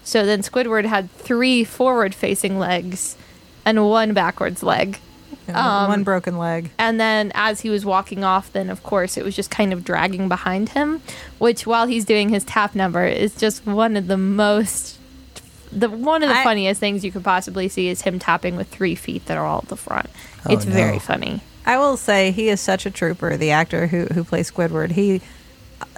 So 0.04 0.24
then 0.24 0.44
Squidward 0.44 0.86
had 0.86 1.12
three 1.12 1.64
forward-facing 1.64 2.60
legs 2.60 3.18
and 3.66 3.84
one 3.88 4.14
backwards 4.14 4.62
leg. 4.62 5.00
one 5.48 6.04
broken 6.04 6.38
leg. 6.38 6.70
And 6.78 7.00
then 7.00 7.32
as 7.34 7.62
he 7.62 7.72
was 7.72 7.86
walking 7.86 8.24
off, 8.24 8.54
then 8.54 8.70
of 8.70 8.84
course 8.84 9.18
it 9.18 9.24
was 9.26 9.36
just 9.36 9.50
kind 9.50 9.74
of 9.74 9.84
dragging 9.84 10.28
behind 10.28 10.70
him, 10.70 11.02
which 11.40 11.66
while 11.66 11.88
he's 11.88 12.06
doing 12.06 12.30
his 12.30 12.44
tap 12.44 12.76
number 12.76 13.06
is 13.06 13.36
just 13.36 13.66
one 13.66 13.98
of 13.98 14.06
the 14.06 14.18
most 14.18 14.98
the 15.72 15.90
one 15.90 16.24
of 16.24 16.30
the 16.30 16.36
I- 16.36 16.44
funniest 16.44 16.80
things 16.80 17.04
you 17.04 17.12
could 17.12 17.24
possibly 17.24 17.68
see 17.68 17.90
is 17.90 18.02
him 18.02 18.20
tapping 18.20 18.56
with 18.56 18.70
three 18.70 18.96
feet 18.96 19.26
that 19.26 19.38
are 19.38 19.46
all 19.46 19.60
at 19.60 19.70
the 19.70 19.76
front. 19.76 20.10
Oh, 20.46 20.54
it's 20.54 20.66
very 20.66 21.00
funny. 21.00 21.42
I 21.66 21.78
will 21.78 21.98
say 21.98 22.32
he 22.32 22.50
is 22.50 22.60
such 22.62 22.86
a 22.86 22.92
trooper. 22.92 23.38
The 23.38 23.52
actor 23.52 23.88
who 23.88 24.06
who 24.06 24.24
plays 24.24 24.50
Squidward, 24.52 24.92
he 24.92 25.22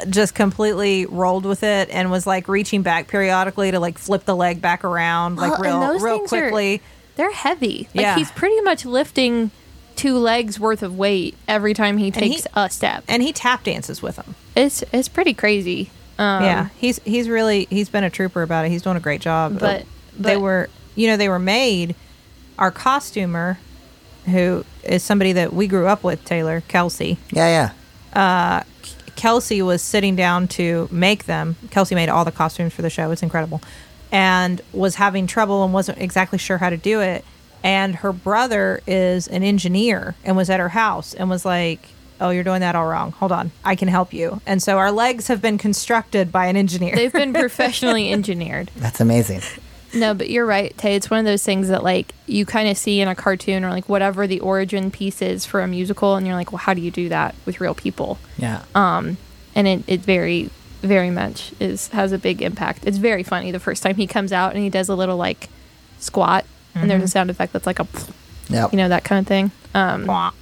just 0.10 0.36
completely 0.36 1.06
rolled 1.06 1.46
with 1.46 1.64
it 1.64 1.90
and 1.92 2.12
was 2.12 2.28
like 2.28 2.48
reaching 2.48 2.82
back 2.82 3.08
periodically 3.08 3.72
to 3.72 3.80
like 3.80 3.98
flip 3.98 4.26
the 4.26 4.36
leg 4.36 4.62
back 4.62 4.84
around 4.84 5.38
like 5.38 5.58
Well, 5.60 5.92
real 5.92 6.00
real 6.00 6.18
things 6.20 6.34
are- 6.34 6.42
quickly. 6.42 6.82
They're 7.16 7.32
heavy. 7.32 7.88
Like 7.94 8.04
Yeah. 8.04 8.16
he's 8.16 8.32
pretty 8.32 8.62
much 8.62 8.86
lifting 8.86 9.52
two 9.96 10.18
legs 10.18 10.60
worth 10.60 10.82
of 10.82 10.98
weight 10.98 11.36
every 11.48 11.74
time 11.74 11.98
he 11.98 12.06
he- 12.06 12.12
takes 12.12 12.48
a 12.56 12.70
step. 12.70 13.04
and 13.08 13.22
he 13.22 13.32
tap 13.34 13.64
dances 13.64 14.02
with 14.02 14.16
them. 14.18 14.36
It's 14.56 14.84
it's 14.92 15.08
pretty 15.10 15.34
crazy. 15.34 15.90
Um, 16.20 16.44
yeah, 16.44 16.70
he's 16.78 17.00
he's 17.04 17.28
really 17.30 17.68
he's 17.70 17.90
been 17.90 18.04
a 18.04 18.10
trooper 18.10 18.42
about 18.44 18.66
it. 18.66 18.70
He's 18.72 18.82
doing 18.84 18.98
a 18.98 19.02
great 19.02 19.22
job. 19.22 19.60
But- 19.60 19.82
Uh, 19.82 19.86
they 20.20 20.38
were 20.38 20.70
you 20.96 21.08
know 21.08 21.18
they 21.18 21.30
were 21.30 21.40
made. 21.40 21.96
Our 22.60 22.70
costumer, 22.72 23.58
who 24.26 24.64
is 24.84 25.04
somebody 25.04 25.34
that 25.34 25.54
we 25.54 25.68
grew 25.68 25.88
up 25.88 26.04
with, 26.04 26.24
Taylor 26.26 26.62
Kelsey. 26.68 27.18
Yeah, 27.32 27.72
yeah. 28.14 28.20
Uh, 28.20 28.64
Kelsey 29.16 29.62
was 29.62 29.82
sitting 29.82 30.16
down 30.16 30.48
to 30.50 30.88
make 30.92 31.26
them. 31.26 31.56
Kelsey 31.70 31.96
made 31.96 32.10
all 32.10 32.26
the 32.26 32.32
costumes 32.32 32.74
for 32.74 32.82
the 32.82 32.90
show. 32.90 33.12
It's 33.12 33.24
incredible. 33.24 33.62
And 34.12 34.62
was 34.74 34.96
having 34.96 35.28
trouble 35.28 35.64
and 35.64 35.74
wasn't 35.74 36.00
exactly 36.00 36.38
sure 36.38 36.58
how 36.58 36.70
to 36.70 36.78
do 36.78 37.02
it. 37.02 37.24
And 37.64 37.98
her 37.98 38.12
brother 38.12 38.82
is 38.88 39.28
an 39.28 39.44
engineer 39.44 40.16
and 40.24 40.36
was 40.36 40.50
at 40.50 40.60
her 40.60 40.70
house 40.70 41.14
and 41.14 41.30
was 41.30 41.46
like, 41.46 41.90
Oh, 42.20 42.30
you're 42.30 42.44
doing 42.44 42.62
that 42.62 42.76
all 42.76 42.86
wrong. 42.86 43.12
Hold 43.14 43.32
on. 43.32 43.52
I 43.66 43.76
can 43.76 43.88
help 43.88 44.14
you. 44.14 44.42
And 44.46 44.62
so 44.62 44.78
our 44.78 44.92
legs 44.92 45.28
have 45.28 45.42
been 45.42 45.58
constructed 45.58 46.32
by 46.32 46.46
an 46.46 46.56
engineer. 46.56 46.96
They've 46.96 47.12
been 47.12 47.34
professionally 47.46 48.12
engineered. 48.12 48.70
That's 48.76 49.02
amazing. 49.02 49.42
No, 49.94 50.14
but 50.14 50.30
you're 50.30 50.46
right, 50.46 50.76
Tay. 50.78 50.96
It's 50.96 51.10
one 51.10 51.20
of 51.20 51.26
those 51.26 51.44
things 51.44 51.68
that 51.68 51.84
like 51.84 52.14
you 52.26 52.46
kind 52.46 52.70
of 52.70 52.78
see 52.78 53.02
in 53.02 53.08
a 53.08 53.16
cartoon 53.16 53.66
or 53.66 53.70
like 53.70 53.90
whatever 53.90 54.28
the 54.28 54.40
origin 54.40 54.92
piece 54.92 55.22
is 55.22 55.46
for 55.46 55.62
a 55.62 55.68
musical, 55.68 56.16
and 56.16 56.26
you're 56.26 56.36
like, 56.36 56.52
well, 56.52 56.60
how 56.60 56.74
do 56.74 56.82
you 56.82 56.92
do 56.92 57.10
that 57.10 57.36
with 57.46 57.60
real 57.60 57.76
people? 57.76 58.18
Yeah. 58.38 58.64
Um, 58.74 59.18
and 59.54 59.68
it, 59.68 59.84
it 59.88 60.00
very, 60.02 60.50
very 60.82 61.10
much 61.10 61.52
is 61.60 61.90
has 61.90 62.12
a 62.12 62.18
big 62.18 62.42
impact. 62.42 62.86
It's 62.86 62.98
very 62.98 63.24
funny 63.24 63.52
the 63.52 63.60
first 63.60 63.84
time 63.84 63.96
he 63.96 64.08
comes 64.08 64.32
out 64.32 64.54
and 64.54 64.64
he 64.64 64.70
does 64.70 64.88
a 64.90 64.96
little 64.96 65.18
like 65.18 65.50
squat, 66.00 66.46
and 66.74 66.90
there's 66.90 67.04
a 67.04 67.08
sound 67.08 67.30
effect 67.30 67.54
that's 67.54 67.68
like 67.68 67.80
a, 67.80 67.88
yep. 68.50 68.72
you 68.72 68.78
know, 68.78 68.90
that 68.90 69.04
kind 69.04 69.20
of 69.20 69.28
thing. 69.28 69.52
Um, 69.74 70.06
Mwah. 70.06 70.34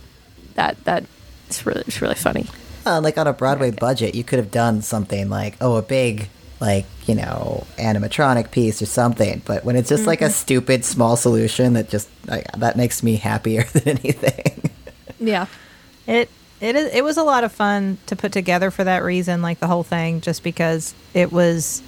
that 0.56 0.84
that 0.86 1.06
it's 1.48 1.66
really 1.66 1.84
it's 1.88 2.02
really 2.02 2.16
funny. 2.16 2.46
Uh, 2.86 3.02
like 3.02 3.18
on 3.18 3.28
a 3.28 3.34
Broadway 3.34 3.72
budget, 3.72 4.16
you 4.16 4.24
could 4.24 4.40
have 4.40 4.52
done 4.52 4.82
something 4.82 5.30
like, 5.30 5.58
oh, 5.60 5.76
a 5.76 5.82
big, 5.82 6.30
like, 6.60 6.86
you 7.10 7.16
know, 7.16 7.66
animatronic 7.80 8.52
piece 8.52 8.82
or 8.82 8.86
something. 8.86 9.42
But 9.46 9.66
when 9.66 9.76
it's 9.76 9.90
just 9.90 10.06
like 10.06 10.20
Mm-hmm. 10.20 10.28
a 10.28 10.30
stupid 10.46 10.86
small 10.86 11.16
solution 11.18 11.74
that 11.74 11.90
just, 11.90 12.08
like, 12.28 12.46
that 12.54 12.78
makes 12.78 13.02
me 13.02 13.16
happier 13.16 13.64
than 13.74 13.98
anything. 13.98 14.70
Yeah. 15.20 15.48
It 16.08 16.30
it 16.62 16.76
is 16.76 16.94
it 16.94 17.04
was 17.04 17.18
a 17.18 17.24
lot 17.24 17.44
of 17.44 17.52
fun 17.52 17.98
to 18.08 18.16
put 18.16 18.32
together 18.32 18.70
for 18.70 18.84
that 18.84 19.04
reason, 19.04 19.42
like 19.42 19.60
the 19.60 19.68
whole 19.68 19.84
thing, 19.84 20.22
just 20.22 20.44
because 20.44 20.94
it 21.14 21.32
was 21.32 21.82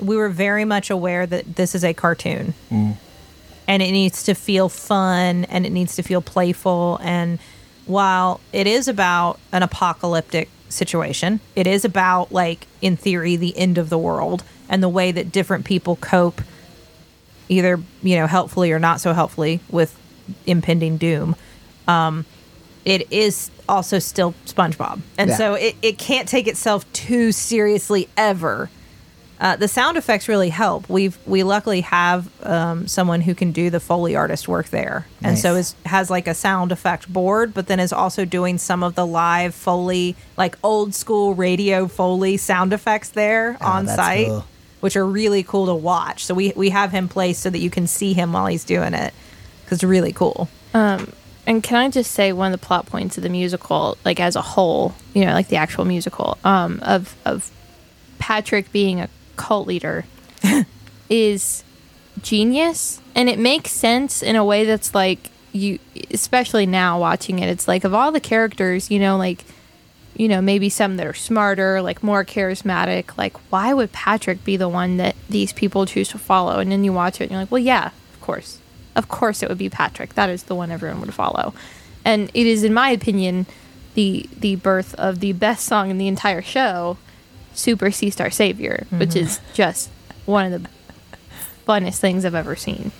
we 0.00 0.16
were 0.16 0.28
very 0.28 0.64
much 0.64 0.90
aware 0.90 1.26
that 1.26 1.56
this 1.56 1.74
is 1.74 1.82
a 1.84 1.94
cartoon. 1.94 2.52
And 2.70 3.82
it 3.82 3.90
needs 3.92 4.22
to 4.24 4.34
feel 4.34 4.68
fun 4.68 5.44
and 5.46 5.66
it 5.66 5.70
needs 5.70 5.96
to 5.96 6.02
feel 6.02 6.20
playful 6.22 6.98
and 7.02 7.38
while 7.86 8.40
it 8.52 8.66
is 8.66 8.86
about 8.86 9.38
an 9.50 9.62
apocalyptic 9.62 10.48
situation, 10.68 11.40
it 11.56 11.66
is 11.66 11.84
about 11.86 12.30
like 12.32 12.66
in 12.82 12.96
theory 12.98 13.36
the 13.36 13.56
end 13.56 13.78
of 13.78 13.88
the 13.88 13.96
world 13.98 14.42
and 14.68 14.82
the 14.82 14.88
way 14.88 15.12
that 15.12 15.32
different 15.32 15.64
people 15.64 15.96
cope 15.96 16.40
either, 17.48 17.80
you 18.02 18.16
know, 18.16 18.26
helpfully 18.26 18.72
or 18.72 18.78
not 18.78 19.00
so 19.00 19.12
helpfully 19.12 19.60
with 19.70 19.96
impending 20.46 20.96
doom 20.98 21.34
it 22.84 23.10
is 23.12 23.50
also 23.68 23.98
still 23.98 24.34
SpongeBob, 24.46 25.00
and 25.18 25.30
Yeah. 25.30 25.36
so 25.36 25.54
it, 25.54 25.76
it 25.82 25.98
can't 25.98 26.28
take 26.28 26.46
itself 26.46 26.90
too 26.92 27.32
seriously 27.32 28.08
ever. 28.16 28.70
Uh, 29.40 29.56
the 29.56 29.68
sound 29.68 29.96
effects 29.96 30.26
really 30.28 30.48
help. 30.48 30.88
We've 30.88 31.16
we 31.26 31.42
luckily 31.44 31.82
have 31.82 32.28
um, 32.44 32.88
someone 32.88 33.20
who 33.20 33.34
can 33.34 33.52
do 33.52 33.68
the 33.70 33.78
foley 33.78 34.16
artist 34.16 34.48
work 34.48 34.68
there, 34.70 35.06
and 35.22 35.38
so 35.38 35.54
is 35.54 35.74
has 35.86 36.08
like 36.10 36.26
a 36.26 36.34
sound 36.34 36.72
effect 36.72 37.12
board, 37.12 37.52
but 37.54 37.66
then 37.68 37.78
is 37.78 37.92
also 37.92 38.24
doing 38.24 38.58
some 38.58 38.82
of 38.82 38.94
the 38.94 39.06
live 39.06 39.54
foley, 39.54 40.16
like 40.36 40.56
old 40.64 40.94
school 40.94 41.34
radio 41.34 41.86
foley 41.88 42.36
sound 42.36 42.72
effects 42.72 43.10
there 43.10 43.56
Oh, 43.60 43.66
on 43.66 43.86
site, 43.86 44.26
cool. 44.26 44.44
Which 44.80 44.96
are 44.96 45.06
really 45.06 45.42
cool 45.42 45.66
to 45.66 45.74
watch. 45.74 46.24
So 46.24 46.34
we 46.34 46.52
we 46.56 46.70
have 46.70 46.90
him 46.90 47.08
placed 47.08 47.42
so 47.42 47.50
that 47.50 47.58
you 47.58 47.70
can 47.70 47.86
see 47.86 48.12
him 48.12 48.32
while 48.32 48.46
he's 48.46 48.64
doing 48.64 48.94
it, 48.94 49.12
because 49.64 49.78
it's 49.78 49.84
really 49.84 50.12
cool. 50.12 50.48
And 51.48 51.62
can 51.62 51.78
I 51.78 51.88
just 51.88 52.12
say 52.12 52.34
one 52.34 52.52
of 52.52 52.60
the 52.60 52.66
plot 52.66 52.84
points 52.84 53.16
of 53.16 53.22
the 53.22 53.30
musical, 53.30 53.96
like 54.04 54.20
as 54.20 54.36
a 54.36 54.42
whole, 54.42 54.94
you 55.14 55.24
know, 55.24 55.32
like 55.32 55.48
the 55.48 55.56
actual 55.56 55.86
musical, 55.86 56.36
um, 56.44 56.78
of 56.82 57.16
of 57.24 57.50
Patrick 58.18 58.70
being 58.70 59.00
a 59.00 59.08
cult 59.36 59.66
leader 59.66 60.04
is 61.08 61.64
genius 62.20 63.00
and 63.14 63.30
it 63.30 63.38
makes 63.38 63.70
sense 63.70 64.22
in 64.22 64.36
a 64.36 64.44
way 64.44 64.64
that's 64.64 64.94
like 64.94 65.30
you 65.52 65.78
especially 66.10 66.66
now 66.66 67.00
watching 67.00 67.38
it, 67.38 67.48
it's 67.48 67.66
like 67.66 67.84
of 67.84 67.94
all 67.94 68.12
the 68.12 68.20
characters, 68.20 68.90
you 68.90 68.98
know, 68.98 69.16
like 69.16 69.44
you 70.18 70.28
know, 70.28 70.42
maybe 70.42 70.68
some 70.68 70.96
that 70.96 71.06
are 71.06 71.14
smarter, 71.14 71.80
like 71.80 72.02
more 72.02 72.24
charismatic, 72.24 73.16
like 73.16 73.36
why 73.50 73.72
would 73.72 73.92
Patrick 73.92 74.44
be 74.44 74.56
the 74.56 74.68
one 74.68 74.98
that 74.98 75.14
these 75.30 75.52
people 75.52 75.86
choose 75.86 76.08
to 76.10 76.18
follow? 76.18 76.58
And 76.58 76.70
then 76.70 76.84
you 76.84 76.92
watch 76.92 77.20
it 77.20 77.24
and 77.24 77.30
you're 77.30 77.40
like, 77.40 77.52
well, 77.52 77.60
yeah, 77.60 77.92
of 78.12 78.20
course. 78.20 78.58
Of 78.96 79.08
course 79.08 79.44
it 79.44 79.48
would 79.48 79.58
be 79.58 79.70
Patrick. 79.70 80.14
That 80.14 80.28
is 80.28 80.42
the 80.42 80.56
one 80.56 80.72
everyone 80.72 81.00
would 81.02 81.14
follow. 81.14 81.54
And 82.04 82.30
it 82.34 82.46
is, 82.48 82.64
in 82.64 82.74
my 82.74 82.90
opinion, 82.90 83.46
the 83.94 84.28
the 84.36 84.56
birth 84.56 84.94
of 84.96 85.20
the 85.20 85.32
best 85.32 85.64
song 85.64 85.90
in 85.90 85.98
the 85.98 86.08
entire 86.08 86.42
show, 86.42 86.98
Super 87.54 87.90
Sea 87.90 88.10
Star 88.10 88.30
Savior, 88.30 88.86
which 88.90 89.14
is 89.14 89.40
just 89.54 89.90
one 90.26 90.52
of 90.52 90.62
the 90.62 90.68
funnest 91.66 91.98
things 91.98 92.24
I've 92.24 92.34
ever 92.34 92.56
seen. 92.56 92.90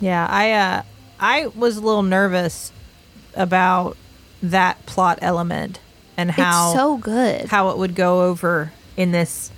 Yeah, 0.00 0.26
I 0.28 0.52
uh, 0.52 0.82
I 1.20 1.46
was 1.48 1.76
a 1.76 1.80
little 1.80 2.02
nervous 2.02 2.72
about 3.34 3.96
that 4.42 4.84
plot 4.86 5.18
element 5.22 5.80
and 6.16 6.30
how 6.30 6.70
it's 6.70 6.78
so 6.78 6.96
good. 6.96 7.46
how 7.46 7.70
it 7.70 7.78
would 7.78 7.94
go 7.94 8.22
over 8.22 8.72
in 8.96 9.12
this 9.12 9.50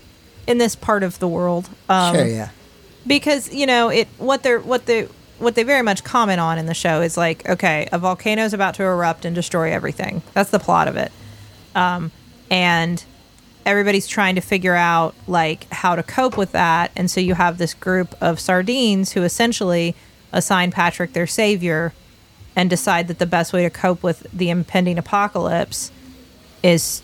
in 0.46 0.58
this 0.58 0.74
part 0.76 1.02
of 1.02 1.18
the 1.18 1.28
world. 1.28 1.68
Um, 1.88 2.14
sure, 2.14 2.26
yeah. 2.26 2.50
because 3.06 3.52
you 3.52 3.66
know 3.66 3.88
it 3.88 4.08
what 4.18 4.42
they're 4.42 4.60
what 4.60 4.86
they 4.86 5.08
what 5.38 5.54
they 5.54 5.62
very 5.62 5.82
much 5.82 6.04
comment 6.04 6.38
on 6.40 6.58
in 6.58 6.66
the 6.66 6.74
show 6.74 7.00
is 7.00 7.16
like 7.16 7.48
okay 7.48 7.88
a 7.92 7.98
volcano 7.98 8.44
is 8.44 8.52
about 8.52 8.74
to 8.74 8.82
erupt 8.82 9.24
and 9.24 9.34
destroy 9.34 9.72
everything 9.72 10.22
that's 10.34 10.50
the 10.50 10.58
plot 10.58 10.86
of 10.86 10.96
it 10.96 11.10
um, 11.74 12.12
and 12.50 13.04
everybody's 13.64 14.06
trying 14.06 14.34
to 14.34 14.40
figure 14.42 14.74
out 14.74 15.14
like 15.26 15.66
how 15.72 15.96
to 15.96 16.02
cope 16.02 16.36
with 16.36 16.52
that 16.52 16.90
and 16.94 17.10
so 17.10 17.20
you 17.20 17.34
have 17.34 17.56
this 17.56 17.72
group 17.72 18.14
of 18.20 18.38
sardines 18.38 19.12
who 19.12 19.22
essentially 19.22 19.94
assign 20.30 20.70
patrick 20.70 21.14
their 21.14 21.26
savior 21.26 21.94
and 22.56 22.68
decide 22.68 23.08
that 23.08 23.18
the 23.18 23.26
best 23.26 23.52
way 23.52 23.62
to 23.62 23.70
cope 23.70 24.02
with 24.02 24.26
the 24.32 24.50
impending 24.50 24.98
apocalypse 24.98 25.90
is 26.62 27.02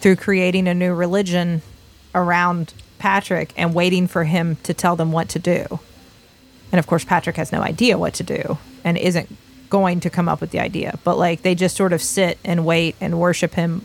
through 0.00 0.16
creating 0.16 0.66
a 0.68 0.74
new 0.74 0.94
religion 0.94 1.62
around 2.14 2.72
Patrick 2.98 3.52
and 3.56 3.74
waiting 3.74 4.06
for 4.06 4.24
him 4.24 4.56
to 4.62 4.74
tell 4.74 4.96
them 4.96 5.12
what 5.12 5.28
to 5.30 5.38
do. 5.38 5.80
And 6.72 6.78
of 6.78 6.86
course, 6.86 7.04
Patrick 7.04 7.36
has 7.36 7.52
no 7.52 7.62
idea 7.62 7.98
what 7.98 8.14
to 8.14 8.22
do 8.22 8.58
and 8.84 8.98
isn't 8.98 9.34
going 9.70 10.00
to 10.00 10.10
come 10.10 10.28
up 10.28 10.40
with 10.40 10.50
the 10.50 10.60
idea. 10.60 10.98
But 11.04 11.18
like 11.18 11.42
they 11.42 11.54
just 11.54 11.76
sort 11.76 11.92
of 11.92 12.02
sit 12.02 12.38
and 12.44 12.64
wait 12.64 12.96
and 13.00 13.20
worship 13.20 13.54
him 13.54 13.84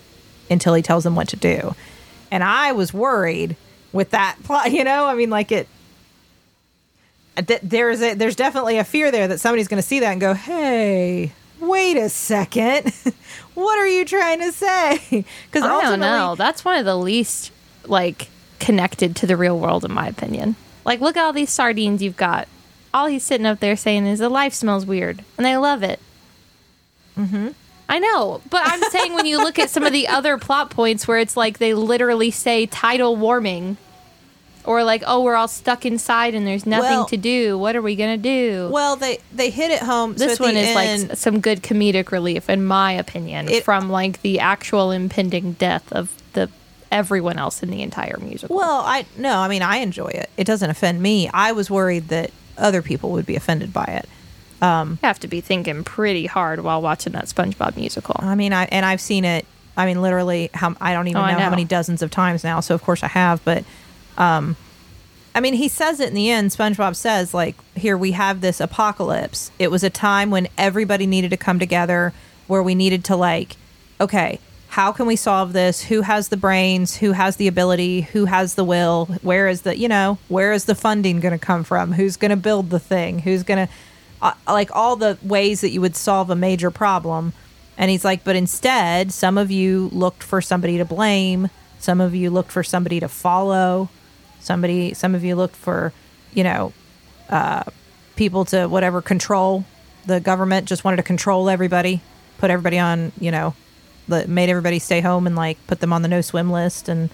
until 0.49 0.73
he 0.73 0.81
tells 0.81 1.03
them 1.03 1.15
what 1.15 1.27
to 1.29 1.35
do. 1.35 1.75
And 2.31 2.43
I 2.43 2.71
was 2.71 2.93
worried 2.93 3.55
with 3.91 4.11
that 4.11 4.37
plot, 4.43 4.71
you 4.71 4.83
know? 4.83 5.05
I 5.05 5.15
mean, 5.15 5.29
like 5.29 5.51
it. 5.51 5.67
Th- 7.41 7.61
There's 7.63 8.01
a 8.01 8.13
there's 8.13 8.35
definitely 8.35 8.77
a 8.77 8.83
fear 8.83 9.11
there 9.11 9.27
that 9.27 9.39
somebody's 9.39 9.67
going 9.67 9.81
to 9.81 9.87
see 9.87 9.99
that 9.99 10.11
and 10.11 10.21
go, 10.21 10.33
"Hey, 10.33 11.33
wait 11.59 11.97
a 11.97 12.09
second, 12.09 12.93
what 13.53 13.77
are 13.79 13.87
you 13.87 14.05
trying 14.05 14.39
to 14.39 14.51
say?" 14.51 15.25
Because 15.51 15.63
I 15.63 15.81
don't 15.81 15.99
know. 15.99 16.35
That's 16.35 16.63
one 16.65 16.77
of 16.77 16.85
the 16.85 16.97
least 16.97 17.51
like 17.85 18.29
connected 18.59 19.15
to 19.17 19.27
the 19.27 19.37
real 19.37 19.59
world, 19.59 19.83
in 19.85 19.91
my 19.93 20.07
opinion. 20.07 20.55
Like, 20.85 20.99
look 21.01 21.17
at 21.17 21.23
all 21.23 21.33
these 21.33 21.49
sardines 21.49 22.01
you've 22.03 22.17
got. 22.17 22.47
All 22.93 23.07
he's 23.07 23.23
sitting 23.23 23.45
up 23.45 23.59
there 23.59 23.75
saying 23.75 24.05
is 24.05 24.19
the 24.19 24.29
life 24.29 24.53
smells 24.53 24.85
weird, 24.85 25.23
and 25.37 25.45
they 25.45 25.57
love 25.57 25.81
it. 25.83 25.99
Mm-hmm. 27.17 27.49
I 27.89 27.99
know, 27.99 28.41
but 28.49 28.61
I'm 28.65 28.81
saying 28.89 29.13
when 29.13 29.25
you 29.25 29.37
look 29.37 29.59
at 29.59 29.69
some 29.69 29.83
of 29.83 29.91
the 29.91 30.07
other 30.07 30.37
plot 30.37 30.69
points 30.69 31.07
where 31.07 31.19
it's 31.19 31.35
like 31.37 31.57
they 31.57 31.73
literally 31.73 32.31
say 32.31 32.65
tidal 32.65 33.15
warming, 33.15 33.77
Or 34.65 34.83
like, 34.83 35.03
oh, 35.05 35.21
we're 35.23 35.35
all 35.35 35.49
stuck 35.49 35.85
inside 35.85 36.33
and 36.35 36.47
there's 36.47 36.65
nothing 36.65 36.89
Well- 36.89 37.05
to 37.07 37.17
do. 37.17 37.57
What 37.57 37.75
are 37.75 37.81
we 37.81 37.95
gonna 37.95 38.17
do? 38.17 38.69
Well, 38.71 38.95
they 38.95 39.19
they 39.33 39.49
hit 39.49 39.71
it 39.71 39.79
home. 39.81 40.15
this 40.15 40.37
the 40.37 40.43
one 40.43 40.55
is 40.55 40.67
end- 40.75 41.09
like 41.09 41.17
some 41.17 41.39
good 41.41 41.61
comedic 41.61 42.11
relief, 42.11 42.49
in 42.49 42.63
my 42.65 42.93
opinion, 42.93 43.49
It- 43.49 43.63
from 43.65 43.89
like 43.89 44.21
the 44.21 44.39
actual 44.39 44.91
impending 44.91 45.53
death 45.53 45.91
of 45.91 46.09
the 46.33 46.49
everyone 46.91 47.37
else 47.39 47.61
in 47.63 47.71
the 47.71 47.81
entire 47.81 48.17
musical. 48.21 48.55
Well, 48.55 48.83
I 48.85 49.05
no, 49.17 49.37
I 49.39 49.47
mean 49.49 49.61
I 49.63 49.77
enjoy 49.77 50.07
it. 50.07 50.29
It 50.37 50.45
doesn't 50.45 50.69
offend 50.69 51.01
me. 51.01 51.29
I 51.33 51.51
was 51.51 51.69
worried 51.69 52.07
that 52.09 52.31
other 52.57 52.81
people 52.81 53.11
would 53.11 53.25
be 53.25 53.35
offended 53.35 53.73
by 53.73 53.85
it. 53.85 54.07
Um, 54.61 54.91
you 55.01 55.07
have 55.07 55.19
to 55.19 55.27
be 55.27 55.41
thinking 55.41 55.83
pretty 55.83 56.25
hard 56.25 56.63
while 56.63 56.81
watching 56.81 57.11
that 57.13 57.25
SpongeBob 57.25 57.75
musical. 57.75 58.15
I 58.19 58.35
mean, 58.35 58.53
I 58.53 58.65
and 58.65 58.85
I've 58.85 59.01
seen 59.01 59.25
it. 59.25 59.45
I 59.75 59.85
mean, 59.87 60.01
literally, 60.01 60.51
how 60.53 60.75
I 60.79 60.93
don't 60.93 61.07
even 61.09 61.19
Oh, 61.21 61.25
I 61.25 61.33
know, 61.33 61.39
how 61.39 61.49
many 61.49 61.65
dozens 61.65 62.01
of 62.01 62.11
times 62.11 62.43
now. 62.45 62.59
So 62.61 62.75
of 62.75 62.81
course 62.83 63.03
I 63.03 63.07
have, 63.07 63.43
but 63.43 63.65
um, 64.17 64.55
I 65.35 65.39
mean, 65.39 65.55
he 65.55 65.67
says 65.67 65.99
it 65.99 66.09
in 66.09 66.13
the 66.13 66.29
end. 66.29 66.51
SpongeBob 66.51 66.95
says, 66.95 67.33
like, 67.33 67.55
here 67.75 67.97
we 67.97 68.11
have 68.11 68.41
this 68.41 68.59
apocalypse. 68.59 69.51
It 69.57 69.71
was 69.71 69.83
a 69.83 69.89
time 69.89 70.29
when 70.29 70.47
everybody 70.57 71.07
needed 71.07 71.31
to 71.31 71.37
come 71.37 71.57
together, 71.59 72.13
where 72.47 72.61
we 72.61 72.75
needed 72.75 73.03
to 73.05 73.15
like, 73.15 73.55
okay, 73.99 74.39
how 74.69 74.91
can 74.91 75.05
we 75.05 75.15
solve 75.15 75.53
this? 75.53 75.83
Who 75.83 76.01
has 76.01 76.29
the 76.29 76.37
brains? 76.37 76.97
Who 76.97 77.11
has 77.11 77.37
the 77.37 77.47
ability? 77.47 78.01
Who 78.01 78.25
has 78.25 78.55
the 78.55 78.63
will? 78.63 79.05
Where 79.21 79.47
is 79.47 79.61
the, 79.61 79.77
you 79.77 79.87
know, 79.87 80.17
where 80.27 80.51
is 80.51 80.65
the 80.65 80.75
funding 80.75 81.19
going 81.19 81.37
to 81.37 81.43
come 81.43 81.63
from? 81.63 81.93
Who's 81.93 82.17
going 82.17 82.31
to 82.31 82.37
build 82.37 82.69
the 82.69 82.79
thing? 82.79 83.19
Who's 83.19 83.43
going 83.43 83.67
to, 83.67 83.73
uh, 84.21 84.33
like, 84.47 84.75
all 84.75 84.95
the 84.95 85.17
ways 85.21 85.61
that 85.61 85.69
you 85.69 85.81
would 85.81 85.95
solve 85.95 86.29
a 86.29 86.35
major 86.35 86.71
problem. 86.71 87.33
And 87.77 87.89
he's 87.89 88.05
like, 88.05 88.23
but 88.23 88.35
instead, 88.35 89.11
some 89.11 89.37
of 89.37 89.49
you 89.49 89.89
looked 89.93 90.21
for 90.21 90.41
somebody 90.41 90.77
to 90.77 90.85
blame. 90.85 91.49
Some 91.79 91.99
of 92.01 92.13
you 92.13 92.29
looked 92.29 92.51
for 92.51 92.63
somebody 92.63 92.99
to 92.99 93.07
follow. 93.07 93.89
Somebody, 94.43 94.93
some 94.93 95.15
of 95.15 95.23
you 95.23 95.35
looked 95.35 95.55
for, 95.55 95.93
you 96.33 96.43
know, 96.43 96.73
uh, 97.29 97.63
people 98.15 98.45
to 98.45 98.67
whatever 98.67 99.01
control. 99.01 99.65
The 100.05 100.19
government 100.19 100.67
just 100.67 100.83
wanted 100.83 100.97
to 100.97 101.03
control 101.03 101.49
everybody, 101.49 102.01
put 102.37 102.51
everybody 102.51 102.77
on, 102.77 103.11
you 103.19 103.31
know, 103.31 103.55
made 104.07 104.49
everybody 104.49 104.79
stay 104.79 105.01
home 105.01 105.25
and 105.27 105.35
like 105.35 105.57
put 105.67 105.79
them 105.79 105.93
on 105.93 106.01
the 106.01 106.07
no 106.07 106.21
swim 106.21 106.51
list 106.51 106.89
and 106.89 107.09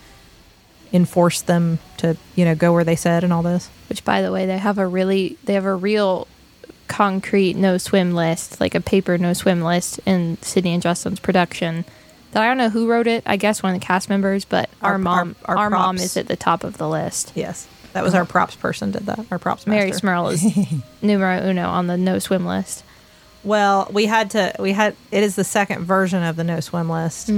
enforce 0.92 1.42
them 1.42 1.78
to, 1.98 2.18
you 2.36 2.46
know, 2.46 2.56
go 2.56 2.74
where 2.74 2.84
they 2.84 2.96
said 2.96 3.24
and 3.24 3.32
all 3.32 3.44
this. 3.44 3.70
Which, 3.90 4.04
by 4.04 4.22
the 4.22 4.32
way, 4.32 4.46
they 4.46 4.58
have 4.58 4.78
a 4.78 4.88
really 4.88 5.38
they 5.44 5.54
have 5.54 5.66
a 5.66 5.76
real 5.76 6.28
concrete 6.88 7.56
no 7.56 7.78
swim 7.78 8.14
list, 8.14 8.60
like 8.60 8.74
a 8.76 8.82
paper 8.82 9.18
no 9.18 9.34
swim 9.34 9.62
list 9.62 10.00
in 10.06 10.38
Sydnee 10.38 10.74
and 10.74 10.82
Justin's 10.82 11.20
production. 11.20 11.86
That 12.32 12.44
I 12.44 12.48
don't 12.48 12.58
know 12.58 12.70
who 12.70 12.88
wrote 12.88 13.08
it. 13.08 13.24
I 13.26 13.38
guess 13.38 13.64
one 13.64 13.74
of 13.74 13.80
the 13.82 13.86
cast 13.86 14.10
members, 14.10 14.46
but 14.46 14.70
our, 14.82 14.94
Our- 14.94 14.98
mom, 14.98 15.36
our- 15.46 15.58
our, 15.58 15.64
our 15.66 15.70
mom 15.70 15.96
is 15.98 16.16
at 16.18 16.28
the 16.28 16.36
top 16.36 16.64
of 16.64 16.78
the 16.78 16.88
list. 16.88 17.32
Yes. 17.36 17.68
That 17.94 18.04
was 18.04 18.14
our 18.14 18.24
props 18.26 18.56
person 18.56 18.92
did 18.92 19.08
that. 19.08 19.26
Our 19.32 19.40
props 19.40 19.66
Mary 19.66 19.88
master. 19.88 20.00
Smirl 20.02 20.28
is 20.30 20.44
numero 21.02 21.44
uno 21.50 21.68
on 21.68 21.88
the 21.88 21.98
no 21.98 22.20
swim 22.20 22.46
list. 22.46 22.84
Well, 23.44 23.88
we 23.92 24.06
had 24.06 24.30
to. 24.32 24.54
We 24.60 24.74
had. 24.74 24.96
It 25.12 25.24
is 25.24 25.36
the 25.36 25.44
second 25.44 25.86
version 25.86 26.22
of 26.24 26.36
the 26.36 26.44
no 26.44 26.60
swim 26.60 26.88
list 26.90 27.32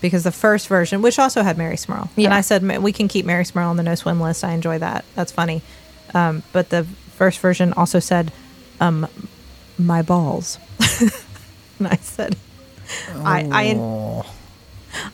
because 0.00 0.22
the 0.22 0.30
first 0.30 0.68
version, 0.68 1.02
which 1.02 1.18
also 1.18 1.42
had 1.42 1.58
Mary 1.58 1.76
Smirl, 1.76 2.08
and 2.16 2.28
I 2.32 2.40
said 2.42 2.62
we 2.82 2.92
can 2.92 3.08
keep 3.08 3.26
Mary 3.26 3.44
Smirl 3.44 3.68
on 3.70 3.76
the 3.76 3.82
no 3.82 3.96
swim 3.96 4.20
list. 4.20 4.44
I 4.44 4.52
enjoy 4.52 4.78
that. 4.78 5.04
That's 5.16 5.32
funny. 5.32 5.60
Um, 6.14 6.44
but 6.52 6.68
the 6.70 6.84
first 7.16 7.40
version 7.40 7.72
also 7.72 7.98
said, 7.98 8.30
um, 8.80 9.08
"My 9.76 10.02
balls," 10.02 10.58
and 11.80 11.88
I 11.88 11.96
said, 11.96 12.36
"I 13.14 13.48
I." 13.50 13.74
Oh. 13.76 14.26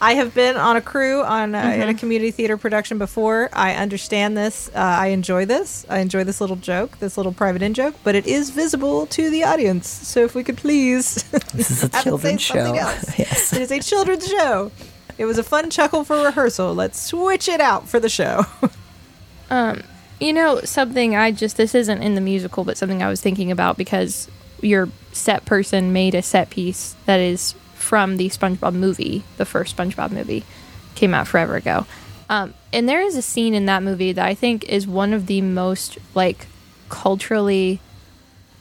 I 0.00 0.14
have 0.14 0.34
been 0.34 0.56
on 0.56 0.76
a 0.76 0.80
crew 0.80 1.22
on 1.22 1.54
uh, 1.54 1.58
in 1.58 1.88
a 1.88 1.94
community 1.94 2.30
theater 2.30 2.56
production 2.56 2.98
before. 2.98 3.50
I 3.52 3.74
understand 3.74 4.36
this. 4.36 4.68
Uh, 4.68 4.78
I 4.78 5.08
enjoy 5.08 5.44
this. 5.46 5.84
I 5.88 5.98
enjoy 5.98 6.24
this 6.24 6.40
little 6.40 6.56
joke, 6.56 6.98
this 7.00 7.16
little 7.16 7.32
private 7.32 7.62
in 7.62 7.74
joke, 7.74 7.94
but 8.04 8.14
it 8.14 8.26
is 8.26 8.50
visible 8.50 9.06
to 9.06 9.30
the 9.30 9.44
audience. 9.44 9.88
So 9.88 10.24
if 10.24 10.34
we 10.34 10.44
could 10.44 10.56
please, 10.56 11.22
This 11.52 11.70
is 11.70 11.84
a 11.84 11.96
have 11.96 12.06
it 12.06 12.20
say 12.20 12.36
children's 12.36 12.42
show. 12.42 12.74
yes. 12.74 13.52
it 13.52 13.62
is 13.62 13.70
a 13.70 13.80
children's 13.80 14.26
show. 14.26 14.70
It 15.18 15.26
was 15.26 15.38
a 15.38 15.44
fun 15.44 15.70
chuckle 15.70 16.04
for 16.04 16.16
rehearsal. 16.16 16.74
Let's 16.74 17.00
switch 17.00 17.48
it 17.48 17.60
out 17.60 17.88
for 17.88 18.00
the 18.00 18.08
show. 18.08 18.46
um, 19.50 19.82
You 20.18 20.32
know, 20.32 20.60
something 20.60 21.14
I 21.14 21.30
just, 21.30 21.56
this 21.56 21.74
isn't 21.74 22.02
in 22.02 22.14
the 22.14 22.20
musical, 22.20 22.64
but 22.64 22.76
something 22.76 23.02
I 23.02 23.08
was 23.08 23.20
thinking 23.20 23.50
about 23.50 23.76
because 23.76 24.28
your 24.60 24.88
set 25.12 25.44
person 25.44 25.92
made 25.92 26.14
a 26.14 26.22
set 26.22 26.50
piece 26.50 26.96
that 27.06 27.20
is 27.20 27.54
from 27.84 28.16
the 28.16 28.30
SpongeBob 28.30 28.72
movie, 28.74 29.22
the 29.36 29.44
first 29.44 29.76
SpongeBob 29.76 30.10
movie, 30.10 30.42
came 30.94 31.12
out 31.12 31.28
forever 31.28 31.54
ago. 31.54 31.86
Um, 32.30 32.54
and 32.72 32.88
there 32.88 33.02
is 33.02 33.14
a 33.14 33.22
scene 33.22 33.52
in 33.52 33.66
that 33.66 33.82
movie 33.82 34.12
that 34.12 34.26
I 34.26 34.34
think 34.34 34.64
is 34.64 34.86
one 34.86 35.12
of 35.12 35.26
the 35.26 35.42
most, 35.42 35.98
like, 36.14 36.46
culturally, 36.88 37.80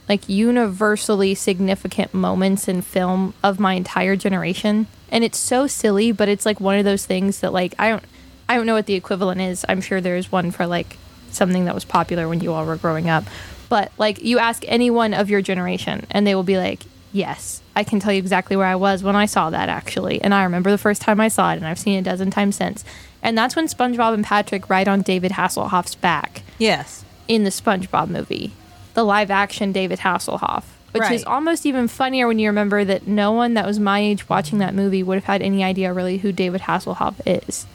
like, 0.10 0.28
universally 0.28 1.34
significant 1.36 2.14
moments 2.14 2.68
in 2.68 2.82
film 2.82 3.34
of 3.42 3.60
my 3.60 3.76
entire 3.76 4.18
generation. 4.18 4.88
And 5.10 5.24
it's 5.24 5.38
so 5.38 5.68
silly, 5.68 6.12
but 6.12 6.28
it's 6.28 6.46
like 6.46 6.60
one 6.60 6.78
of 6.78 6.84
those 6.84 7.06
things 7.06 7.40
that, 7.40 7.54
like, 7.54 7.74
I 7.80 7.90
don't, 7.90 8.04
I 8.50 8.56
don't 8.56 8.66
know 8.66 8.76
what 8.76 8.88
the 8.88 8.94
equivalent 8.96 9.42
is. 9.42 9.66
I'm 9.70 9.82
sure 9.82 10.02
there's 10.02 10.32
one 10.32 10.52
for 10.52 10.68
like 10.68 10.98
something 11.32 11.66
that 11.66 11.74
was 11.74 11.86
popular 11.86 12.28
when 12.28 12.42
you 12.42 12.54
all 12.54 12.66
were 12.66 12.76
growing 12.76 13.10
up. 13.10 13.24
But 13.70 13.92
like 13.98 14.22
you 14.22 14.38
ask 14.38 14.64
anyone 14.68 15.14
of 15.14 15.30
your 15.30 15.42
generation 15.42 16.06
and 16.12 16.28
they 16.28 16.36
will 16.36 16.44
be 16.44 16.58
like, 16.58 16.84
"Yes, 17.14 17.62
I 17.76 17.84
can 17.86 18.00
tell 18.02 18.12
you 18.12 18.20
exactly 18.20 18.58
where 18.58 18.68
I 18.68 18.76
was 18.76 19.04
when 19.04 19.16
I 19.16 19.26
saw 19.26 19.50
that 19.50 19.70
actually." 19.70 20.22
And 20.22 20.34
I 20.34 20.44
remember 20.44 20.72
the 20.72 20.78
first 20.78 21.02
time 21.02 21.22
I 21.22 21.30
saw 21.30 21.52
it 21.52 21.58
and 21.58 21.66
I've 21.66 21.80
seen 21.80 21.96
it 21.96 22.00
a 22.00 22.04
dozen 22.04 22.32
times 22.32 22.58
since. 22.58 22.84
And 23.22 23.38
that's 23.38 23.56
when 23.56 23.68
SpongeBob 23.68 24.14
and 24.14 24.26
Patrick 24.26 24.70
ride 24.70 24.90
on 24.90 25.02
David 25.02 25.32
Hasselhoff's 25.32 25.96
back 25.96 26.42
yes. 26.58 27.06
in 27.30 27.46
the 27.46 27.50
SpongeBob 27.50 28.10
movie, 28.10 28.52
the 28.96 29.06
live 29.06 29.32
action 29.32 29.72
David 29.72 30.00
Hasselhoff, 30.00 30.64
which 30.92 31.10
is 31.10 31.24
almost 31.24 31.66
even 31.66 31.88
funnier 31.88 32.28
when 32.28 32.38
you 32.38 32.50
remember 32.50 32.84
that 32.84 33.08
no 33.08 33.32
one 33.32 33.54
that 33.54 33.66
was 33.66 33.80
my 33.80 34.00
age 34.00 34.28
watching 34.28 34.60
that 34.60 34.76
movie 34.76 35.02
would 35.04 35.16
have 35.16 35.24
had 35.24 35.42
any 35.42 35.64
idea 35.64 35.94
really 35.94 36.18
who 36.18 36.34
David 36.34 36.62
Hasselhoff 36.62 37.16
is. 37.26 37.66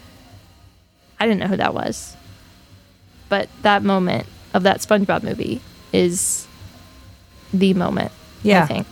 I 1.18 1.26
didn't 1.26 1.40
know 1.40 1.46
who 1.46 1.56
that 1.56 1.74
was. 1.74 2.16
But 3.28 3.48
that 3.62 3.82
moment 3.82 4.26
of 4.54 4.62
that 4.62 4.78
SpongeBob 4.80 5.22
movie 5.22 5.60
is 5.92 6.46
the 7.52 7.74
moment, 7.74 8.12
Yeah. 8.42 8.62
I 8.64 8.66
think, 8.66 8.86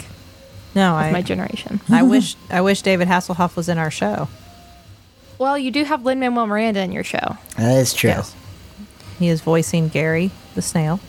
No, 0.77 0.97
of 0.99 1.11
my 1.11 1.22
generation. 1.22 1.81
I 1.89 2.03
wish. 2.05 2.37
I 2.51 2.61
wish 2.61 2.83
David 2.83 3.09
Hasselhoff 3.09 3.57
was 3.57 3.68
in 3.68 3.79
our 3.79 3.91
show. 3.91 4.29
Well, 5.39 5.59
you 5.59 5.70
do 5.70 5.85
have 5.85 6.05
Lin 6.05 6.20
Manuel 6.20 6.47
Miranda 6.47 6.81
in 6.81 6.93
your 6.93 7.05
show. 7.05 7.37
That 7.57 7.79
is 7.79 7.93
true. 7.93 8.11
Yes. 8.11 8.35
He 9.18 9.29
is 9.29 9.41
voicing 9.41 9.89
Gary 9.89 10.31
the 10.55 10.62
snail. 10.62 11.01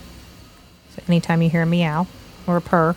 So 0.96 1.04
anytime 1.08 1.42
you 1.42 1.50
hear 1.50 1.62
a 1.62 1.66
meow 1.66 2.08
or 2.48 2.58
a 2.58 2.62
purr, 2.62 2.96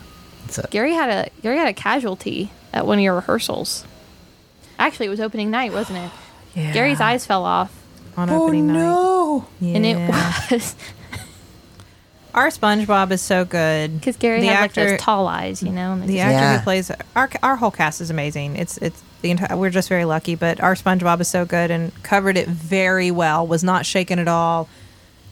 So, 0.49 0.65
Gary 0.71 0.93
had 0.93 1.09
a 1.09 1.41
Gary 1.41 1.57
had 1.57 1.67
a 1.67 1.73
casualty 1.73 2.51
at 2.73 2.87
one 2.87 2.97
of 2.97 3.03
your 3.03 3.15
rehearsals. 3.15 3.85
Actually, 4.79 5.07
it 5.07 5.09
was 5.09 5.19
opening 5.19 5.51
night, 5.51 5.73
wasn't 5.73 5.99
it? 5.99 6.11
Yeah. 6.55 6.73
Gary's 6.73 6.99
eyes 6.99 7.25
fell 7.25 7.43
off, 7.45 7.71
on 8.17 8.29
oh, 8.29 8.43
opening 8.43 8.67
night. 8.67 8.81
Oh, 8.81 9.45
no. 9.59 9.67
Yeah. 9.67 9.75
and 9.75 9.85
it 9.85 10.09
was 10.51 10.75
Our 12.33 12.47
SpongeBob 12.47 13.11
is 13.11 13.21
so 13.21 13.43
good 13.45 13.93
because 13.99 14.15
Gary 14.17 14.41
the 14.41 14.47
had 14.47 14.63
actor, 14.65 14.81
like 14.81 14.89
those 14.91 14.99
tall 15.01 15.27
eyes, 15.27 15.61
you 15.61 15.71
know. 15.71 15.93
And 15.93 16.03
the 16.03 16.07
they 16.07 16.19
actor 16.19 16.31
Yeah. 16.33 16.57
who 16.57 16.63
plays 16.63 16.91
our 17.15 17.29
our 17.43 17.55
whole 17.57 17.71
cast 17.71 17.99
is 18.01 18.09
amazing. 18.09 18.55
It's 18.55 18.77
it's 18.77 19.01
the 19.21 19.31
entire. 19.31 19.57
We're 19.57 19.69
just 19.69 19.89
very 19.89 20.05
lucky, 20.05 20.35
but 20.35 20.61
our 20.61 20.75
SpongeBob 20.75 21.19
is 21.21 21.27
so 21.27 21.45
good 21.45 21.71
and 21.71 21.91
covered 22.03 22.37
it 22.37 22.47
very 22.47 23.11
well. 23.11 23.45
Was 23.45 23.63
not 23.63 23.85
shaken 23.85 24.17
at 24.17 24.29
all, 24.29 24.69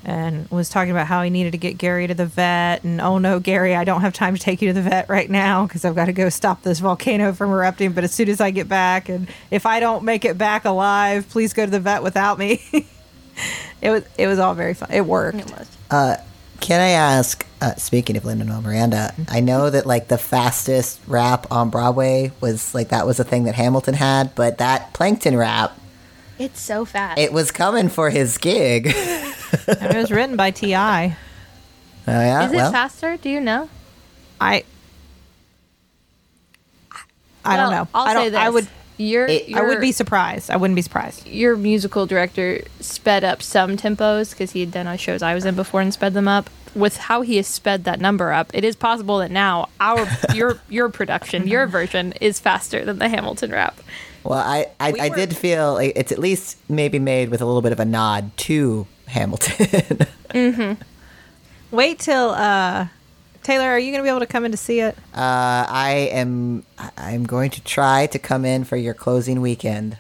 and 0.04 0.50
was 0.52 0.68
talking 0.68 0.92
about 0.92 1.08
how 1.08 1.24
he 1.24 1.30
needed 1.30 1.52
to 1.54 1.58
get 1.58 1.78
Gary 1.78 2.06
to 2.06 2.14
the 2.14 2.26
vet. 2.26 2.84
And 2.84 3.00
oh 3.00 3.18
no, 3.18 3.40
Gary, 3.40 3.76
I 3.76 3.86
don't 3.86 4.02
have 4.02 4.14
time 4.14 4.36
to 4.36 4.42
take 4.42 4.62
you 4.62 4.68
to 4.68 4.74
the 4.74 4.82
vet 4.82 5.08
right 5.08 5.30
now 5.30 5.66
because 5.68 5.86
I've 5.86 5.96
got 5.96 6.06
to 6.06 6.14
go 6.14 6.28
stop 6.28 6.64
this 6.64 6.80
volcano 6.80 7.32
from 7.32 7.50
erupting. 7.52 7.94
But 7.94 8.04
as 8.04 8.12
soon 8.14 8.28
as 8.28 8.42
I 8.42 8.52
get 8.52 8.68
back, 8.68 9.08
and 9.08 9.30
if 9.52 9.66
I 9.66 9.80
don't 9.80 10.04
make 10.04 10.26
it 10.26 10.38
back 10.38 10.66
alive, 10.66 11.30
please 11.30 11.54
go 11.54 11.64
to 11.64 11.72
the 11.72 11.80
vet 11.80 12.04
without 12.04 12.38
me. 12.38 12.62
it 13.82 13.90
was 13.90 14.04
it 14.18 14.28
was 14.28 14.38
all 14.38 14.54
very 14.54 14.74
fun. 14.74 14.90
It 14.92 15.06
worked. 15.06 15.40
it 15.40 15.52
was. 15.52 15.68
Uh, 15.90 16.18
can 16.62 16.80
I 16.82 16.90
ask? 16.90 17.46
Uh, 17.62 17.76
speaking 17.76 18.16
of 18.18 18.24
Lin 18.26 18.38
Manuel 18.40 18.62
Miranda, 18.62 19.14
I 19.28 19.40
know 19.42 19.70
that 19.70 19.86
like 19.86 20.08
the 20.08 20.18
fastest 20.18 21.00
rap 21.08 21.48
on 21.52 21.70
Broadway 21.70 22.32
was 22.40 22.74
like 22.74 22.90
that 22.90 23.06
was 23.06 23.20
a 23.20 23.24
thing 23.24 23.44
that 23.44 23.56
Hamilton 23.56 23.94
had, 23.96 24.34
but 24.36 24.58
that 24.60 24.94
Plankton 24.94 25.36
rap, 25.36 25.78
It's 26.38 26.62
so 26.62 26.86
fast. 26.86 27.20
it 27.20 27.34
was 27.34 27.52
coming 27.52 27.90
for 27.90 28.10
his 28.10 28.38
gig. 28.38 28.88
oh 28.94 29.34
it 29.68 29.96
was 29.96 30.12
written 30.12 30.36
by 30.38 30.52
Ti. 30.52 30.74
I 30.76 31.18
yeah, 32.08 32.46
Is 32.46 32.54
it 32.54 32.56
well, 32.56 32.72
faster? 32.72 33.18
Do 33.18 33.30
you 33.30 33.42
know? 33.42 33.70
I 34.40 34.64
I 37.46 37.58
don't 37.58 37.72
know. 37.72 37.88
I'll 37.94 38.08
I 38.08 38.14
don't. 38.14 38.24
say 38.26 38.30
this. 38.30 38.40
I 38.40 38.50
would. 38.50 38.68
Your, 39.02 39.26
It- 39.28 39.56
I 39.56 39.62
would 39.62 39.80
be 39.80 39.92
surprised. 39.94 40.52
I 40.52 40.58
wouldn't 40.58 40.76
be 40.76 40.82
surprised. 40.82 41.26
your 41.26 41.56
musical 41.56 42.06
director 42.06 42.62
sped 42.82 43.24
up 43.24 43.42
some 43.42 43.78
tempos 43.78 44.32
because 44.32 44.52
he 44.52 44.60
had 44.60 44.72
done 44.72 44.96
shows 44.98 45.22
I 45.24 45.34
was 45.34 45.46
in 45.46 45.56
before 45.56 45.80
and 45.82 45.94
sped 45.94 46.14
them 46.14 46.28
up. 46.28 46.50
With 46.76 46.98
how 46.98 47.22
he 47.22 47.38
has 47.38 47.48
sped 47.48 47.86
that 47.86 48.00
number 48.00 48.32
up, 48.32 48.52
it 48.54 48.64
is 48.64 48.76
possible 48.76 49.18
that 49.20 49.32
now 49.32 49.70
our 49.80 50.06
your 50.36 50.60
your 50.70 50.90
production, 50.90 51.48
your 51.48 51.66
version, 51.66 52.12
is 52.22 52.40
faster 52.40 52.86
than 52.86 53.00
the 53.00 53.10
Hamilton 53.10 53.52
rap. 53.52 53.80
well, 54.24 54.38
I 54.38 54.68
I, 54.80 54.92
We 54.92 55.00
I 55.00 55.10
were- 55.10 55.16
did 55.16 55.36
feel 55.36 55.74
like 55.76 55.94
it's 55.96 56.12
at 56.12 56.20
least 56.20 56.58
maybe 56.70 57.00
made 57.00 57.30
with 57.30 57.42
a 57.42 57.46
little 57.46 57.62
bit 57.64 57.72
of 57.72 57.80
a 57.80 57.86
nod 57.86 58.36
to 58.50 58.86
Hamilton. 59.08 59.56
mm-hmm. 60.30 60.74
Wait 61.72 62.00
till 62.00 62.30
uh, 62.32 62.88
Teylor. 63.44 63.66
Are 63.66 63.80
you 63.80 63.92
going 63.92 64.00
to 64.00 64.04
be 64.04 64.10
able 64.10 64.20
to 64.20 64.26
come 64.28 64.46
in 64.46 64.52
to 64.52 64.58
see 64.58 64.80
it? 64.80 64.98
uh, 65.14 65.66
I 65.70 66.10
am 66.12 66.64
I'm 66.98 67.24
going 67.26 67.50
to 67.52 67.62
try 67.64 68.08
to 68.08 68.20
come 68.20 68.46
in 68.46 68.64
for 68.64 68.76
your 68.78 68.94
closing 68.94 69.42
weekend. 69.42 69.98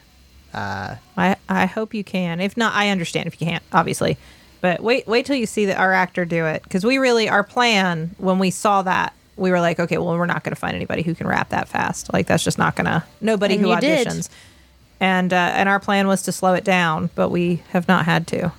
Uh, 0.54 0.96
I 1.18 1.36
I 1.48 1.66
hope 1.66 1.94
you 1.94 2.04
can. 2.04 2.40
If 2.40 2.58
not, 2.58 2.74
I 2.74 2.90
understand 2.90 3.28
if 3.28 3.40
you 3.40 3.48
can't, 3.48 3.64
obviously. 3.72 4.18
But 4.62 4.82
wait 4.82 5.08
wait 5.08 5.26
till 5.26 5.36
you 5.38 5.46
see 5.46 5.66
the, 5.66 5.76
our 5.76 5.94
actor 5.94 6.26
do 6.26 6.46
it 6.46 6.64
because 6.64 6.84
we 6.86 6.98
really 6.98 7.30
our 7.30 7.44
plan 7.44 8.14
when 8.18 8.40
we 8.40 8.50
saw 8.52 8.82
that 8.82 9.14
we 9.38 9.52
were 9.52 9.62
like, 9.62 9.80
okay, 9.80 9.98
well 9.98 10.18
we're 10.18 10.26
not 10.26 10.44
going 10.44 10.54
to 10.54 10.60
find 10.60 10.76
anybody 10.76 11.02
who 11.02 11.16
can 11.16 11.28
rap 11.28 11.50
that 11.50 11.70
fast. 11.70 12.12
Like 12.12 12.28
that's 12.28 12.44
just 12.44 12.58
not 12.58 12.76
going 12.76 12.86
to 12.88 13.04
nobody 13.22 13.54
And 13.56 13.64
who 13.64 13.70
you 13.70 13.80
did. 13.80 14.08
auditions. 14.08 14.30
And 15.00 15.32
uh, 15.32 15.38
and 15.56 15.70
our 15.70 15.80
plan 15.80 16.08
was 16.08 16.24
to 16.24 16.34
slow 16.34 16.56
it 16.56 16.66
down, 16.66 17.10
but 17.16 17.30
we 17.30 17.64
have 17.70 17.88
not 17.88 18.04
had 18.06 18.28
to. 18.28 18.52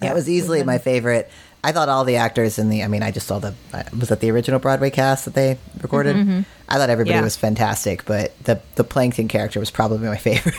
That 0.00 0.14
was 0.14 0.28
easily 0.28 0.62
my 0.64 0.78
favorite. 0.78 1.30
I 1.64 1.70
thought 1.72 1.88
all 1.88 2.04
the 2.04 2.16
actors 2.16 2.58
in 2.58 2.70
the. 2.70 2.82
I 2.82 2.88
mean, 2.88 3.02
I 3.02 3.10
just 3.12 3.26
saw 3.28 3.38
the. 3.38 3.54
uh, 3.72 3.84
Was 3.98 4.08
that 4.08 4.20
the 4.20 4.30
original 4.30 4.58
Broadway 4.58 4.90
cast 4.90 5.26
that 5.26 5.34
they 5.34 5.58
recorded? 5.80 6.16
Mm-hmm. 6.16 6.40
I 6.68 6.76
thought 6.76 6.90
everybody 6.90 7.14
Yeah. 7.14 7.22
was 7.22 7.36
fantastic, 7.36 8.04
but 8.04 8.36
the 8.44 8.60
the 8.74 8.82
Plankton 8.84 9.28
character 9.28 9.60
was 9.60 9.70
probably 9.70 10.08
my 10.08 10.16
favorite. 10.28 10.56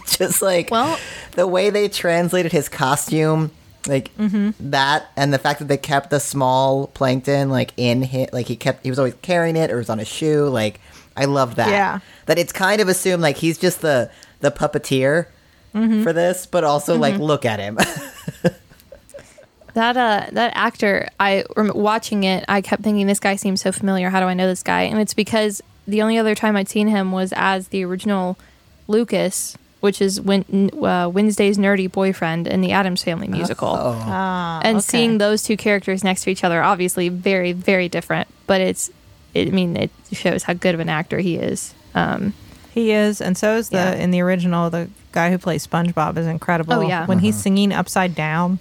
just 0.06 0.40
like 0.42 0.70
Well- 0.70 0.98
the 1.32 1.46
way 1.46 1.70
they 1.70 1.88
translated 1.88 2.52
his 2.52 2.68
costume, 2.68 3.50
like 3.88 4.16
mm-hmm. 4.16 4.50
that, 4.70 5.06
and 5.16 5.32
the 5.34 5.38
fact 5.38 5.58
that 5.58 5.66
they 5.68 5.76
kept 5.76 6.10
the 6.10 6.20
small 6.20 6.86
Plankton 6.88 7.50
like 7.50 7.72
in 7.76 8.02
hit, 8.02 8.32
like 8.32 8.46
he 8.46 8.54
kept 8.56 8.84
he 8.84 8.90
was 8.90 8.98
always 9.00 9.14
carrying 9.22 9.56
it 9.56 9.70
or 9.72 9.74
it 9.74 9.78
was 9.78 9.90
on 9.90 9.98
his 9.98 10.08
shoe. 10.08 10.46
Like 10.48 10.80
I 11.16 11.24
love 11.24 11.56
that. 11.56 11.70
Yeah. 11.70 11.98
that 12.26 12.38
it's 12.38 12.52
kind 12.52 12.80
of 12.80 12.86
assumed 12.88 13.22
like 13.22 13.38
he's 13.38 13.58
just 13.58 13.80
the 13.80 14.08
the 14.40 14.52
puppeteer. 14.52 15.26
Mm-hmm. 15.74 16.02
For 16.02 16.14
this, 16.14 16.46
but 16.46 16.64
also 16.64 16.96
like 16.96 17.18
look 17.18 17.44
at 17.44 17.60
him. 17.60 17.76
That 19.78 19.96
uh, 19.96 20.26
that 20.32 20.52
actor, 20.56 21.08
I 21.20 21.44
rem- 21.56 21.70
watching 21.72 22.24
it, 22.24 22.44
I 22.48 22.60
kept 22.62 22.82
thinking 22.82 23.06
this 23.06 23.20
guy 23.20 23.36
seems 23.36 23.60
so 23.62 23.70
familiar. 23.70 24.10
How 24.10 24.18
do 24.18 24.26
I 24.26 24.34
know 24.34 24.48
this 24.48 24.64
guy? 24.64 24.82
And 24.82 24.98
it's 25.00 25.14
because 25.14 25.62
the 25.86 26.02
only 26.02 26.18
other 26.18 26.34
time 26.34 26.56
I'd 26.56 26.68
seen 26.68 26.88
him 26.88 27.12
was 27.12 27.32
as 27.36 27.68
the 27.68 27.84
original 27.84 28.36
Lucas, 28.88 29.56
which 29.78 30.02
is 30.02 30.20
Win- 30.20 30.70
uh, 30.82 31.08
Wednesday's 31.14 31.58
nerdy 31.58 31.90
boyfriend 31.90 32.48
in 32.48 32.60
the 32.60 32.72
Addams 32.72 33.04
Family 33.04 33.28
musical. 33.28 33.72
Ah, 33.78 34.60
and 34.64 34.78
okay. 34.78 34.82
seeing 34.82 35.18
those 35.18 35.44
two 35.44 35.56
characters 35.56 36.02
next 36.02 36.24
to 36.24 36.30
each 36.30 36.42
other, 36.42 36.60
obviously 36.60 37.08
very, 37.08 37.52
very 37.52 37.88
different. 37.88 38.26
But 38.48 38.60
it's, 38.60 38.90
it, 39.32 39.46
I 39.46 39.50
mean, 39.52 39.76
it 39.76 39.90
shows 40.12 40.42
how 40.42 40.54
good 40.54 40.74
of 40.74 40.80
an 40.80 40.88
actor 40.88 41.18
he 41.20 41.36
is. 41.36 41.72
Um, 41.94 42.34
He 42.74 42.90
is, 42.90 43.20
and 43.20 43.38
so 43.38 43.56
is 43.56 43.68
the 43.70 43.76
Yeah. 43.76 43.92
in 43.94 44.10
the 44.10 44.20
original. 44.22 44.70
The 44.70 44.90
guy 45.12 45.30
who 45.30 45.38
plays 45.38 45.64
SpongeBob 45.66 46.16
is 46.16 46.26
incredible. 46.26 46.74
Oh, 46.74 46.80
yeah. 46.80 47.06
when 47.06 47.20
he's 47.20 47.36
singing 47.40 47.72
upside 47.72 48.14
down, 48.16 48.58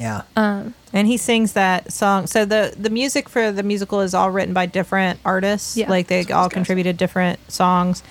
yeah. 0.00 0.22
and 0.34 1.06
he 1.06 1.16
sings 1.16 1.52
that 1.52 1.92
song. 1.92 2.26
So 2.26 2.44
the 2.44 2.74
the 2.76 2.90
music 2.90 3.28
for 3.28 3.52
the 3.52 3.62
musical 3.62 4.00
is 4.00 4.14
all 4.14 4.30
written 4.30 4.54
by 4.54 4.66
different 4.66 5.20
artists. 5.24 5.76
Yeah. 5.76 5.90
like 5.90 6.06
they 6.06 6.24
all 6.26 6.48
contributed 6.48 6.96
different 6.96 7.38
songs, 7.52 8.02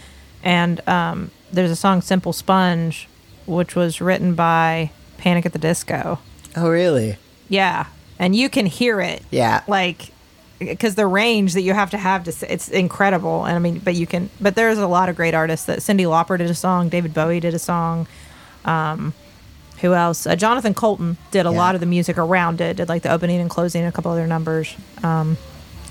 and 0.43 0.87
um, 0.87 1.31
there's 1.51 1.71
a 1.71 1.75
song 1.75 2.01
"Simple 2.01 2.31
Sponge," 2.31 3.07
which 3.47 3.75
was 3.75 3.99
written 4.01 4.35
by 4.35 4.91
Panic 5.17 5.45
at 5.45 5.53
the 5.53 5.59
Disco. 5.59 6.19
Oh, 6.55 6.69
really? 6.69 7.17
Yeah, 7.49 7.87
and 8.19 8.35
you 8.35 8.49
can 8.49 8.67
hear 8.67 9.01
it. 9.01 9.23
Yeah. 9.31 9.63
like 9.67 10.11
because 10.59 10.95
the 10.95 11.07
range 11.07 11.53
that 11.53 11.61
you 11.61 11.73
have 11.73 11.89
to 11.91 11.97
have 11.97 12.25
to 12.25 12.53
it's 12.53 12.67
incredible 12.67 13.45
and 13.45 13.55
i 13.55 13.59
mean 13.59 13.79
but 13.79 13.95
you 13.95 14.05
can 14.05 14.29
but 14.41 14.55
there's 14.55 14.77
a 14.77 14.87
lot 14.87 15.07
of 15.07 15.15
great 15.15 15.33
artists 15.33 15.65
that 15.67 15.79
cyndi 15.79 16.03
lauper 16.03 16.37
did 16.37 16.49
a 16.49 16.53
song 16.53 16.89
david 16.89 17.13
bowie 17.13 17.39
did 17.39 17.53
a 17.53 17.59
song 17.59 18.05
um 18.65 19.13
who 19.81 19.93
else 19.93 20.25
uh, 20.27 20.35
jonathan 20.35 20.73
coulton 20.73 21.17
did 21.31 21.45
a 21.45 21.51
Yeah. 21.51 21.57
lot 21.57 21.75
of 21.75 21.81
the 21.81 21.87
music 21.87 22.17
around 22.17 22.61
it 22.61 22.77
did 22.77 22.89
like 22.89 23.01
the 23.03 23.11
opening 23.11 23.39
and 23.39 23.49
closing 23.49 23.81
and 23.83 23.89
a 23.89 23.91
couple 23.91 24.11
other 24.11 24.27
numbers 24.27 24.75
um 25.03 25.37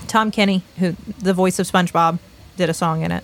tom 0.07 0.31
kenny 0.31 0.63
who 0.77 0.95
the 1.19 1.33
voice 1.33 1.59
of 1.59 1.65
spongebob 1.67 2.19
did 2.57 2.69
a 2.69 2.73
song 2.73 3.01
in 3.01 3.11
it 3.11 3.23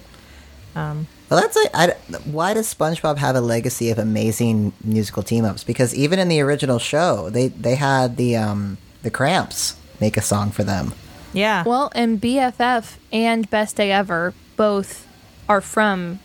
Well, 0.76 1.42
that's 1.42 1.56
like, 1.56 1.70
I, 1.74 1.88
why 2.26 2.54
does 2.54 2.72
SpongeBob 2.74 3.18
have 3.18 3.36
a 3.36 3.42
legacy 3.42 3.90
of 3.90 3.98
amazing 3.98 4.74
musical 4.84 5.24
team 5.24 5.44
ups? 5.44 5.64
Because 5.64 5.96
even 5.96 6.20
in 6.20 6.28
the 6.28 6.40
original 6.42 6.78
show, 6.80 7.30
they 7.32 7.48
they 7.48 7.76
had 7.76 8.18
the 8.18 8.36
um 8.36 8.78
the 9.02 9.10
Cramps 9.10 9.76
make 10.00 10.18
a 10.18 10.22
song 10.22 10.52
for 10.52 10.64
them. 10.64 10.94
yeah 11.34 11.64
well, 11.66 11.92
and 11.96 12.22
BFF 12.22 12.98
and 13.12 13.50
Best 13.50 13.76
Day 13.78 13.92
Ever 13.92 14.34
both 14.56 15.08
are 15.50 15.62
from 15.62 16.20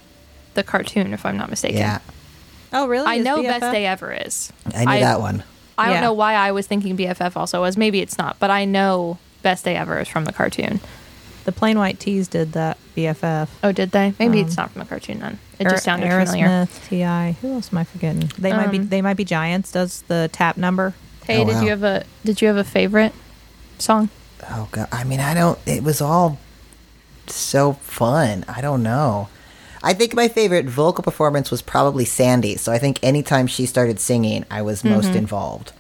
the 0.55 0.63
cartoon, 0.63 1.15
if 1.15 1.25
I'm 1.25 1.37
not 1.39 1.49
mistaken. 1.49 1.79
Yeah, 1.79 2.01
oh 2.73 2.87
really 2.89 3.07
I 3.07 3.15
Is 3.17 3.25
know 3.25 3.39
BFF? 3.43 3.61
Best 3.61 3.73
Day 3.73 3.87
Ever 3.87 4.13
is. 4.13 4.53
I 4.75 4.85
knew 4.85 5.01
that 5.01 5.21
one. 5.21 5.43
I 5.79 5.87
don't 5.87 5.95
Yeah. 5.95 6.01
know 6.03 6.13
why 6.13 6.35
I 6.35 6.53
was 6.53 6.67
thinking 6.67 6.97
BFF 6.97 7.37
also 7.37 7.61
was. 7.63 7.77
Maybe 7.77 8.01
it's 8.01 8.19
not, 8.19 8.39
but 8.39 8.51
I 8.51 8.65
know 8.65 9.19
Best 9.43 9.65
Day 9.65 9.77
Ever 9.77 9.99
is 10.01 10.09
from 10.09 10.25
the 10.27 10.33
cartoon. 10.33 10.81
the 11.45 11.53
plain 11.53 11.79
white 11.79 11.99
t's 11.99 12.29
did 12.29 12.53
that 12.53 12.77
bff 12.95 13.49
Oh, 13.65 13.73
did 13.73 13.93
they? 13.93 14.13
Maybe 14.19 14.41
it's 14.41 14.57
not 14.59 14.71
from 14.71 14.81
the 14.81 14.87
cartoon 14.87 15.21
then. 15.21 15.39
It 15.59 15.65
just 15.65 15.77
Aer- 15.77 15.81
sounded 15.81 16.11
familiar. 16.11 16.47
Aerosmith, 16.47 16.89
Ti. 16.89 17.39
Who 17.41 17.55
else 17.55 17.71
am 17.73 17.79
I 17.79 17.85
forgetting? 17.85 18.31
They 18.39 18.53
might 18.53 18.71
be. 18.71 18.79
Um, 18.79 18.89
They 18.89 19.01
might 19.03 19.17
be 19.17 19.25
giants. 19.25 19.73
Does 19.73 20.03
the 20.09 20.29
tap 20.33 20.57
number? 20.59 20.95
Hey, 21.27 21.41
Oh, 21.43 21.45
did 21.47 21.55
wow. 21.57 21.63
you 21.63 21.71
have 21.71 21.83
a 21.83 22.05
did 22.25 22.41
you 22.43 22.49
have 22.49 22.57
a 22.59 22.65
favorite 22.65 23.15
song? 23.79 24.11
Oh 24.51 24.69
god, 24.71 24.89
I 24.93 25.05
mean, 25.05 25.21
I 25.21 25.33
don't. 25.35 25.59
It 25.67 25.83
was 25.83 26.01
all 26.03 26.39
so 27.27 27.73
fun. 27.75 28.45
I 28.49 28.61
don't 28.61 28.83
know. 28.83 29.29
I 29.83 29.95
think 29.95 30.15
my 30.15 30.29
favorite 30.29 30.67
vocal 30.67 31.03
performance 31.03 31.51
was 31.51 31.63
probably 31.63 32.05
Sandy. 32.05 32.57
So 32.57 32.71
I 32.71 32.79
think 32.79 32.99
anytime 33.03 33.47
she 33.47 33.65
started 33.67 33.99
singing, 33.99 34.45
I 34.51 34.63
was 34.63 34.85
most 34.85 35.09
Mm-hmm. 35.09 35.17
involved. 35.19 35.73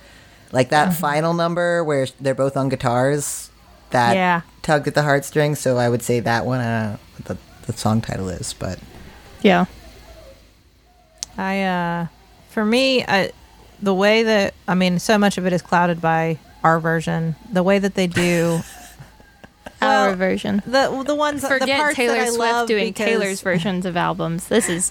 Like 0.52 0.70
that 0.70 0.92
final 0.94 1.34
number 1.34 1.84
where 1.84 2.06
they're 2.20 2.34
both 2.34 2.56
on 2.56 2.68
guitars, 2.70 3.50
that 3.90 4.14
Yeah. 4.14 4.40
tugged 4.62 4.88
at 4.88 4.94
the 4.94 5.02
heartstrings. 5.02 5.60
So 5.60 5.76
I 5.76 5.88
would 5.88 6.02
say 6.02 6.20
that 6.20 6.46
one. 6.46 6.60
I 6.60 6.64
don't 6.64 6.92
know 6.92 6.98
what 7.16 7.24
the, 7.26 7.66
the 7.72 7.78
song 7.78 8.00
title 8.00 8.28
is, 8.30 8.52
but 8.54 8.78
Yeah. 9.42 9.66
I. 11.38 11.62
uh 11.62 12.06
For 12.50 12.64
me, 12.64 13.04
I, 13.04 13.30
the 13.82 13.94
way 13.94 14.22
that 14.24 14.54
I 14.66 14.74
mean, 14.74 14.98
so 14.98 15.18
much 15.18 15.38
of 15.38 15.46
it 15.46 15.52
is 15.52 15.62
clouded 15.62 16.00
by 16.00 16.38
our 16.64 16.80
version. 16.80 17.36
The 17.52 17.62
way 17.62 17.78
that 17.78 17.94
they 17.94 18.06
do 18.08 18.60
Our 19.82 20.08
Well, 20.08 20.16
version. 20.16 20.62
the 20.66 21.02
the 21.06 21.14
ones 21.14 21.42
the 21.42 21.48
Forget 21.48 21.78
parts 21.80 21.96
Taylor 21.96 22.14
that 22.14 22.22
I 22.22 22.26
Swift 22.26 22.38
love 22.38 22.68
doing 22.68 22.88
because- 22.88 23.06
Taylor's 23.06 23.40
versions 23.50 23.86
of 23.86 23.96
albums. 23.96 24.48
This 24.48 24.68
is 24.68 24.90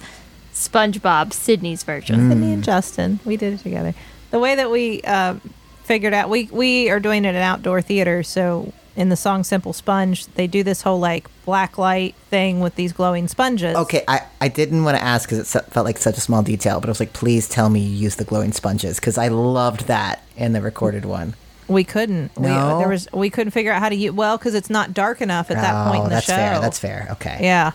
SpongeBob 0.54 1.32
Sydnee's 1.34 1.84
version. 1.84 2.30
Sydney 2.30 2.54
and 2.54 2.64
Justin. 2.64 3.20
We 3.26 3.38
did 3.38 3.54
it 3.54 3.60
together. 3.60 3.94
The 4.32 4.40
way 4.40 4.56
that 4.56 4.70
we 4.72 5.02
uh, 5.04 5.36
figured 5.84 6.14
out, 6.14 6.30
we 6.30 6.50
we 6.52 6.90
are 6.90 7.00
doing 7.00 7.26
it 7.26 7.30
in 7.30 7.36
outdoor 7.38 7.82
theater. 7.82 8.24
So 8.24 8.74
in 8.96 9.10
the 9.10 9.16
song 9.16 9.44
"Simple 9.44 9.74
Sponge," 9.74 10.28
they 10.36 10.48
do 10.48 10.64
this 10.64 10.82
whole 10.82 11.00
like 11.00 11.28
black 11.46 11.78
light 11.78 12.14
thing 12.30 12.60
with 12.60 12.76
these 12.76 12.92
glowing 12.94 13.28
sponges. 13.28 13.76
okay. 13.76 14.04
I, 14.08 14.22
I 14.42 14.48
didn't 14.50 14.84
want 14.84 14.98
to 14.98 15.04
ask 15.04 15.28
because 15.28 15.40
it 15.40 15.48
se- 15.48 15.66
felt 15.70 15.86
like 15.86 15.98
such 15.98 16.18
a 16.18 16.22
small 16.22 16.44
detail, 16.44 16.80
but 16.80 16.90
I 16.90 16.92
was 16.92 17.00
like, 17.00 17.14
please 17.14 17.48
tell 17.50 17.70
me 17.70 17.80
you 17.80 17.96
use 17.96 18.16
the 18.18 18.24
glowing 18.26 18.52
sponges 18.52 19.00
because 19.00 19.18
I 19.18 19.30
loved 19.30 19.88
that 19.88 20.24
in 20.38 20.54
the 20.54 20.62
recorded 20.62 21.06
one. 21.06 21.34
We 21.70 21.84
couldn't. 21.84 22.36
We, 22.36 22.48
No? 22.48 22.80
there 22.80 22.90
was 22.90 23.08
we 23.14 23.30
couldn't 23.30 23.52
figure 23.52 23.72
out 23.72 23.80
how 23.80 23.90
to 23.90 23.96
use 23.96 24.12
well 24.12 24.38
because 24.38 24.56
it's 24.56 24.70
not 24.70 24.94
dark 24.94 25.22
enough 25.22 25.50
at 25.52 25.58
that 25.58 25.88
point 25.88 26.02
Oh, 26.02 26.04
in 26.06 26.10
the 26.10 26.16
that's 26.16 26.26
show. 26.26 26.34
fair. 26.36 26.60
That's 26.60 26.80
fair. 26.80 27.08
Okay. 27.12 27.38
Yeah. 27.42 27.72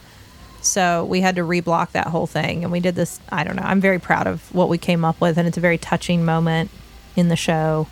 So 0.61 1.05
we 1.05 1.21
had 1.21 1.37
to 1.37 1.43
reblock 1.43 1.93
that 1.93 2.07
whole 2.09 2.27
thing, 2.27 2.65
and 2.65 2.73
we 2.73 2.81
did 2.81 2.95
this. 2.95 3.21
I 3.31 3.45
don't 3.45 3.55
know. 3.57 3.63
I'm 3.65 3.81
very 3.81 3.99
proud 3.99 4.27
of 4.27 4.53
what 4.55 4.69
we 4.69 4.79
came 4.79 5.05
up 5.05 5.21
with, 5.21 5.39
and 5.39 5.47
it's 5.47 5.57
a 5.59 5.61
very 5.61 5.79
touching 5.79 6.25
moment 6.25 6.71
in 7.17 7.29
the 7.29 7.37
show. 7.37 7.87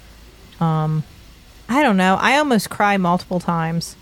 Um, 0.59 1.05
I 1.69 1.83
don't 1.83 1.97
know. 1.97 2.17
I 2.21 2.39
almost 2.39 2.69
cry 2.71 2.97
multiple 2.97 3.41
times. 3.41 3.95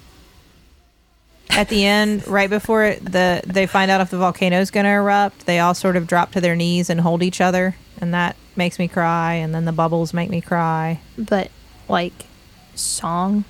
At 1.51 1.68
the 1.68 1.84
end, 1.84 2.26
right 2.28 2.48
before 2.48 2.84
it, 2.84 3.05
the 3.05 3.42
they 3.44 3.66
find 3.66 3.90
out 3.90 4.01
if 4.01 4.11
the 4.11 4.18
volcano's 4.18 4.70
going 4.70 4.84
to 4.84 4.90
erupt, 4.90 5.46
they 5.46 5.59
all 5.59 5.74
sort 5.74 5.96
of 5.96 6.07
drop 6.07 6.30
to 6.32 6.40
their 6.40 6.55
knees 6.55 6.88
and 6.88 7.01
hold 7.01 7.22
each 7.24 7.40
other, 7.40 7.74
and 8.01 8.14
that 8.14 8.36
makes 8.55 8.78
me 8.78 8.86
cry. 8.86 9.34
And 9.34 9.53
then 9.55 9.64
the 9.64 9.72
bubbles 9.72 10.14
make 10.14 10.30
me 10.30 10.40
cry. 10.40 11.01
But 11.18 11.51
like 11.91 12.26
song? 12.74 13.45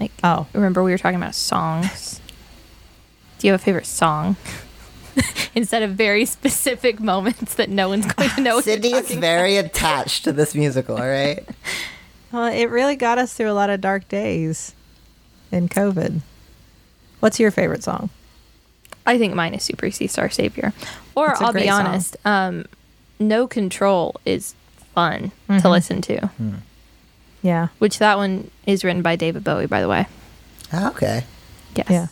Like 0.00 0.10
Oh. 0.24 0.46
remember 0.52 0.82
we 0.82 0.90
were 0.90 0.98
talking 0.98 1.16
about 1.20 1.34
songs. 1.34 2.20
Do 3.38 3.46
you 3.46 3.52
have 3.52 3.60
a 3.60 3.64
favorite 3.64 3.86
song? 3.86 4.36
Instead 5.54 5.82
of 5.84 5.92
very 5.92 6.24
specific 6.24 6.98
moments 6.98 7.54
that 7.54 7.68
no 7.70 7.88
one's 7.88 8.06
going 8.12 8.30
to 8.30 8.40
know. 8.40 8.56
what 8.56 8.64
Sydnee 8.64 8.86
is 8.94 9.02
talking 9.02 9.20
very 9.20 9.56
attached 9.56 10.24
to 10.24 10.32
this 10.32 10.54
musical. 10.54 10.96
All 10.96 11.08
right. 11.08 11.46
Well, 12.32 12.46
it 12.52 12.64
really 12.68 12.96
got 12.96 13.18
us 13.18 13.32
through 13.32 13.48
a 13.48 13.54
lot 13.54 13.70
of 13.70 13.80
dark 13.80 14.08
days 14.08 14.74
in 15.52 15.68
COVID. 15.68 16.20
What's 17.20 17.38
your 17.38 17.52
favorite 17.52 17.84
song? 17.84 18.10
I 19.06 19.18
think 19.18 19.34
mine 19.36 19.54
is 19.54 19.62
Super 19.62 19.88
Sea 19.92 20.08
Star 20.08 20.28
Savior. 20.28 20.72
Or 21.14 21.30
It's 21.30 21.40
a 21.40 21.44
I'll 21.44 21.52
be 21.52 21.68
honest, 21.68 22.16
um, 22.24 22.64
No 23.20 23.46
Control 23.46 24.16
is 24.24 24.56
fun 24.96 25.30
Mm-hmm. 25.48 25.58
to 25.60 25.70
listen 25.70 26.02
to. 26.02 26.28
Yeah. 27.44 27.68
Which 27.78 27.98
that 27.98 28.16
one 28.16 28.50
is 28.66 28.84
written 28.84 29.02
by 29.02 29.16
David 29.16 29.44
Bowie, 29.44 29.66
by 29.66 29.82
the 29.82 29.88
way. 29.88 30.06
Ah, 30.72 30.90
okay. 30.90 31.24
Yes. 31.76 31.90
Yeah. 31.90 32.06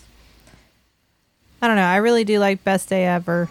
I 1.63 1.69
don't 1.69 1.77
know. 1.77 1.83
I 1.83 1.97
really 1.97 2.23
do 2.23 2.39
like 2.39 2.63
Best 2.63 2.91
Day 2.91 3.07
Ever. 3.07 3.49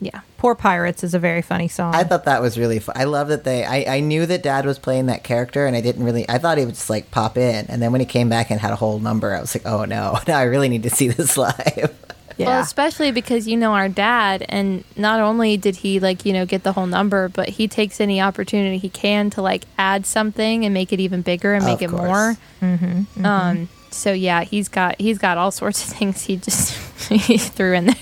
Yeah. 0.00 0.20
Poor 0.38 0.54
Pirates 0.54 1.02
is 1.02 1.12
a 1.12 1.18
very 1.18 1.42
funny 1.42 1.66
song. 1.66 1.96
I 1.96 2.04
thought 2.04 2.26
that 2.26 2.40
was 2.40 2.56
really 2.56 2.78
fun. 2.78 2.94
I 2.96 3.04
love 3.04 3.26
that 3.28 3.42
they. 3.42 3.64
I, 3.64 3.96
I 3.96 4.00
knew 4.00 4.24
that 4.26 4.44
Dad 4.44 4.66
was 4.66 4.78
playing 4.78 5.06
that 5.06 5.24
character, 5.24 5.66
and 5.66 5.74
I 5.74 5.80
didn't 5.80 6.04
really. 6.04 6.28
I 6.28 6.38
thought 6.38 6.58
he 6.58 6.64
would 6.64 6.74
just 6.74 6.90
like 6.90 7.10
pop 7.10 7.36
in, 7.36 7.66
and 7.68 7.82
then 7.82 7.90
when 7.90 8.00
he 8.00 8.06
came 8.06 8.28
back 8.28 8.50
and 8.50 8.60
had 8.60 8.72
a 8.72 8.76
whole 8.76 9.00
number, 9.00 9.34
I 9.34 9.40
was 9.40 9.54
like, 9.54 9.66
oh 9.66 9.84
no, 9.84 10.18
now 10.28 10.38
I 10.38 10.44
really 10.44 10.68
need 10.68 10.84
to 10.84 10.90
see 10.90 11.08
this 11.08 11.36
live. 11.38 11.92
Yeah. 12.36 12.46
Well, 12.46 12.60
especially 12.62 13.10
because 13.12 13.46
you 13.46 13.56
know 13.56 13.72
our 13.74 13.88
dad, 13.88 14.44
and 14.48 14.84
not 14.96 15.20
only 15.20 15.56
did 15.56 15.76
he 15.76 16.00
like 16.00 16.24
you 16.26 16.32
know 16.32 16.44
get 16.46 16.62
the 16.64 16.72
whole 16.72 16.86
number, 16.86 17.28
but 17.28 17.48
he 17.50 17.68
takes 17.68 18.00
any 18.00 18.20
opportunity 18.20 18.78
he 18.78 18.88
can 18.88 19.30
to 19.30 19.42
like 19.42 19.64
add 19.78 20.04
something 20.06 20.64
and 20.64 20.72
make 20.74 20.92
it 20.92 21.00
even 21.00 21.22
bigger 21.22 21.54
and 21.54 21.64
make 21.64 21.82
Of 21.82 21.92
it 21.92 21.96
course. 21.96 22.08
more. 22.08 22.36
Mm-hmm, 22.62 23.24
Um. 23.26 23.68
So 23.90 24.12
yeah, 24.12 24.42
he's 24.42 24.68
got 24.68 25.00
he's 25.00 25.18
got 25.18 25.38
all 25.38 25.50
sorts 25.52 25.84
of 25.84 25.96
things 25.96 26.22
he 26.22 26.36
just 26.36 26.74
he 27.10 27.38
threw 27.38 27.74
in 27.74 27.86
there. 27.86 27.94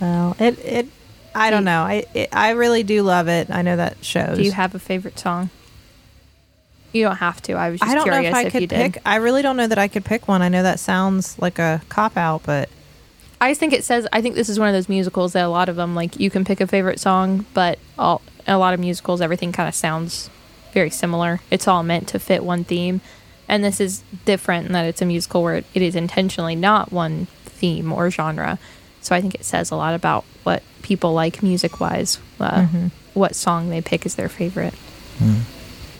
well, 0.00 0.36
it 0.38 0.58
it 0.64 0.86
I 1.34 1.50
don't 1.50 1.64
know. 1.64 1.82
I 1.82 2.04
it, 2.14 2.28
I 2.32 2.50
really 2.50 2.82
do 2.82 3.02
love 3.02 3.28
it. 3.28 3.50
I 3.50 3.62
know 3.62 3.76
that 3.76 4.04
shows. 4.04 4.36
Do 4.38 4.42
you 4.42 4.52
have 4.52 4.74
a 4.74 4.78
favorite 4.78 5.18
song? 5.18 5.50
You 6.96 7.04
don't 7.04 7.16
have 7.16 7.40
to. 7.42 7.52
I 7.54 7.70
was 7.70 7.80
just 7.80 7.90
I 7.90 7.94
don't 7.94 8.06
know 8.06 8.12
curious 8.12 8.30
if 8.30 8.34
I 8.34 8.42
you 8.42 8.50
could 8.50 8.68
did. 8.68 8.94
pick. 8.94 9.02
I 9.06 9.16
really 9.16 9.42
don't 9.42 9.56
know 9.56 9.66
that 9.66 9.78
I 9.78 9.88
could 9.88 10.04
pick 10.04 10.26
one. 10.28 10.42
I 10.42 10.48
know 10.48 10.62
that 10.62 10.80
sounds 10.80 11.38
like 11.38 11.58
a 11.58 11.80
cop 11.88 12.16
out, 12.16 12.42
but 12.44 12.68
I 13.40 13.50
just 13.50 13.60
think 13.60 13.72
it 13.72 13.84
says. 13.84 14.06
I 14.12 14.22
think 14.22 14.34
this 14.34 14.48
is 14.48 14.58
one 14.58 14.68
of 14.68 14.74
those 14.74 14.88
musicals 14.88 15.32
that 15.34 15.44
a 15.44 15.48
lot 15.48 15.68
of 15.68 15.76
them 15.76 15.94
like 15.94 16.18
you 16.18 16.30
can 16.30 16.44
pick 16.44 16.60
a 16.60 16.66
favorite 16.66 16.98
song, 17.00 17.44
but 17.54 17.78
all 17.98 18.22
a 18.46 18.56
lot 18.58 18.74
of 18.74 18.80
musicals 18.80 19.20
everything 19.20 19.52
kind 19.52 19.68
of 19.68 19.74
sounds 19.74 20.30
very 20.72 20.90
similar. 20.90 21.40
It's 21.50 21.68
all 21.68 21.82
meant 21.82 22.08
to 22.08 22.18
fit 22.18 22.42
one 22.44 22.64
theme, 22.64 23.00
and 23.48 23.62
this 23.64 23.80
is 23.80 24.02
different 24.24 24.66
in 24.66 24.72
that 24.72 24.86
it's 24.86 25.02
a 25.02 25.06
musical 25.06 25.42
where 25.42 25.56
it, 25.56 25.64
it 25.74 25.82
is 25.82 25.94
intentionally 25.94 26.54
not 26.56 26.92
one 26.92 27.26
theme 27.44 27.92
or 27.92 28.10
genre. 28.10 28.58
So 29.02 29.14
I 29.14 29.20
think 29.20 29.34
it 29.34 29.44
says 29.44 29.70
a 29.70 29.76
lot 29.76 29.94
about 29.94 30.24
what 30.44 30.62
people 30.82 31.12
like 31.12 31.42
music 31.42 31.78
wise. 31.80 32.18
Uh, 32.40 32.62
Mm-hmm. 32.62 32.86
What 33.14 33.34
song 33.34 33.70
they 33.70 33.80
pick 33.80 34.04
as 34.04 34.14
their 34.16 34.28
favorite. 34.28 34.74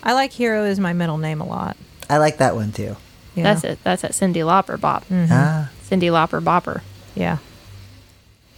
I 0.07 0.13
like 0.13 0.33
Hero 0.33 0.65
is 0.65 0.79
my 0.79 0.93
middle 0.93 1.19
name 1.19 1.41
a 1.41 1.47
lot. 1.47 1.77
I 2.09 2.19
like 2.19 2.39
that 2.39 2.55
one 2.55 2.71
too. 2.71 2.97
Yeah. 3.35 3.43
That's 3.43 3.65
it. 3.65 3.79
That's 3.83 4.05
at 4.05 4.13
Cyndi 4.13 4.37
Lauper 4.37 4.81
Bop. 4.81 5.05
Ah, 5.11 5.69
Cyndi 5.83 6.11
Lauper 6.11 6.41
Bopper. 6.41 6.83
Yeah. 7.17 7.39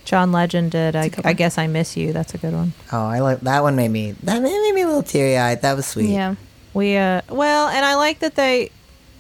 John 0.05 0.30
Legend 0.30 0.70
did. 0.70 0.94
I, 0.94 1.07
a 1.07 1.09
good 1.09 1.26
I 1.26 1.32
guess 1.32 1.57
I 1.57 1.66
miss 1.66 1.96
you. 1.96 2.12
That's 2.12 2.34
a 2.34 2.38
good 2.38 2.53
one. 2.53 2.74
oh, 2.92 3.07
I 3.07 3.20
like 3.20 3.40
that 3.40 3.62
one. 3.62 3.76
Made 3.76 3.90
me 3.90 4.12
that 4.24 4.42
made 4.42 4.72
me 4.74 4.82
a 4.82 4.86
little 4.86 5.03
teary 5.03 5.38
eyed. 5.38 5.62
That 5.62 5.74
was 5.74 5.86
sweet. 5.86 6.11
Yeah. 6.11 6.34
We 6.74 6.96
uh 6.96 7.22
well, 7.30 7.68
and 7.68 7.84
I 7.84 7.94
like 7.94 8.18
that 8.18 8.34
they 8.34 8.70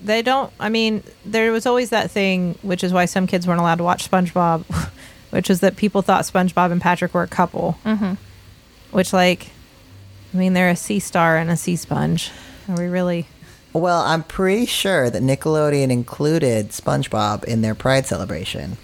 they 0.02 0.20
don't. 0.20 0.52
I 0.60 0.68
mean, 0.68 1.02
there 1.24 1.50
was 1.50 1.64
always 1.64 1.90
that 1.90 2.10
thing, 2.10 2.58
which 2.60 2.84
is 2.84 2.92
why 2.92 3.06
some 3.06 3.26
kids 3.26 3.46
weren't 3.46 3.60
allowed 3.60 3.76
to 3.76 3.84
watch 3.84 4.08
SpongeBob, 4.08 4.64
which 5.30 5.48
is 5.48 5.60
that 5.60 5.76
people 5.76 6.02
thought 6.02 6.24
SpongeBob 6.24 6.72
and 6.72 6.80
Patrick 6.80 7.14
were 7.14 7.22
a 7.22 7.28
couple. 7.28 7.78
Mm-hmm. 7.84 8.14
Which, 8.90 9.12
like, 9.12 9.48
I 10.32 10.36
mean, 10.36 10.52
they're 10.52 10.70
a 10.70 10.76
sea 10.76 11.00
star 11.00 11.36
and 11.36 11.50
a 11.50 11.56
sea 11.56 11.76
sponge. 11.76 12.30
Are 12.68 12.76
we 12.76 12.86
really? 12.86 13.26
Well, 13.72 14.00
I'm 14.00 14.22
pretty 14.22 14.66
sure 14.66 15.10
that 15.10 15.22
Nickelodeon 15.22 15.90
included 15.90 16.70
SpongeBob 16.70 17.44
in 17.44 17.60
their 17.60 17.74
Pride 17.74 18.06
celebration 18.06 18.76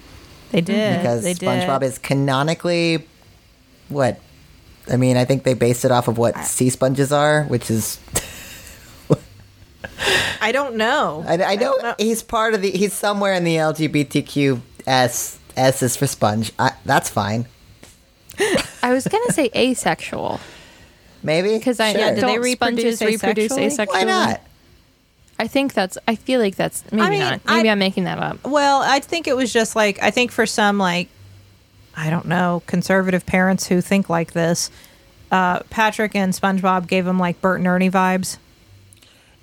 They 0.51 0.61
did 0.61 0.75
mm-hmm. 0.75 1.01
because 1.01 1.23
they 1.23 1.33
did. 1.33 1.47
SpongeBob 1.47 1.83
is 1.83 1.97
canonically 1.97 3.07
what. 3.89 4.19
I 4.87 4.97
mean, 4.97 5.17
I 5.17 5.25
think 5.25 5.43
they 5.43 5.55
based 5.55 5.83
it 5.83 5.91
off 5.91 6.07
of 6.07 6.19
what 6.19 6.37
sea 6.45 6.69
sponges 6.69 7.11
are, 7.11 7.45
which 7.45 7.71
is 7.71 7.99
I 10.41 10.51
don't 10.51 10.75
know. 10.75 11.23
I, 11.27 11.33
I 11.33 11.55
know 11.55 11.61
don't 11.61 11.83
know. 11.83 11.95
he's 11.97 12.21
part 12.21 12.53
of 12.53 12.61
the. 12.61 12.71
He's 12.71 12.93
somewhere 12.93 13.33
in 13.33 13.43
the 13.43 13.55
LGBTQ 13.55 14.61
S. 14.85 15.39
S 15.57 15.81
is 15.81 15.95
for 15.95 16.05
sponge. 16.05 16.51
I, 16.59 16.71
that's 16.85 17.09
fine. 17.09 17.47
I 18.83 18.91
was 18.93 19.07
gonna 19.07 19.31
say 19.31 19.49
asexual. 19.55 20.39
Maybe 21.25 21.57
Because 21.57 21.79
I 21.79 21.91
Sure. 21.91 22.01
yeah, 22.01 22.15
do 22.15 22.21
don't 22.21 22.31
they 22.33 22.39
reproduce 22.39 22.97
sponges 22.97 23.21
reproduce 23.21 23.51
asexually? 23.53 23.85
asexually? 23.85 23.93
Why 23.93 24.03
not? 24.03 24.41
I 25.37 25.47
think 25.47 25.73
that's. 25.73 25.97
I 26.07 26.15
feel 26.15 26.39
like 26.39 26.55
that's 26.55 26.83
maybe 26.91 27.09
mean, 27.09 27.19
not. 27.19 27.41
Maybe 27.45 27.67
I- 27.67 27.71
I, 27.71 27.73
am 27.73 27.79
making 27.79 28.05
that 28.05 28.19
up. 28.19 28.45
Well, 28.45 28.81
I 28.81 28.99
think 29.01 29.27
it 29.27 29.35
was 29.35 29.51
just 29.51 29.75
like 29.75 30.01
I 30.01 30.11
think 30.11 30.31
for 30.31 30.45
some 30.45 30.77
like 30.77 31.09
I 31.97 32.09
don't 32.09 32.25
know 32.25 32.63
conservative 32.67 33.25
parents 33.25 33.67
who 33.67 33.81
think 33.81 34.09
like 34.09 34.31
this, 34.31 34.69
uh, 35.31 35.59
Patrick 35.69 36.15
and 36.15 36.33
SpongeBob 36.33 36.87
gave 36.87 37.03
them 37.05 37.19
like 37.19 37.41
Bert 37.41 37.59
and 37.59 37.67
Ernie 37.67 37.89
vibes. 37.89 38.37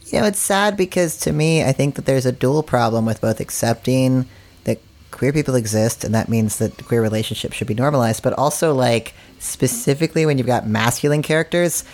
You 0.06 0.20
know, 0.20 0.26
it's 0.26 0.38
sad 0.38 0.76
because 0.76 1.16
to 1.18 1.32
me, 1.32 1.62
I 1.62 1.72
think 1.72 1.94
that 1.94 2.06
there's 2.06 2.26
a 2.26 2.32
dual 2.32 2.62
problem 2.62 3.06
with 3.06 3.20
both 3.20 3.40
accepting 3.40 4.26
that 4.64 4.80
queer 5.10 5.32
people 5.32 5.54
exist, 5.54 6.04
and 6.04 6.14
that 6.14 6.28
means 6.28 6.58
that 6.58 6.84
queer 6.86 7.02
relationships 7.02 7.54
should 7.56 7.68
be 7.68 7.74
normalized, 7.74 8.22
but 8.22 8.32
also, 8.34 8.74
like, 8.74 9.14
specifically 9.42 10.24
when 10.24 10.38
you've 10.38 10.46
got 10.46 10.66
masculine 10.66 11.22
characters, 11.22 11.84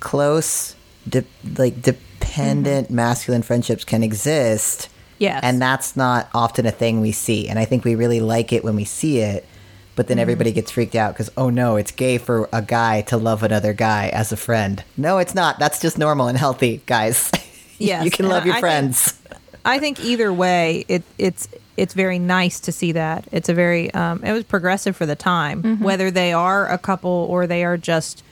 close, 0.00 0.74
de- 1.08 1.24
like, 1.56 1.82
dependent 1.82 2.86
mm-hmm. 2.86 2.96
masculine 2.96 3.42
friendships 3.42 3.84
can 3.84 4.02
exist. 4.02 4.88
Yes. 5.18 5.40
And 5.42 5.60
that's 5.60 5.96
not 5.96 6.28
often 6.34 6.66
a 6.66 6.70
thing 6.70 7.00
we 7.00 7.12
see. 7.12 7.48
And 7.48 7.58
I 7.58 7.64
think 7.64 7.84
we 7.84 7.94
really 7.94 8.20
like 8.20 8.52
it 8.52 8.64
when 8.64 8.76
we 8.76 8.84
see 8.84 9.18
it. 9.18 9.46
But 9.94 10.08
then 10.08 10.16
mm-hmm. 10.16 10.22
everybody 10.22 10.52
gets 10.52 10.70
freaked 10.70 10.94
out 10.94 11.14
because, 11.14 11.30
oh 11.36 11.48
no, 11.48 11.76
it's 11.76 11.90
gay 11.90 12.18
for 12.18 12.48
a 12.52 12.60
guy 12.60 13.02
to 13.02 13.16
love 13.16 13.42
another 13.42 13.72
guy 13.72 14.08
as 14.08 14.32
a 14.32 14.36
friend. 14.36 14.84
No, 14.96 15.18
it's 15.18 15.34
not. 15.34 15.58
That's 15.58 15.80
just 15.80 15.96
normal 15.96 16.28
and 16.28 16.38
healthy, 16.38 16.82
guys. 16.86 17.30
Yes, 17.78 18.06
you 18.06 18.10
can 18.10 18.26
love 18.26 18.44
I 18.44 18.46
your 18.46 18.54
think- 18.54 18.62
friends. 18.62 19.20
I 19.66 19.78
think 19.78 20.02
either 20.02 20.32
way, 20.32 20.86
it 20.88 21.02
it's 21.18 21.46
it's 21.76 21.94
very 21.94 22.18
nice 22.18 22.60
to 22.60 22.72
see 22.72 22.92
that. 22.92 23.26
It's 23.32 23.48
a 23.48 23.54
very 23.54 23.92
um, 23.94 24.24
it 24.24 24.32
was 24.32 24.44
progressive 24.44 24.96
for 24.96 25.06
the 25.06 25.16
time. 25.16 25.62
Mm-hmm. 25.62 25.84
Whether 25.84 26.10
they 26.10 26.32
are 26.32 26.68
a 26.68 26.78
couple 26.78 27.26
or 27.30 27.46
they 27.46 27.64
are 27.64 27.76
just 27.76 28.22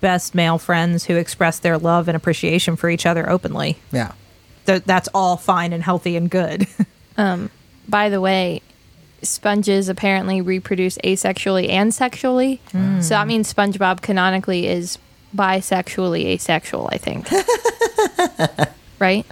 best 0.00 0.34
male 0.34 0.58
friends 0.58 1.04
who 1.04 1.16
express 1.16 1.58
their 1.58 1.78
love 1.78 2.08
and 2.08 2.16
appreciation 2.16 2.76
for 2.76 2.90
each 2.90 3.06
other 3.06 3.28
openly, 3.28 3.78
yeah. 3.92 4.12
th- 4.66 4.82
that's 4.84 5.08
all 5.14 5.36
fine 5.36 5.72
and 5.72 5.82
healthy 5.82 6.16
and 6.16 6.30
good. 6.30 6.66
Um, 7.18 7.50
by 7.86 8.08
the 8.08 8.22
way, 8.22 8.62
sponges 9.22 9.90
apparently 9.90 10.40
reproduce 10.40 10.96
asexually 11.04 11.68
and 11.68 11.92
sexually. 11.92 12.58
Mm. 12.70 13.02
So 13.02 13.10
that 13.10 13.26
means 13.26 13.52
SpongeBob 13.52 14.00
canonically 14.00 14.66
is 14.66 14.96
bisexually 15.36 16.24
asexual. 16.24 16.88
I 16.90 16.96
think. 16.96 17.28
right. 18.98 19.26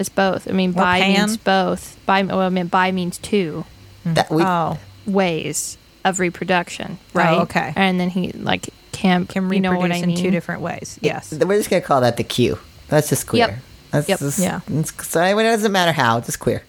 It's 0.00 0.08
both. 0.08 0.48
I 0.48 0.52
mean, 0.52 0.70
Or 0.70 0.82
bi 0.82 1.00
pan. 1.00 1.12
means 1.18 1.36
both. 1.36 1.96
Bi. 2.06 2.22
Well, 2.22 2.40
I 2.40 2.48
mean, 2.48 2.66
bi 2.66 2.90
means 2.90 3.18
two 3.18 3.64
mm. 4.04 4.14
That 4.14 4.30
we, 4.30 4.42
oh, 4.42 4.78
ways 5.06 5.76
of 6.04 6.18
reproduction. 6.18 6.98
Oh, 7.00 7.06
right. 7.18 7.38
okay. 7.42 7.72
And 7.76 8.00
then 8.00 8.08
he 8.10 8.32
like 8.32 8.70
can 8.92 9.26
can 9.26 9.44
you 9.44 9.48
reproduce 9.50 9.62
know 9.62 9.78
what 9.78 9.92
I 9.92 9.96
in 9.96 10.06
mean? 10.08 10.16
two 10.16 10.30
different 10.30 10.62
ways. 10.62 10.98
Yes. 11.02 11.32
We're 11.32 11.58
just 11.58 11.70
going 11.70 11.82
to 11.82 11.86
call 11.86 12.00
that 12.00 12.16
the 12.16 12.24
Q. 12.24 12.58
That's 12.88 13.08
just 13.10 13.26
queer. 13.26 13.46
Yep. 13.48 13.58
That's 13.92 14.08
Yep. 14.08 14.18
just, 14.18 14.38
Yeah. 14.38 14.60
it's- 14.68 15.06
so 15.08 15.22
it 15.22 15.42
doesn't 15.42 15.72
matter 15.72 15.92
how, 15.92 16.18
it's 16.18 16.26
just 16.26 16.40
queer. 16.40 16.62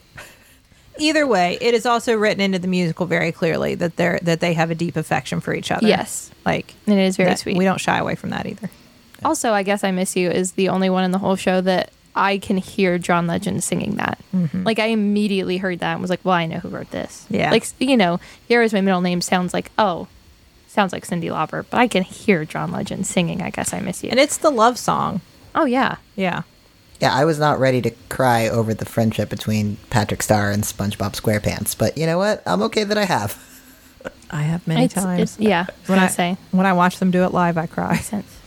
Either 1.00 1.26
way, 1.26 1.58
it 1.62 1.74
is 1.74 1.86
also 1.86 2.16
written 2.16 2.42
into 2.42 2.60
the 2.60 2.68
musical 2.68 3.06
very 3.06 3.32
clearly 3.32 3.76
that 3.76 3.96
they're 3.96 4.20
that 4.24 4.40
they 4.42 4.54
have 4.54 4.70
a 4.72 4.76
deep 4.76 4.96
affection 4.98 5.40
for 5.40 5.54
each 5.54 5.72
other. 5.72 5.88
Yes. 5.88 6.30
Like 6.46 6.74
It 6.86 6.98
is 6.98 7.16
very 7.18 7.36
sweet. 7.38 7.58
We 7.58 7.64
don't 7.64 7.80
shy 7.80 7.98
away 7.98 8.16
from 8.16 8.32
that 8.32 8.46
either. 8.46 8.70
Also, 9.24 9.54
I 9.54 9.64
guess 9.64 9.84
I 9.84 9.92
Miss 9.92 10.16
You 10.16 10.30
is 10.30 10.54
the 10.54 10.68
only 10.70 10.90
one 10.90 11.04
in 11.04 11.12
the 11.12 11.18
whole 11.20 11.36
show 11.36 11.62
that 11.62 11.92
I 12.16 12.38
can 12.38 12.58
hear 12.58 12.98
John 12.98 13.26
Legend 13.28 13.64
singing 13.64 13.96
that. 13.96 14.20
Like, 14.54 14.80
I 14.80 14.88
immediately 14.88 15.58
heard 15.58 15.80
that 15.80 15.94
and 15.94 16.02
was 16.02 16.10
like, 16.10 16.20
well, 16.24 16.36
I 16.36 16.46
know 16.46 16.60
who 16.60 16.70
wrote 16.70 16.92
this. 16.92 17.26
Yeah. 17.30 17.52
Like, 17.52 17.66
you 17.80 17.96
know, 17.98 18.20
Here 18.48 18.62
is 18.62 18.74
My 18.74 18.82
Middle 18.82 19.02
Name 19.02 19.22
sounds 19.22 19.54
like, 19.54 19.72
oh, 19.78 20.08
sounds 20.68 20.92
like 20.94 21.06
Cyndi 21.06 21.26
Lauper, 21.30 21.66
but 21.70 21.78
I 21.80 21.88
can 21.88 22.04
hear 22.04 22.44
John 22.46 22.72
Legend 22.72 23.06
singing 23.08 23.42
I 23.42 23.50
Guess 23.50 23.74
I 23.74 23.80
Miss 23.80 24.04
You. 24.04 24.10
And 24.10 24.20
it's 24.20 24.38
the 24.38 24.50
love 24.52 24.78
song. 24.78 25.22
oh, 25.56 25.66
yeah. 25.66 25.98
Yeah. 26.16 26.44
Yeah, 27.00 27.14
I 27.14 27.26
was 27.26 27.40
not 27.40 27.60
ready 27.60 27.82
to 27.82 27.90
cry 28.10 28.48
over 28.48 28.74
the 28.76 28.86
friendship 28.86 29.28
between 29.30 29.78
Patrick 29.90 30.22
Star 30.22 30.52
and 30.52 30.64
SpongeBob 30.64 31.14
SquarePants, 31.20 31.76
but 31.78 31.98
you 31.98 32.06
know 32.06 32.18
what? 32.20 32.44
I'm 32.46 32.62
okay 32.64 32.84
that 32.84 32.98
I 32.98 33.06
have. 33.06 33.38
I 34.32 34.44
have 34.44 34.68
many 34.68 34.86
It's- 34.86 35.04
times. 35.04 35.20
it's- 35.36 35.40
yeah, 35.40 35.66
when 35.88 35.98
gonna 35.98 36.04
I 36.04 36.10
say. 36.10 36.38
when 36.52 36.66
I 36.68 36.74
watch 36.74 37.00
them 37.00 37.10
do 37.12 37.24
it 37.24 37.34
live, 37.34 37.58
I 37.58 37.66
cry. 37.68 37.94
Makes 37.94 38.06
sense. 38.06 38.38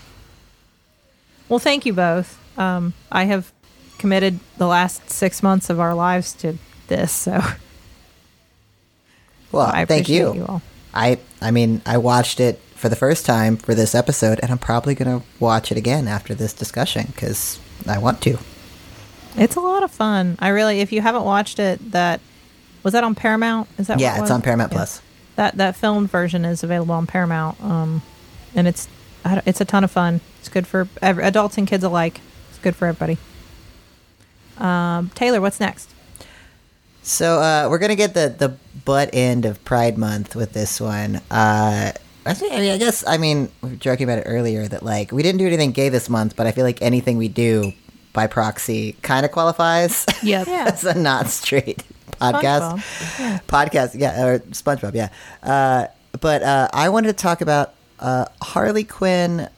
Well, 1.48 1.58
thank 1.58 1.84
you 1.84 1.92
both. 1.92 2.38
Um, 2.58 2.94
I 3.10 3.24
have 3.24 3.52
committed 4.04 4.38
the 4.58 4.66
last 4.66 5.08
six 5.08 5.42
months 5.42 5.70
of 5.70 5.80
our 5.80 5.94
lives 5.94 6.34
to 6.34 6.58
this, 6.88 7.10
so 7.10 7.40
Well, 9.50 9.66
I 9.72 9.86
thank 9.86 10.10
you. 10.10 10.34
you 10.34 10.44
all. 10.46 10.62
I 10.92 11.18
I 11.40 11.50
mean, 11.50 11.80
I 11.86 11.96
watched 11.96 12.38
it 12.38 12.60
for 12.74 12.90
the 12.90 12.96
first 12.96 13.24
time 13.24 13.56
for 13.56 13.74
this 13.74 13.94
episode, 13.94 14.40
and 14.42 14.50
I'm 14.52 14.58
probably 14.58 14.94
gonna 14.94 15.22
watch 15.40 15.72
it 15.72 15.78
again 15.78 16.06
after 16.06 16.34
this 16.34 16.52
discussion 16.52 17.06
because 17.16 17.58
I 17.86 17.96
want 17.96 18.20
to. 18.22 18.36
it's 19.38 19.56
a 19.56 19.60
lot 19.60 19.82
of 19.82 19.90
fun. 19.90 20.36
I 20.38 20.48
really, 20.48 20.80
if 20.80 20.92
you 20.92 21.00
haven't 21.00 21.24
watched 21.24 21.58
it, 21.58 21.92
that 21.92 22.20
was 22.82 22.92
that 22.92 23.04
on 23.04 23.14
Paramount. 23.14 23.68
Is 23.78 23.86
that 23.86 23.98
Yeah, 24.00 24.18
it 24.18 24.22
it's 24.22 24.30
on 24.30 24.42
Paramount 24.42 24.70
Yeah. 24.72 24.76
Plus. 24.80 25.00
That 25.36 25.56
that 25.56 25.76
filmed 25.76 26.10
version 26.10 26.44
is 26.44 26.62
available 26.62 26.94
on 26.94 27.06
Paramount, 27.06 27.58
um, 27.64 28.02
and 28.54 28.68
it's 28.68 28.86
it's 29.46 29.62
a 29.62 29.64
ton 29.64 29.82
of 29.82 29.90
fun. 29.90 30.20
It's 30.40 30.50
good 30.50 30.66
for 30.66 30.88
ev- 31.00 31.18
adults 31.20 31.56
and 31.56 31.66
kids 31.66 31.82
alike. 31.84 32.20
It's 32.50 32.58
good 32.58 32.76
for 32.76 32.86
everybody. 32.86 33.16
Um, 34.58 35.10
Teylor, 35.14 35.40
what's 35.40 35.60
next? 35.60 35.90
So 37.02 37.38
uh, 37.40 37.68
we're 37.70 37.78
gonna 37.78 37.96
get 37.96 38.14
the 38.14 38.34
the 38.36 38.56
butt 38.84 39.10
end 39.12 39.44
of 39.44 39.62
Pride 39.64 39.98
Month 39.98 40.34
with 40.34 40.52
this 40.52 40.80
one. 40.80 41.16
Uh, 41.30 41.92
I, 42.26 42.32
think, 42.34 42.52
I 42.54 42.58
mean, 42.60 42.70
I 42.72 42.78
guess 42.78 43.06
I 43.06 43.18
mean 43.18 43.50
we 43.62 43.70
were 43.70 43.76
joking 43.76 44.04
about 44.04 44.18
it 44.18 44.22
earlier 44.26 44.66
that 44.68 44.82
like 44.82 45.12
we 45.12 45.22
didn't 45.22 45.38
do 45.38 45.46
anything 45.46 45.72
gay 45.72 45.90
this 45.90 46.08
month, 46.08 46.34
but 46.36 46.46
I 46.46 46.52
feel 46.52 46.64
like 46.64 46.80
anything 46.80 47.18
we 47.18 47.28
do 47.28 47.72
by 48.14 48.26
proxy 48.26 48.92
kind 49.02 49.26
of 49.26 49.32
qualifies 49.32 50.06
Yep. 50.22 50.46
Yeah. 50.48 50.68
it's 50.68 50.84
a 50.84 50.94
not 50.94 51.26
straight 51.28 51.82
podcast. 52.20 52.78
Podcast, 53.48 53.98
yeah, 53.98 54.24
or 54.24 54.38
SpongeBob, 54.38 54.94
yeah. 54.94 55.08
Uh, 55.42 55.88
but 56.20 56.42
uh, 56.42 56.68
I 56.72 56.88
wanted 56.90 57.08
to 57.08 57.14
talk 57.14 57.40
about 57.40 57.74
uh, 58.00 58.26
Harley 58.40 58.84
Quinn 58.84 59.48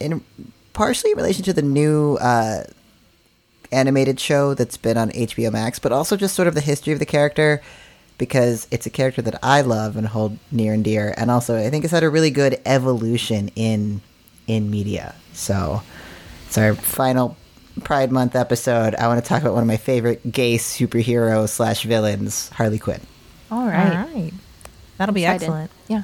in 0.00 0.24
partially 0.72 1.10
in 1.12 1.16
relation 1.18 1.44
to 1.44 1.52
the 1.52 1.62
new 1.62 2.16
uh, 2.16 2.64
animated 3.72 4.18
show 4.20 4.54
that's 4.54 4.76
been 4.76 4.96
on 4.96 5.10
HBO 5.10 5.52
Max, 5.52 5.78
but 5.78 5.92
also 5.92 6.16
just 6.16 6.34
sort 6.34 6.48
of 6.48 6.54
the 6.54 6.60
history 6.60 6.92
of 6.92 6.98
the 6.98 7.06
character 7.06 7.62
because 8.18 8.66
it's 8.70 8.86
a 8.86 8.90
character 8.90 9.20
that 9.22 9.38
I 9.42 9.60
love 9.60 9.96
and 9.96 10.06
hold 10.06 10.38
near 10.50 10.72
and 10.72 10.82
dear, 10.82 11.14
and 11.16 11.30
also 11.30 11.56
I 11.58 11.68
think 11.70 11.84
it's 11.84 11.92
had 11.92 12.02
a 12.02 12.08
really 12.10 12.30
good 12.30 12.60
evolution 12.64 13.50
in 13.56 14.00
in 14.46 14.70
media. 14.70 15.14
So 15.32 15.82
it's 16.46 16.56
our 16.56 16.74
final 16.74 17.36
Pride 17.84 18.10
Month 18.10 18.34
episode. 18.34 18.94
I 18.94 19.06
want 19.08 19.22
to 19.22 19.28
talk 19.28 19.42
about 19.42 19.52
one 19.52 19.62
of 19.62 19.66
my 19.66 19.76
favorite 19.76 20.32
gay 20.32 20.56
superhero 20.56 21.46
slash 21.48 21.82
villains, 21.82 22.48
Harley 22.50 22.78
Quinn. 22.78 23.00
All 23.50 23.60
All 23.60 23.66
right. 23.66 24.06
right. 24.14 24.32
That'll 24.96 25.14
be 25.14 25.24
Excited. 25.24 25.42
excellent. 25.44 25.70
Yeah. 25.88 26.02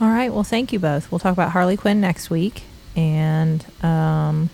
All 0.00 0.08
right. 0.08 0.32
Well, 0.32 0.44
thank 0.44 0.72
you 0.72 0.78
both. 0.78 1.10
We'll 1.12 1.18
talk 1.20 1.32
about 1.32 1.52
Harley 1.52 1.76
Quinn 1.76 2.00
next 2.00 2.30
week. 2.30 2.62
And 2.96 3.64
um, 3.84 4.50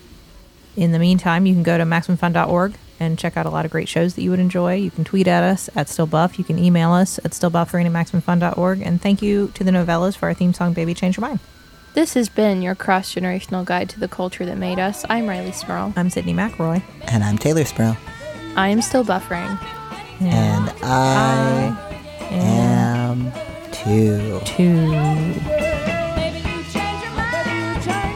in 0.77 0.93
the 0.93 0.99
meantime, 0.99 1.47
you 1.47 1.55
can 1.55 1.63
go 1.63 1.79
to 1.79 1.85
MaximumFun.org 1.85 2.75
and 3.01 3.19
check 3.19 3.37
out 3.37 3.47
a 3.47 3.51
lot 3.51 3.65
of 3.65 3.71
great 3.71 3.89
shows 3.89 4.15
that 4.15 4.23
you 4.23 4.31
would 4.31 4.39
enjoy. 4.39 4.75
You 4.75 4.91
can 4.91 5.05
tweet 5.05 5.27
at 5.27 5.43
us 5.43 5.69
at 5.75 5.89
StillBuff. 5.89 6.39
You 6.39 6.45
can 6.45 6.59
email 6.59 6.93
us 6.93 7.19
at 7.19 7.33
StillBuffering 7.33 7.87
at 7.87 7.93
MaximumFun.org. 7.93 8.81
And 8.83 9.01
thank 9.01 9.23
you 9.23 9.51
to 9.55 9.65
the 9.65 9.71
Nouvellas 9.71 10.17
for 10.17 10.27
our 10.27 10.35
theme 10.35 10.53
song, 10.53 10.73
Baby 10.73 10.95
Change 10.95 11.17
Your 11.17 11.27
Mind. 11.27 11.41
This 11.95 12.15
has 12.15 12.29
been 12.29 12.61
your 12.61 12.75
cross 12.75 13.15
generational 13.15 13.65
guide 13.65 13.89
to 13.91 14.01
the 14.01 14.09
culture 14.09 14.45
that 14.47 14.59
made 14.59 14.81
us. 14.81 15.05
I'm 15.09 15.27
Rileigh 15.27 15.55
Smirl. 15.55 15.93
I'm 15.97 16.09
Sydnee 16.09 16.35
McElroy. 16.35 16.83
And 17.07 17.23
I'm 17.23 17.39
Teylor 17.39 17.67
Smirl. 17.67 17.97
I 18.57 18.69
am 18.69 18.83
still 18.83 19.05
buffering. 19.05 19.61
And 20.21 20.73
I 20.83 21.77
am 22.31 23.33
too. 23.71 24.41
two. 24.45 25.64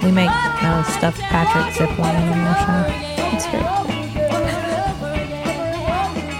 We 0.08 0.14
make 0.14 0.30
uh, 0.30 0.82
stuffed 0.84 1.20
Patrick 1.20 1.74
zip 1.74 1.98
line 1.98 2.16
in 2.16 2.32
our 2.32 2.56
show. 2.64 2.82
It's 3.36 3.44
very 3.48 3.62
cool. 3.62 3.92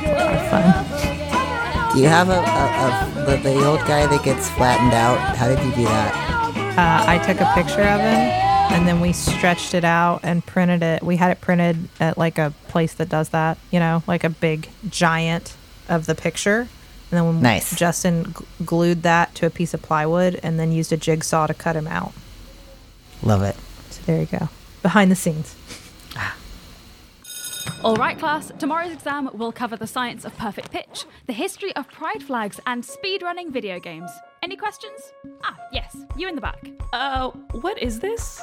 A 0.09 0.17
lot 0.17 0.33
of 0.33 0.43
fun. 0.49 1.93
Do 1.95 2.01
you 2.01 2.09
have 2.09 2.31
a, 2.31 2.39
a, 2.39 2.65
a 3.27 3.27
the, 3.27 3.37
the 3.51 3.67
old 3.67 3.81
guy 3.81 4.07
that 4.07 4.25
gets 4.25 4.49
flattened 4.49 4.95
out? 4.95 5.37
How 5.37 5.49
did 5.49 5.59
you 5.63 5.71
do 5.75 5.85
that? 5.85 6.15
Uh, 6.79 7.05
I 7.11 7.19
took 7.19 7.43
a 7.43 7.53
picture 7.53 7.83
of 7.83 8.01
him 8.01 8.15
and 8.73 8.89
then 8.89 9.03
we 9.03 9.13
stretched 9.13 9.75
it 9.75 9.85
out 9.85 10.21
and 10.23 10.43
printed 10.47 10.83
it. 10.83 11.03
We 11.03 11.17
had 11.17 11.31
it 11.31 11.43
printed 11.43 11.91
at 12.01 12.17
like 12.17 12.39
a 12.39 12.55
place 12.69 12.95
that 12.95 13.11
does 13.11 13.29
that, 13.31 13.59
you 13.71 13.81
know, 13.81 14.03
like 14.07 14.25
a 14.25 14.31
big 14.31 14.71
giant 14.89 15.55
of 15.91 16.07
the 16.07 16.15
picture. 16.15 16.61
And 16.61 16.69
then 17.19 17.27
when 17.27 17.43
Nice. 17.43 17.77
Justin 17.77 18.33
g- 18.39 18.47
glued 18.65 19.03
that 19.03 19.35
to 19.35 19.45
a 19.47 19.51
piece 19.51 19.75
of 19.75 19.83
plywood 19.83 20.41
and 20.43 20.59
then 20.59 20.73
used 20.73 20.91
a 20.91 20.97
jigsaw 20.97 21.47
to 21.47 21.53
cut 21.53 21.77
him 21.77 21.87
out. 21.87 22.15
Love 23.23 23.43
it. 23.43 23.57
So 23.91 24.03
there 24.07 24.21
you 24.21 24.27
go. 24.27 24.49
Behind 24.83 25.11
the 25.11 25.17
scenes. 25.17 25.57
All 27.85 27.95
right, 27.95 28.19
class, 28.19 28.51
tomorrow's 28.59 28.93
exam 28.93 29.31
will 29.35 29.53
cover 29.53 29.77
the 29.77 29.87
science 29.87 30.25
of 30.25 30.37
perfect 30.37 30.73
pitch, 30.73 31.05
the 31.27 31.33
history 31.33 31.75
of 31.77 31.89
pride 31.89 32.23
flags, 32.23 32.59
and 32.67 32.83
speedrunning 32.83 33.51
video 33.51 33.79
games. 33.79 34.11
Any 34.43 34.57
questions? 34.57 35.13
Ah, 35.45 35.57
yes, 35.73 35.97
you 36.17 36.29
in 36.29 36.35
the 36.35 36.41
back. 36.41 36.71
Uh, 36.93 37.31
what 37.61 37.81
is 37.81 38.01
this? 38.01 38.41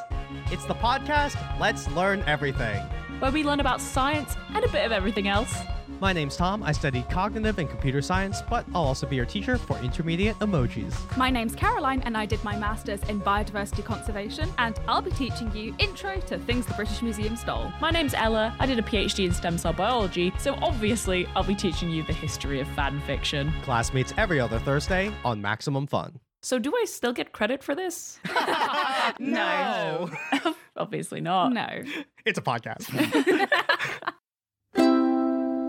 It's 0.52 0.66
the 0.66 0.76
podcast 0.76 1.36
Let's 1.60 1.90
Learn 1.92 2.22
Everything. 2.28 2.82
Where 3.20 3.32
we 3.32 3.44
learn 3.44 3.60
about 3.60 3.82
science 3.82 4.36
and 4.54 4.64
a 4.64 4.70
bit 4.70 4.86
of 4.86 4.92
everything 4.92 5.28
else. 5.28 5.54
My 6.02 6.12
name's 6.12 6.36
Tom. 6.36 6.62
I 6.62 6.74
study 6.74 7.06
cognitive 7.10 7.58
and 7.58 7.70
computer 7.70 8.02
science, 8.02 8.42
but 8.50 8.66
I'll 8.76 8.84
also 8.84 9.08
be 9.08 9.16
your 9.16 9.26
teacher 9.26 9.58
for 9.58 9.78
intermediate 9.80 10.38
emojis. 10.40 10.94
My 11.16 11.30
name's 11.30 11.56
Caroline, 11.56 12.02
and 12.02 12.18
I 12.18 12.26
did 12.26 12.44
my 12.44 12.58
master's 12.58 13.02
in 13.04 13.22
biodiversity 13.22 13.84
conservation, 13.84 14.50
and 14.58 14.78
I'll 14.90 15.02
be 15.02 15.12
teaching 15.12 15.56
you 15.56 15.74
intro 15.80 16.20
to 16.20 16.38
things 16.40 16.66
the 16.66 16.74
British 16.74 17.02
Museum 17.02 17.38
stole. 17.38 17.72
My 17.80 17.92
name's 17.92 18.14
Ella. 18.14 18.54
I 18.60 18.66
did 18.66 18.78
a 18.78 18.82
PhD 18.82 19.26
in 19.26 19.32
stem 19.34 19.58
cell 19.58 19.72
biology, 19.72 20.34
so 20.38 20.56
obviously 20.62 21.28
I'll 21.34 21.44
be 21.46 21.56
teaching 21.56 21.90
you 21.90 22.04
the 22.04 22.14
history 22.14 22.60
of 22.60 22.68
fan 22.70 23.00
fiction. 23.08 23.54
Class 23.64 23.94
meets 23.94 24.14
every 24.18 24.40
other 24.40 24.60
Thursday 24.60 25.14
on 25.24 25.42
Maximum 25.42 25.88
Fun. 25.88 26.20
So 26.42 26.60
do 26.60 26.76
I 26.76 26.86
still 26.86 27.14
get 27.14 27.32
credit 27.32 27.64
for 27.64 27.74
this? 27.74 28.20
No. 29.20 30.10
obviously 30.76 31.22
not. 31.22 31.54
No. 31.54 31.84
It's 32.26 32.40
a 32.40 32.42
podcast. 32.42 32.90